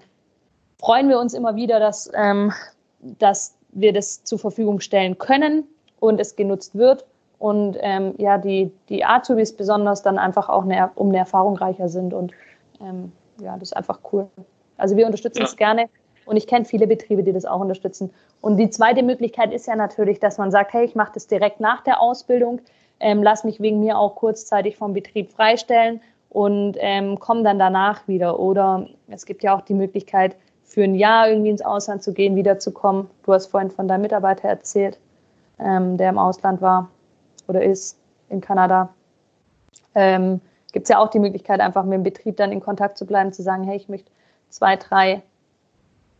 freuen 0.80 1.10
wir 1.10 1.20
uns 1.20 1.34
immer 1.34 1.56
wieder, 1.56 1.80
dass, 1.80 2.12
ähm, 2.16 2.52
dass 3.00 3.56
wir 3.74 3.94
das 3.94 4.24
zur 4.24 4.40
Verfügung 4.40 4.80
stellen 4.80 5.18
können 5.18 5.64
und 6.00 6.20
es 6.20 6.36
genutzt 6.36 6.76
wird. 6.76 7.06
Und 7.40 7.78
ähm, 7.82 8.14
ja, 8.18 8.38
die, 8.38 8.72
die 8.90 9.04
Azubis 9.04 9.56
besonders 9.56 10.02
dann 10.02 10.18
einfach 10.18 10.50
auch 10.50 10.64
eine, 10.64 10.92
um 10.96 11.10
eine 11.10 11.18
Erfahrung 11.18 11.58
reicher 11.58 11.90
sind. 11.90 12.14
Und 12.14 12.32
ähm, 12.82 13.12
ja, 13.42 13.54
das 13.58 13.70
ist 13.70 13.78
einfach 13.78 14.00
cool. 14.12 14.28
Also 14.78 14.96
wir 14.96 15.06
unterstützen 15.06 15.40
ja. 15.40 15.46
es 15.46 15.58
gerne. 15.58 15.90
Und 16.26 16.38
ich 16.38 16.48
kenne 16.48 16.66
viele 16.66 16.88
Betriebe, 16.88 17.24
die 17.24 17.34
das 17.34 17.46
auch 17.46 17.60
unterstützen. 17.60 18.12
Und 18.40 18.58
die 18.58 18.70
zweite 18.70 19.04
Möglichkeit 19.04 19.52
ist 19.52 19.68
ja 19.68 19.76
natürlich, 19.76 20.20
dass 20.20 20.38
man 20.38 20.52
sagt, 20.52 20.74
hey, 20.74 20.86
ich 20.86 20.96
mache 20.96 21.12
das 21.14 21.28
direkt 21.28 21.60
nach 21.60 21.84
der 21.84 22.00
Ausbildung, 22.00 22.62
ähm, 23.00 23.22
lass 23.24 23.44
mich 23.44 23.60
wegen 23.60 23.80
mir 23.82 23.98
auch 23.98 24.16
kurzzeitig 24.16 24.78
vom 24.78 24.94
Betrieb 24.94 25.32
freistellen 25.34 26.00
und 26.30 26.78
ähm, 26.80 27.20
kommen 27.20 27.44
dann 27.44 27.60
danach 27.60 28.08
wieder. 28.08 28.40
Oder 28.40 28.88
es 29.08 29.26
gibt 29.26 29.44
ja 29.44 29.56
auch 29.56 29.62
die 29.62 29.74
Möglichkeit, 29.74 30.38
für 30.74 30.84
ein 30.84 30.96
Jahr 30.96 31.30
irgendwie 31.30 31.52
ins 31.52 31.62
Ausland 31.62 32.02
zu 32.02 32.14
gehen, 32.14 32.36
wiederzukommen. 32.36 33.08
Du 33.24 33.32
hast 33.32 33.46
vorhin 33.46 33.70
von 33.70 33.88
deinem 33.88 34.02
Mitarbeiter 34.02 34.48
erzählt, 34.48 34.98
ähm, 35.60 35.98
der 35.98 36.10
im 36.10 36.18
Ausland 36.18 36.64
war 36.64 36.90
oder 37.48 37.64
ist 37.64 38.00
in 38.30 38.42
Kanada. 38.42 38.90
Ähm, 39.94 40.42
gibt 40.72 40.86
es 40.86 40.90
ja 40.90 40.98
auch 40.98 41.12
die 41.12 41.20
Möglichkeit, 41.20 41.60
einfach 41.60 41.84
mit 41.84 41.94
dem 41.94 42.02
Betrieb 42.02 42.38
dann 42.38 42.52
in 42.52 42.60
Kontakt 42.60 42.98
zu 42.98 43.06
bleiben, 43.06 43.32
zu 43.32 43.44
sagen, 43.44 43.64
hey, 43.66 43.78
ich 43.78 43.88
möchte 43.88 44.10
zwei, 44.50 44.76
drei 44.76 45.22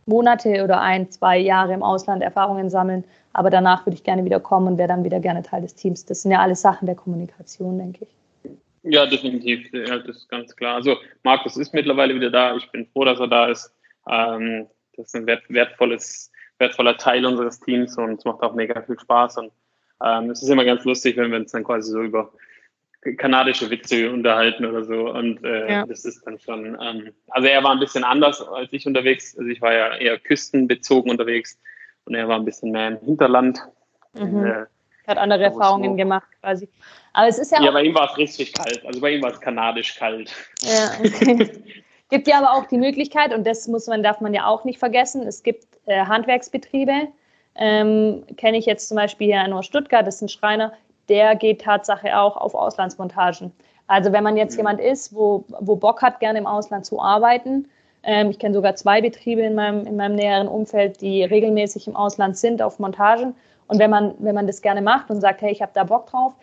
Monate 0.06 0.62
oder 0.62 0.80
ein, 0.80 1.10
zwei 1.10 1.36
Jahre 1.36 1.72
im 1.72 1.82
Ausland 1.82 2.22
Erfahrungen 2.22 2.70
sammeln, 2.70 3.02
aber 3.32 3.50
danach 3.50 3.84
würde 3.84 3.96
ich 3.96 4.04
gerne 4.04 4.24
wieder 4.24 4.38
kommen 4.38 4.68
und 4.68 4.78
wäre 4.78 4.86
dann 4.86 5.02
wieder 5.02 5.18
gerne 5.18 5.42
Teil 5.42 5.62
des 5.62 5.74
Teams. 5.74 6.04
Das 6.04 6.22
sind 6.22 6.30
ja 6.30 6.38
alles 6.38 6.60
Sachen 6.60 6.86
der 6.86 6.94
Kommunikation, 6.94 7.76
denke 7.76 8.04
ich. 8.04 8.52
Ja, 8.84 9.04
definitiv. 9.04 9.66
Ja, 9.72 9.98
das 9.98 10.18
ist 10.18 10.28
ganz 10.28 10.54
klar. 10.54 10.76
Also 10.76 10.94
Markus 11.24 11.56
ist 11.56 11.74
mittlerweile 11.74 12.14
wieder 12.14 12.30
da. 12.30 12.54
Ich 12.54 12.70
bin 12.70 12.86
froh, 12.92 13.04
dass 13.04 13.18
er 13.18 13.26
da 13.26 13.46
ist. 13.46 13.74
Ähm, 14.08 14.66
das 14.96 15.06
ist 15.06 15.16
ein 15.16 15.26
wert, 15.26 15.42
wertvolles, 15.48 16.30
wertvoller 16.58 16.96
Teil 16.96 17.24
unseres 17.26 17.60
Teams 17.60 17.96
und 17.98 18.18
es 18.18 18.24
macht 18.24 18.42
auch 18.42 18.54
mega 18.54 18.80
viel 18.82 18.98
Spaß. 18.98 19.38
Und 19.38 19.52
ähm, 20.04 20.30
es 20.30 20.42
ist 20.42 20.48
immer 20.48 20.64
ganz 20.64 20.84
lustig, 20.84 21.16
wenn 21.16 21.30
wir 21.30 21.38
uns 21.38 21.52
dann 21.52 21.64
quasi 21.64 21.90
so 21.90 22.02
über 22.02 22.32
kanadische 23.18 23.68
Witze 23.70 24.10
unterhalten 24.10 24.64
oder 24.64 24.84
so. 24.84 25.10
Und 25.10 25.44
äh, 25.44 25.70
ja. 25.70 25.86
das 25.86 26.04
ist 26.04 26.22
dann 26.26 26.38
schon, 26.38 26.78
ähm, 26.80 27.12
also 27.28 27.48
er 27.48 27.62
war 27.62 27.72
ein 27.72 27.80
bisschen 27.80 28.04
anders 28.04 28.40
als 28.40 28.72
ich 28.72 28.86
unterwegs. 28.86 29.36
Also 29.36 29.48
ich 29.50 29.60
war 29.60 29.72
ja 29.72 29.96
eher 29.96 30.18
küstenbezogen 30.18 31.10
unterwegs 31.10 31.58
und 32.06 32.14
er 32.14 32.28
war 32.28 32.36
ein 32.36 32.44
bisschen 32.44 32.70
mehr 32.70 32.88
im 32.88 32.98
Hinterland. 32.98 33.60
Mhm. 34.14 34.22
Und, 34.22 34.46
äh, 34.46 34.64
hat 35.06 35.18
andere 35.18 35.44
Erfahrungen 35.44 35.98
gemacht 35.98 36.28
quasi. 36.40 36.66
Aber 37.12 37.28
es 37.28 37.38
ist 37.38 37.52
ja. 37.52 37.62
Ja, 37.62 37.70
bei 37.72 37.82
ihm 37.82 37.94
war 37.94 38.10
es 38.10 38.16
richtig 38.16 38.54
kalt. 38.54 38.84
Also 38.86 39.00
bei 39.00 39.10
ihm 39.10 39.22
war 39.22 39.32
es 39.32 39.40
kanadisch 39.40 39.96
kalt. 39.96 40.34
Ja, 40.62 40.92
okay. 40.98 41.50
gibt 42.08 42.28
ja 42.28 42.38
aber 42.38 42.52
auch 42.52 42.66
die 42.66 42.78
Möglichkeit, 42.78 43.34
und 43.34 43.46
das 43.46 43.66
muss 43.68 43.86
man, 43.86 44.02
darf 44.02 44.20
man 44.20 44.34
ja 44.34 44.46
auch 44.46 44.64
nicht 44.64 44.78
vergessen, 44.78 45.26
es 45.26 45.42
gibt 45.42 45.66
äh, 45.86 46.04
Handwerksbetriebe. 46.04 47.08
Ähm, 47.56 48.24
Kenne 48.36 48.58
ich 48.58 48.66
jetzt 48.66 48.88
zum 48.88 48.96
Beispiel 48.96 49.28
hier 49.28 49.44
in 49.44 49.62
Stuttgart, 49.62 50.06
das 50.06 50.16
ist 50.16 50.22
ein 50.22 50.28
Schreiner, 50.28 50.72
der 51.08 51.36
geht 51.36 51.62
Tatsache 51.62 52.18
auch 52.18 52.36
auf 52.36 52.54
Auslandsmontagen. 52.54 53.52
Also 53.86 54.12
wenn 54.12 54.24
man 54.24 54.36
jetzt 54.36 54.54
mhm. 54.54 54.60
jemand 54.60 54.80
ist, 54.80 55.14
wo, 55.14 55.44
wo 55.60 55.76
Bock 55.76 56.02
hat, 56.02 56.20
gerne 56.20 56.38
im 56.38 56.46
Ausland 56.46 56.86
zu 56.86 57.00
arbeiten, 57.00 57.68
ähm, 58.02 58.30
ich 58.30 58.38
kenne 58.38 58.54
sogar 58.54 58.74
zwei 58.74 59.00
Betriebe 59.00 59.42
in 59.42 59.54
meinem, 59.54 59.86
in 59.86 59.96
meinem 59.96 60.16
näheren 60.16 60.48
Umfeld, 60.48 61.00
die 61.00 61.24
regelmäßig 61.24 61.86
im 61.86 61.96
Ausland 61.96 62.36
sind 62.36 62.62
auf 62.62 62.78
Montagen 62.78 63.34
und 63.66 63.78
wenn 63.78 63.90
man, 63.90 64.14
wenn 64.18 64.34
man 64.34 64.46
das 64.46 64.62
gerne 64.62 64.82
macht 64.82 65.10
und 65.10 65.20
sagt, 65.20 65.42
hey, 65.42 65.52
ich 65.52 65.62
habe 65.62 65.72
da 65.74 65.84
Bock 65.84 66.06
drauf, 66.06 66.34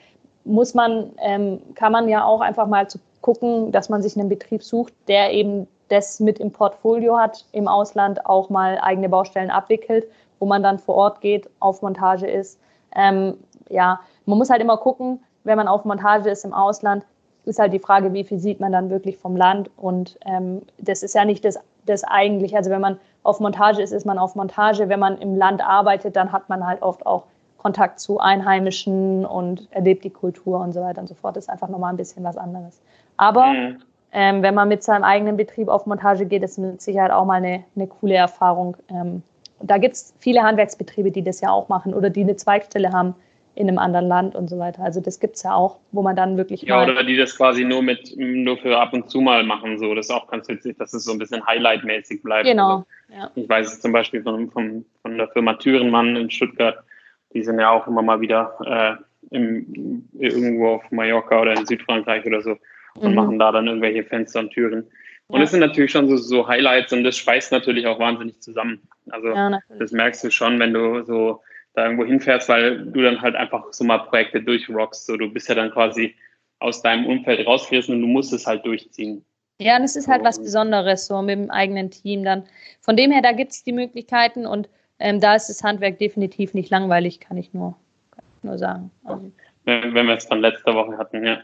muss 0.44 0.74
man, 0.74 1.12
ähm, 1.20 1.62
kann 1.76 1.92
man 1.92 2.10
ja 2.10 2.26
auch 2.26 2.42
einfach 2.42 2.68
mal 2.68 2.90
zu 2.90 3.00
gucken, 3.22 3.72
dass 3.72 3.90
man 3.90 4.02
sich 4.02 4.18
einen 4.18 4.30
Betrieb 4.30 4.64
sucht, 4.64 4.94
der 5.08 5.34
eben 5.34 5.68
das 5.90 6.20
mit 6.20 6.40
im 6.40 6.52
Portfolio 6.52 7.18
hat, 7.18 7.46
im 7.52 7.68
Ausland 7.68 8.26
auch 8.26 8.50
mal 8.50 8.80
eigene 8.82 9.10
Baustellen 9.10 9.52
abwickelt, 9.52 10.08
wo 10.40 10.46
man 10.46 10.64
dann 10.64 10.80
vor 10.80 10.96
Ort 10.96 11.22
geht, 11.22 11.50
auf 11.60 11.82
Montage 11.82 12.28
ist. 12.28 12.60
Ähm, 12.96 13.38
ja, 13.70 14.00
man 14.26 14.38
muss 14.38 14.50
halt 14.50 14.62
immer 14.62 14.78
gucken, 14.78 15.20
wenn 15.44 15.58
man 15.58 15.68
auf 15.68 15.86
Montage 15.86 16.30
ist 16.30 16.46
im 16.46 16.54
Ausland, 16.54 17.06
ist 17.46 17.60
halt 17.60 17.74
die 17.74 17.80
Frage, 17.80 18.14
wie 18.14 18.24
viel 18.24 18.40
sieht 18.40 18.60
man 18.60 18.72
dann 18.72 18.90
wirklich 18.90 19.18
vom 19.18 19.36
Land. 19.36 19.70
Und 19.78 20.18
ähm, 20.26 20.62
das 20.78 21.04
ist 21.04 21.16
ja 21.16 21.26
nicht 21.26 21.44
das, 21.44 21.60
das 21.86 22.04
eigentliche. 22.04 22.58
Also 22.58 22.70
wenn 22.70 22.82
man 22.82 23.00
auf 23.24 23.40
Montage 23.40 23.82
ist, 23.82 23.92
ist 23.92 24.06
man 24.06 24.18
auf 24.18 24.36
Montage. 24.36 24.90
Wenn 24.90 25.00
man 25.00 25.18
im 25.18 25.36
Land 25.36 25.62
arbeitet, 25.62 26.16
dann 26.16 26.32
hat 26.32 26.50
man 26.50 26.66
halt 26.66 26.82
oft 26.82 27.06
auch 27.06 27.24
Kontakt 27.62 28.00
zu 28.00 28.20
Einheimischen 28.20 29.24
und 29.24 29.68
erlebt 29.72 30.04
die 30.04 30.10
Kultur 30.10 30.60
und 30.60 30.74
so 30.74 30.82
weiter 30.82 31.00
und 31.00 31.08
so 31.08 31.14
fort. 31.14 31.36
Das 31.36 31.46
ist 31.46 31.50
einfach 31.50 31.70
nochmal 31.70 31.94
ein 31.94 31.98
bisschen 31.98 32.24
was 32.24 32.38
anderes. 32.38 32.82
Aber 33.18 33.54
mhm. 33.54 33.78
ähm, 34.12 34.42
wenn 34.42 34.56
man 34.56 34.68
mit 34.68 34.82
seinem 34.82 35.04
eigenen 35.04 35.38
Betrieb 35.38 35.68
auf 35.68 35.86
Montage 35.86 36.26
geht, 36.26 36.42
ist 36.42 36.58
mit 36.58 36.82
Sicherheit 36.82 37.12
auch 37.12 37.26
mal 37.26 37.36
eine, 37.36 37.64
eine 37.76 37.86
coole 37.86 38.16
Erfahrung. 38.16 38.78
Ähm, 38.90 39.22
da 39.62 39.78
gibt 39.78 39.94
es 39.94 40.16
viele 40.18 40.42
Handwerksbetriebe, 40.42 41.12
die 41.12 41.24
das 41.24 41.40
ja 41.40 41.52
auch 41.52 41.70
machen 41.70 41.94
oder 41.94 42.10
die 42.10 42.22
eine 42.22 42.36
Zweigstelle 42.36 42.92
haben 42.92 43.14
in 43.54 43.68
einem 43.68 43.78
anderen 43.78 44.08
Land 44.08 44.36
und 44.36 44.50
so 44.50 44.58
weiter. 44.58 44.82
Also 44.82 45.02
das 45.02 45.20
gibt 45.20 45.36
es 45.36 45.44
ja 45.44 45.54
auch, 45.54 45.78
wo 45.92 46.02
man 46.02 46.16
dann 46.16 46.38
wirklich. 46.38 46.64
Ja, 46.64 46.82
oder 46.84 47.04
die 47.04 47.18
das 47.18 47.38
quasi 47.38 47.64
nur 47.64 47.84
mit 47.84 48.16
nur 48.18 48.58
für 48.58 48.80
ab 48.80 48.94
und 48.94 49.10
zu 49.10 49.22
mal 49.22 49.44
machen. 49.44 49.78
So, 49.78 49.94
das 49.94 50.08
ist 50.08 50.12
auch 50.12 50.28
ganz 50.28 50.48
witzig, 50.48 50.78
dass 50.80 50.94
es 50.94 51.04
so 51.04 51.12
ein 51.12 51.20
bisschen 51.20 51.46
Highlight-mäßig 51.46 52.24
bleibt. 52.24 52.46
Genau. 52.46 52.70
Also, 52.70 52.86
ja. 53.14 53.32
Ich 53.36 53.48
weiß 53.48 53.74
es 53.74 53.82
zum 53.82 53.92
Beispiel 53.92 54.24
von, 54.24 54.50
von, 54.50 54.86
von 55.02 55.18
der 55.18 55.28
Firma 55.28 55.54
Thürenmann 55.56 56.16
in 56.16 56.32
Stuttgart, 56.32 56.84
die 57.34 57.44
sind 57.44 57.60
ja 57.60 57.70
auch 57.70 57.88
immer 57.88 58.02
mal 58.02 58.22
wieder 58.22 58.58
äh, 58.66 59.36
im, 59.36 60.08
irgendwo 60.18 60.70
auf 60.76 60.92
Mallorca 60.92 61.42
oder 61.42 61.54
in 61.54 61.66
Südfrankreich 61.66 62.26
oder 62.26 62.42
so 62.42 62.58
und 62.96 63.12
mhm. 63.12 63.16
machen 63.16 63.40
da 63.40 63.52
dann 63.52 63.68
irgendwelche 63.68 64.04
Fenster 64.04 64.40
und 64.40 64.52
Türen. 64.52 64.88
Und 65.28 65.38
ja. 65.38 65.42
das 65.42 65.52
sind 65.52 65.62
natürlich 65.62 65.92
schon 65.92 66.10
so, 66.10 66.18
so 66.18 66.48
Highlights 66.48 66.92
und 66.92 67.04
das 67.04 67.18
schweißt 67.18 67.52
natürlich 67.52 67.88
auch 67.88 68.00
wahnsinnig 68.00 68.42
zusammen. 68.42 68.82
Also 69.10 69.30
ja, 69.30 69.60
das 69.80 69.92
merkst 69.92 70.24
du 70.24 70.32
schon, 70.32 70.60
wenn 70.60 70.74
du 70.74 71.04
so 71.04 71.42
da 71.74 71.86
irgendwo 71.86 72.06
hinfährst, 72.06 72.50
weil 72.50 72.86
du 72.86 73.02
dann 73.02 73.22
halt 73.22 73.36
einfach 73.36 73.72
so 73.72 73.84
mal 73.86 74.00
Projekte 74.00 74.42
durchrockst. 74.42 75.06
So, 75.06 75.16
du 75.16 75.32
bist 75.32 75.48
ja 75.48 75.56
dann 75.56 75.72
quasi 75.72 76.16
aus 76.60 76.82
deinem 76.82 77.06
Umfeld 77.06 77.48
rausgerissen 77.48 77.96
und 77.96 78.02
du 78.02 78.08
musst 78.08 78.34
es 78.34 78.46
halt 78.46 78.66
durchziehen. 78.66 79.24
Ja, 79.60 79.78
und 79.78 79.84
es 79.84 79.96
ist 79.96 80.08
halt 80.08 80.24
was 80.24 80.40
Besonderes, 80.40 81.08
so 81.08 81.22
mit 81.22 81.38
dem 81.38 81.52
eigenen 81.52 81.92
Team 81.92 82.24
dann. 82.24 82.44
Von 82.82 82.98
dem 82.98 83.12
her, 83.12 83.22
da 83.22 83.32
gibt 83.32 83.52
es 83.52 83.64
die 83.64 83.74
Möglichkeiten 83.74 84.46
und 84.46 84.70
ähm, 85.02 85.20
da 85.20 85.36
ist 85.36 85.48
das 85.48 85.64
Handwerk 85.64 86.00
definitiv 86.00 86.54
nicht 86.54 86.70
langweilig, 86.70 87.20
kann 87.20 87.38
ich 87.38 87.54
nur, 87.54 87.76
kann 88.12 88.24
ich 88.38 88.44
nur 88.44 88.58
sagen. 88.58 88.92
Also. 89.04 89.32
Wenn, 89.64 89.94
wenn 89.94 90.08
wir 90.08 90.16
es 90.16 90.26
von 90.26 90.42
letzter 90.42 90.74
Woche 90.74 90.98
hatten, 90.98 91.24
ja. 91.24 91.40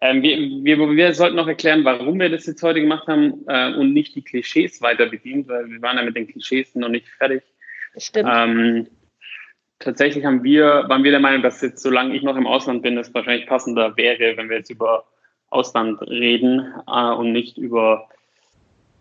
Ähm, 0.00 0.22
wir, 0.22 0.38
wir, 0.78 0.96
wir, 0.96 1.14
sollten 1.14 1.36
noch 1.36 1.48
erklären, 1.48 1.84
warum 1.84 2.18
wir 2.18 2.30
das 2.30 2.46
jetzt 2.46 2.62
heute 2.62 2.80
gemacht 2.80 3.06
haben 3.08 3.44
äh, 3.46 3.74
und 3.74 3.92
nicht 3.92 4.14
die 4.14 4.22
Klischees 4.22 4.80
weiter 4.80 5.06
bedient, 5.06 5.48
weil 5.48 5.68
wir 5.68 5.82
waren 5.82 5.98
ja 5.98 6.02
mit 6.02 6.16
den 6.16 6.26
Klischees 6.26 6.74
noch 6.74 6.88
nicht 6.88 7.08
fertig. 7.08 7.42
Stimmt. 7.98 8.30
Ähm, 8.32 8.86
tatsächlich 9.78 10.24
haben 10.24 10.42
wir, 10.42 10.84
waren 10.88 11.04
wir 11.04 11.10
der 11.10 11.20
Meinung, 11.20 11.42
dass 11.42 11.60
jetzt, 11.60 11.82
solange 11.82 12.14
ich 12.16 12.22
noch 12.22 12.36
im 12.36 12.46
Ausland 12.46 12.82
bin, 12.82 12.96
es 12.96 13.12
wahrscheinlich 13.12 13.46
passender 13.46 13.96
wäre, 13.96 14.36
wenn 14.36 14.48
wir 14.48 14.58
jetzt 14.58 14.70
über 14.70 15.04
Ausland 15.50 16.00
reden 16.02 16.72
äh, 16.86 17.12
und 17.12 17.32
nicht 17.32 17.58
über, 17.58 18.08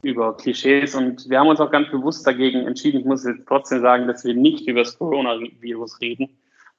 über 0.02 0.36
Klischees. 0.38 0.96
Und 0.96 1.30
wir 1.30 1.40
haben 1.40 1.48
uns 1.48 1.60
auch 1.60 1.72
ganz 1.72 1.90
bewusst 1.90 2.26
dagegen 2.26 2.66
entschieden. 2.68 3.00
Ich 3.00 3.06
muss 3.06 3.26
jetzt 3.26 3.48
trotzdem 3.48 3.82
sagen, 3.82 4.08
dass 4.08 4.24
wir 4.24 4.34
nicht 4.34 4.68
über 4.68 4.82
das 4.82 4.98
Coronavirus 4.98 6.02
reden, 6.02 6.30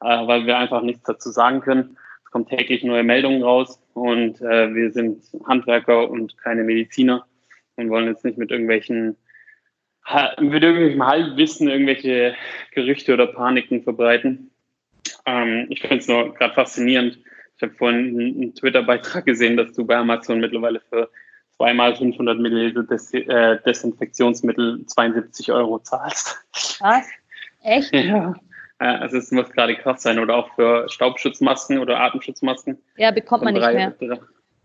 äh, 0.01 0.27
weil 0.27 0.47
wir 0.47 0.59
einfach 0.59 0.83
nichts 0.83 1.05
dazu 1.05 1.31
sagen 1.31 1.61
können. 1.61 1.97
Es 2.25 2.31
kommen 2.31 2.47
täglich 2.47 2.85
neue 2.85 3.05
Meldungen 3.05 3.43
raus 3.43 3.81
und 3.95 4.41
äh, 4.41 4.75
wir 4.75 4.93
sind 4.93 5.23
Handwerker 5.47 6.11
und 6.11 6.37
keine 6.39 6.63
Mediziner 6.63 7.27
und 7.77 7.91
wollen 7.91 8.07
jetzt 8.07 8.25
nicht 8.25 8.39
mit 8.39 8.51
irgendwelchen 8.51 9.17
mit 10.41 10.63
irgendwelchem 10.63 11.07
Halbwissen 11.07 11.69
irgendwelche 11.69 12.35
Gerüchte 12.73 13.13
oder 13.13 13.27
Paniken 13.27 13.83
verbreiten. 13.83 14.51
Ähm, 15.27 15.67
ich 15.69 15.81
finde 15.81 15.99
es 15.99 16.09
nur 16.09 16.35
gerade 16.35 16.55
faszinierend. 16.55 17.19
Ich 17.57 17.63
habe 17.63 17.75
vorhin 17.75 18.19
einen 18.19 18.55
Twitter-Beitrag 18.55 19.27
gesehen, 19.27 19.57
dass 19.57 19.73
du 19.73 19.85
bei 19.85 19.97
Amazon 19.97 20.41
mittlerweile 20.41 20.81
für 20.89 21.11
zweimal 21.59 21.95
500 21.95 22.39
Milliliter 22.39 22.85
Des 22.85 23.13
äh, 23.13 23.59
Desinfektionsmittel 23.67 24.87
72 24.87 25.53
Euro 25.53 25.79
zahlst. 25.81 26.39
Was? 26.81 27.07
Echt? 27.63 27.93
Ja. 27.95 28.35
Also 28.81 29.17
es 29.17 29.33
muss 29.33 29.51
gerade 29.51 29.75
krass 29.75 30.05
sein. 30.05 30.21
Oder 30.21 30.37
auch 30.37 30.55
für 30.55 30.89
Staubschutzmasken 30.89 31.81
oder 31.81 31.99
Atemschutzmasken. 31.99 32.79
Ja, 32.97 33.11
bekommt 33.11 33.43
man 33.43 33.57
drei, 33.57 33.73
nicht 33.73 34.01
mehr. 34.01 34.21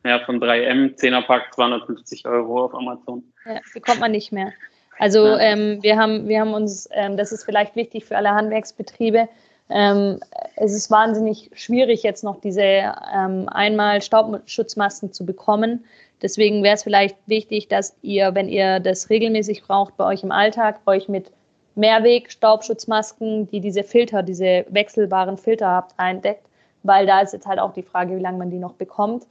Ja, 0.05 0.19
von 0.19 0.39
3M, 0.39 0.95
10er 0.95 1.25
Pack, 1.25 1.51
250 1.55 2.27
Euro 2.27 2.65
auf 2.65 2.75
Amazon. 2.75 3.23
Ja, 3.43 3.59
bekommt 3.73 4.01
man 4.01 4.11
nicht 4.11 4.31
mehr. 4.31 4.53
Also 4.99 5.25
ja. 5.25 5.39
ähm, 5.39 5.81
wir, 5.81 5.97
haben, 5.97 6.27
wir 6.27 6.41
haben 6.41 6.53
uns, 6.53 6.87
ähm, 6.91 7.17
das 7.17 7.31
ist 7.31 7.43
vielleicht 7.43 7.75
wichtig 7.75 8.05
für 8.05 8.15
alle 8.15 8.29
Handwerksbetriebe, 8.29 9.27
ähm, 9.69 10.19
es 10.55 10.73
ist 10.73 10.91
wahnsinnig 10.91 11.49
schwierig, 11.55 12.03
jetzt 12.03 12.23
noch 12.23 12.39
diese 12.41 12.61
ähm, 12.61 13.47
einmal 13.49 14.01
Staubschutzmasken 14.01 15.13
zu 15.13 15.25
bekommen. 15.25 15.85
Deswegen 16.23 16.63
wäre 16.63 16.75
es 16.75 16.83
vielleicht 16.83 17.17
wichtig, 17.27 17.67
dass 17.67 17.95
ihr, 18.01 18.33
wenn 18.33 18.47
ihr 18.47 18.79
das 18.79 19.09
regelmäßig 19.09 19.63
braucht 19.63 19.97
bei 19.97 20.05
euch 20.05 20.23
im 20.23 20.31
Alltag, 20.31 20.79
euch 20.85 21.09
mit 21.09 21.29
Mehrweg-Staubschutzmasken, 21.75 23.49
die 23.49 23.59
diese 23.59 23.83
Filter, 23.83 24.23
diese 24.23 24.65
wechselbaren 24.69 25.37
Filter 25.37 25.67
habt, 25.67 25.93
eindeckt, 25.97 26.47
weil 26.83 27.05
da 27.05 27.19
ist 27.19 27.33
jetzt 27.33 27.45
halt 27.45 27.59
auch 27.59 27.73
die 27.73 27.83
Frage, 27.83 28.15
wie 28.15 28.21
lange 28.21 28.37
man 28.37 28.49
die 28.49 28.57
noch 28.57 28.73
bekommt. 28.73 29.25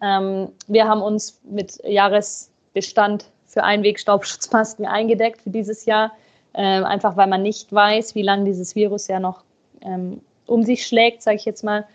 Ähm, 0.00 0.48
wir 0.68 0.88
haben 0.88 1.02
uns 1.02 1.38
mit 1.44 1.78
Jahresbestand 1.84 3.30
für 3.46 3.62
Einweg-Staubschutzmasken 3.62 4.86
eingedeckt 4.86 5.42
für 5.42 5.50
dieses 5.50 5.84
Jahr, 5.84 6.12
äh, 6.54 6.62
einfach 6.62 7.16
weil 7.18 7.26
man 7.26 7.42
nicht 7.42 7.72
weiß, 7.72 8.14
wie 8.14 8.22
lange 8.22 8.44
dieses 8.44 8.74
Virus 8.74 9.06
ja 9.08 9.20
noch 9.20 9.42
ähm, 9.82 10.22
um 10.46 10.62
sich 10.62 10.86
schlägt, 10.86 11.22
sage 11.22 11.36
ich 11.36 11.44
jetzt 11.44 11.62
mal. 11.62 11.86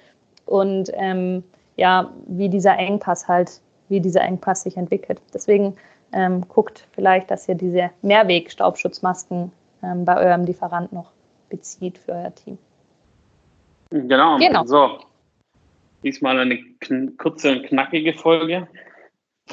Und 0.46 0.92
ähm, 0.94 1.44
ja, 1.76 2.12
wie 2.28 2.50
dieser 2.50 2.78
Engpass 2.78 3.28
halt, 3.28 3.62
wie 3.90 4.00
dieser 4.00 4.22
Engpass 4.22 4.64
sich 4.64 4.78
entwickelt. 4.78 5.22
Deswegen 5.34 5.76
ähm, 6.14 6.48
guckt 6.48 6.88
vielleicht, 6.94 7.32
dass 7.32 7.48
ihr 7.48 7.56
diese 7.56 7.92
Mehrweg-Staubschutzmasken 8.02 9.52
ähm, 9.84 10.06
bei 10.06 10.18
eurem 10.18 10.46
Lieferant 10.46 10.94
noch 10.94 11.12
bezieht 11.50 11.98
für 11.98 12.14
euer 12.14 12.34
Team. 12.34 12.58
Genau. 13.90 14.38
genau. 14.38 14.66
So, 14.66 15.00
diesmal 16.04 16.40
eine 16.40 16.60
kurze 17.18 17.52
und 17.52 17.64
knackige 17.68 18.14
Folge. 18.14 18.68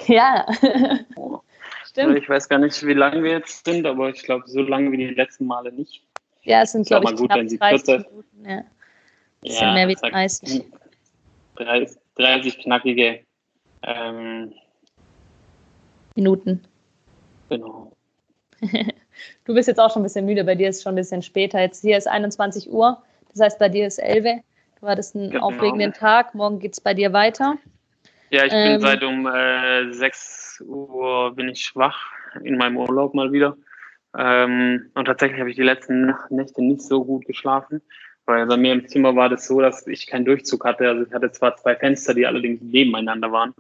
Ja. 0.07 0.47
Stimmt. 1.87 2.16
Ich 2.16 2.29
weiß 2.29 2.49
gar 2.49 2.59
nicht, 2.59 2.87
wie 2.87 2.95
lange 2.95 3.23
wir 3.23 3.33
jetzt 3.33 3.64
sind, 3.64 3.85
aber 3.85 4.11
ich 4.11 4.23
glaube, 4.23 4.45
so 4.47 4.61
lange 4.61 4.93
wie 4.93 4.97
die 4.97 5.07
letzten 5.09 5.47
Male 5.47 5.73
nicht. 5.73 6.03
Ja, 6.43 6.62
es 6.62 6.73
sind, 6.73 6.87
glaube 6.87 7.12
ich, 7.12 7.19
gut, 7.19 7.35
wenn 7.35 7.49
sie 7.49 7.59
30 7.59 7.85
kürzer, 7.85 8.09
Minuten. 8.09 8.49
Ja. 8.49 8.64
Bisschen 9.43 9.66
ja, 9.66 9.75
mehr 9.75 9.88
wie 9.88 9.95
30. 9.95 10.64
30, 11.57 11.99
30 12.14 12.59
knackige 12.61 13.25
ähm, 13.83 14.53
Minuten. 16.14 16.62
Genau. 17.49 17.93
du 19.45 19.55
bist 19.55 19.69
jetzt 19.69 19.79
auch 19.79 19.93
schon 19.93 20.03
ein 20.03 20.05
bisschen 20.05 20.27
müde, 20.27 20.45
bei 20.45 20.55
dir 20.55 20.69
ist 20.69 20.79
es 20.79 20.83
schon 20.83 20.93
ein 20.93 20.97
bisschen 20.97 21.23
später. 21.23 21.61
Jetzt 21.61 21.83
hier 21.83 21.97
ist 21.97 22.09
21 22.09 22.71
Uhr, 22.71 23.03
das 23.33 23.40
heißt 23.40 23.59
bei 23.59 23.69
dir 23.69 23.87
ist 23.87 23.99
11. 23.99 24.43
Du 24.81 24.87
hattest 24.87 25.14
einen 25.14 25.31
genau. 25.31 25.47
aufregenden 25.47 25.93
Tag, 25.93 26.35
morgen 26.35 26.59
geht 26.59 26.73
es 26.73 26.81
bei 26.81 26.95
dir 26.95 27.12
weiter. 27.12 27.57
Ja, 28.31 28.45
ich 28.45 28.53
ähm, 28.53 28.73
bin 28.73 28.81
seit 28.81 29.03
um 29.03 29.27
äh, 29.27 29.93
6 29.93 30.62
Uhr 30.66 31.35
bin 31.35 31.49
ich 31.49 31.62
schwach 31.62 31.99
in 32.43 32.57
meinem 32.57 32.77
Urlaub 32.77 33.14
mal 33.14 33.33
wieder. 33.33 33.57
Ähm, 34.16 34.90
und 34.95 35.05
tatsächlich 35.05 35.40
habe 35.40 35.51
ich 35.51 35.57
die 35.57 35.62
letzten 35.62 36.14
Nächte 36.31 36.62
nicht 36.62 36.83
so 36.83 37.05
gut 37.05 37.27
geschlafen, 37.27 37.81
weil 38.27 38.47
bei 38.47 38.57
mir 38.57 38.73
im 38.73 38.88
Zimmer 38.88 39.14
war 39.14 39.29
das 39.29 39.47
so, 39.47 39.61
dass 39.61 39.87
ich 39.87 40.07
keinen 40.07 40.25
Durchzug 40.25 40.64
hatte. 40.64 40.88
Also 40.88 41.05
ich 41.05 41.12
hatte 41.12 41.31
zwar 41.33 41.57
zwei 41.57 41.77
Fenster, 41.77 42.14
die 42.14 42.27
allerdings 42.27 42.61
nebeneinander 42.62 43.31
waren. 43.33 43.55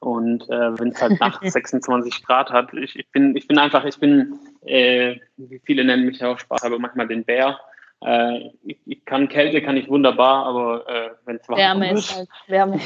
Und 0.00 0.42
äh, 0.50 0.78
wenn 0.78 0.88
es 0.88 1.00
halt 1.00 1.18
nachts 1.20 1.52
26 1.52 2.24
Grad 2.24 2.50
hat, 2.50 2.72
ich, 2.74 2.96
ich, 2.96 3.10
bin, 3.10 3.34
ich 3.36 3.48
bin 3.48 3.58
einfach, 3.58 3.84
ich 3.84 3.98
bin, 3.98 4.38
äh, 4.64 5.16
wie 5.36 5.60
viele 5.64 5.84
nennen 5.84 6.06
mich 6.06 6.18
ja 6.18 6.28
auch 6.28 6.38
Spaß, 6.38 6.64
aber 6.64 6.78
manchmal 6.78 7.08
den 7.08 7.24
Bär. 7.24 7.58
Äh, 8.04 8.50
ich, 8.64 8.78
ich, 8.84 9.04
kann 9.04 9.28
Kälte, 9.28 9.62
kann 9.62 9.76
ich 9.76 9.88
wunderbar, 9.88 10.44
aber 10.46 10.88
äh, 10.88 11.10
wenn 11.24 11.36
es 11.36 11.48
warm 11.48 11.58
Wärme 11.58 11.92
ist, 11.92 12.14
halt 12.14 12.28
Wärme. 12.46 12.80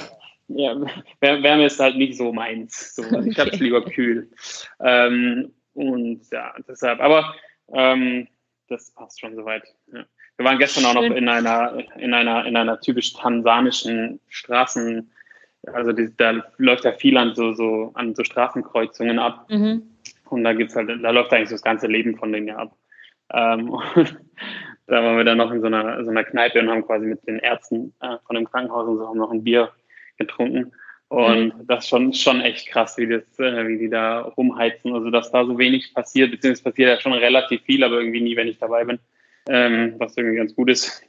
Ja, 0.48 0.76
Wärme 1.20 1.66
ist 1.66 1.78
halt 1.78 1.96
nicht 1.96 2.16
so 2.16 2.32
meins. 2.32 2.94
So, 2.94 3.02
okay. 3.02 3.28
Ich 3.28 3.38
habe 3.38 3.50
es 3.50 3.60
lieber 3.60 3.84
kühl. 3.84 4.30
Ähm, 4.80 5.52
und 5.74 6.22
ja, 6.30 6.54
deshalb, 6.66 7.00
aber 7.00 7.34
ähm, 7.72 8.28
das 8.68 8.92
passt 8.92 9.20
schon 9.20 9.34
soweit. 9.36 9.64
Ja. 9.92 10.04
Wir 10.36 10.46
waren 10.46 10.58
gestern 10.58 10.86
auch 10.86 10.94
noch 10.94 11.02
in 11.02 11.28
einer, 11.28 11.84
in 11.96 12.14
einer, 12.14 12.46
in 12.46 12.56
einer 12.56 12.80
typisch 12.80 13.12
tansanischen 13.12 14.20
Straßen, 14.28 15.12
also 15.66 15.92
die, 15.92 16.14
da 16.16 16.42
läuft 16.58 16.84
ja 16.84 16.92
viel 16.92 17.16
an 17.16 17.34
so, 17.34 17.52
so, 17.52 17.90
an 17.94 18.14
so 18.14 18.24
Straßenkreuzungen 18.24 19.18
ab. 19.18 19.46
Mhm. 19.50 19.82
Und 20.30 20.44
da 20.44 20.52
gibt's 20.52 20.76
halt, 20.76 20.88
da 20.88 21.10
läuft 21.10 21.32
eigentlich 21.32 21.48
so 21.48 21.54
das 21.54 21.62
ganze 21.62 21.86
Leben 21.86 22.16
von 22.16 22.32
denen 22.32 22.48
ja 22.48 22.56
ab. 22.56 22.76
Ähm, 23.32 23.76
da 24.86 25.04
waren 25.04 25.16
wir 25.16 25.24
dann 25.24 25.38
noch 25.38 25.50
in 25.50 25.60
so 25.60 25.66
einer, 25.66 26.02
so 26.04 26.10
einer 26.10 26.24
Kneipe 26.24 26.60
und 26.60 26.70
haben 26.70 26.86
quasi 26.86 27.06
mit 27.06 27.26
den 27.26 27.38
Ärzten 27.38 27.92
äh, 28.00 28.16
von 28.26 28.36
dem 28.36 28.48
Krankenhaus 28.48 28.88
und 28.88 28.98
so 28.98 29.08
haben 29.08 29.18
noch 29.18 29.30
ein 29.30 29.44
Bier 29.44 29.70
getrunken. 30.18 30.72
Und 31.08 31.58
mhm. 31.58 31.66
das 31.66 31.84
ist 31.84 31.88
schon, 31.88 32.12
schon 32.12 32.40
echt 32.40 32.68
krass, 32.68 32.96
wie, 32.96 33.08
das, 33.08 33.38
äh, 33.40 33.66
wie 33.66 33.78
die 33.78 33.90
da 33.90 34.20
rumheizen. 34.20 34.94
Also, 34.94 35.10
dass 35.10 35.32
da 35.32 35.44
so 35.44 35.58
wenig 35.58 35.92
passiert, 35.92 36.30
beziehungsweise 36.30 36.70
passiert 36.70 36.88
ja 36.88 37.00
schon 37.00 37.12
relativ 37.12 37.62
viel, 37.62 37.82
aber 37.82 37.98
irgendwie 37.98 38.20
nie, 38.20 38.36
wenn 38.36 38.46
ich 38.46 38.58
dabei 38.58 38.84
bin. 38.84 39.00
Ähm, 39.48 39.94
was 39.98 40.16
irgendwie 40.16 40.36
ganz 40.36 40.54
gut 40.54 40.70
ist. 40.70 41.02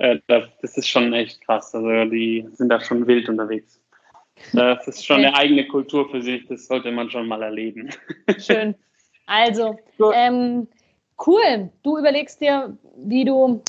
Äh, 0.00 0.18
das, 0.28 0.76
ist 0.78 0.88
schon 0.88 1.12
echt 1.12 1.42
krass. 1.42 1.74
Also, 1.74 2.10
die 2.10 2.48
sind 2.54 2.70
da 2.70 2.80
schon 2.80 3.06
wild 3.06 3.28
unterwegs. 3.28 3.80
Das 4.54 4.88
ist 4.88 5.04
schon 5.04 5.18
eine 5.18 5.36
eigene 5.36 5.68
Kultur 5.68 6.08
für 6.08 6.22
sich. 6.22 6.46
Das 6.48 6.66
sollte 6.66 6.90
man 6.90 7.10
schon 7.10 7.28
mal 7.28 7.42
erleben. 7.42 7.90
Schön. 8.38 8.74
Also, 9.26 9.76
ähm, 10.14 10.66
cool. 11.26 11.70
Du 11.82 11.98
überlegst 11.98 12.40
dir, 12.40 12.76
wie 12.96 13.26
du 13.26 13.62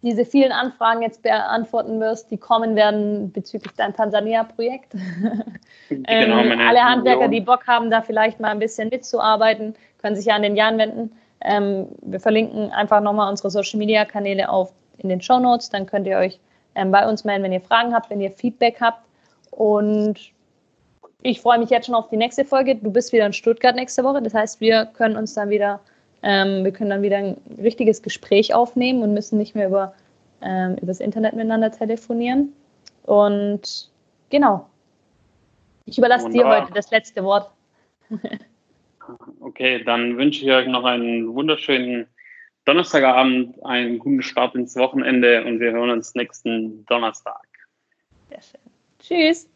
diese 0.00 0.24
vielen 0.24 0.52
Anfragen 0.52 1.02
jetzt 1.02 1.22
beantworten 1.22 2.00
wirst, 2.00 2.30
die 2.30 2.38
kommen 2.38 2.74
werden 2.74 3.30
bezüglich 3.30 3.72
dein 3.76 3.94
Tansania-Projekt. 3.94 4.94
Genau, 5.90 6.38
ähm, 6.38 6.60
alle 6.60 6.82
Handwerker, 6.82 7.28
die 7.28 7.42
Bock 7.42 7.66
haben, 7.66 7.90
da 7.90 8.00
vielleicht 8.00 8.40
mal 8.40 8.48
ein 8.48 8.58
bisschen 8.58 8.88
mitzuarbeiten, 8.88 9.74
können 9.98 10.16
sich 10.16 10.24
ja 10.24 10.34
an 10.34 10.42
den 10.42 10.56
Jan 10.56 10.78
wenden. 10.78 11.12
Ähm, 11.42 11.88
wir 12.00 12.20
verlinken 12.20 12.70
einfach 12.70 13.02
nochmal 13.02 13.28
unsere 13.28 13.50
Social-Media-Kanäle 13.50 14.48
auf 14.48 14.72
in 14.98 15.08
den 15.08 15.20
Show 15.20 15.38
Notes. 15.38 15.70
Dann 15.70 15.86
könnt 15.86 16.06
ihr 16.06 16.18
euch 16.18 16.38
ähm, 16.74 16.90
bei 16.90 17.08
uns 17.08 17.24
melden, 17.24 17.44
wenn 17.44 17.52
ihr 17.52 17.60
Fragen 17.60 17.94
habt, 17.94 18.10
wenn 18.10 18.20
ihr 18.20 18.30
Feedback 18.30 18.76
habt. 18.80 19.04
Und 19.50 20.18
ich 21.22 21.40
freue 21.40 21.58
mich 21.58 21.70
jetzt 21.70 21.86
schon 21.86 21.94
auf 21.94 22.08
die 22.08 22.16
nächste 22.16 22.44
Folge. 22.44 22.74
Du 22.76 22.90
bist 22.90 23.12
wieder 23.12 23.26
in 23.26 23.32
Stuttgart 23.32 23.74
nächste 23.74 24.04
Woche. 24.04 24.20
Das 24.22 24.34
heißt, 24.34 24.60
wir 24.60 24.86
können 24.86 25.16
uns 25.16 25.34
dann 25.34 25.50
wieder 25.50 25.80
ähm, 26.24 26.64
wir 26.64 26.72
können 26.72 26.88
dann 26.88 27.02
wieder 27.02 27.18
ein 27.18 27.36
richtiges 27.58 28.00
Gespräch 28.00 28.54
aufnehmen 28.54 29.02
und 29.02 29.12
müssen 29.12 29.36
nicht 29.36 29.54
mehr 29.54 29.68
über 29.68 29.94
ähm, 30.40 30.76
übers 30.80 31.00
Internet 31.00 31.34
miteinander 31.34 31.70
telefonieren. 31.70 32.54
Und 33.02 33.90
genau. 34.30 34.66
Ich 35.84 35.98
überlasse 35.98 36.24
Wunderbar. 36.24 36.60
dir 36.60 36.62
heute 36.62 36.72
das 36.72 36.90
letzte 36.90 37.22
Wort. 37.24 37.50
okay, 39.40 39.84
dann 39.84 40.16
wünsche 40.16 40.46
ich 40.46 40.50
euch 40.50 40.66
noch 40.66 40.84
einen 40.84 41.34
wunderschönen 41.34 42.06
Donnerstagabend 42.64 43.64
einen 43.64 43.98
guten 43.98 44.22
Start 44.22 44.54
ins 44.54 44.76
Wochenende 44.76 45.44
und 45.44 45.60
wir 45.60 45.72
hören 45.72 45.90
uns 45.90 46.14
nächsten 46.14 46.84
Donnerstag. 46.86 47.46
Sehr 48.30 48.42
schön. 48.42 48.60
Tschüss. 48.98 49.48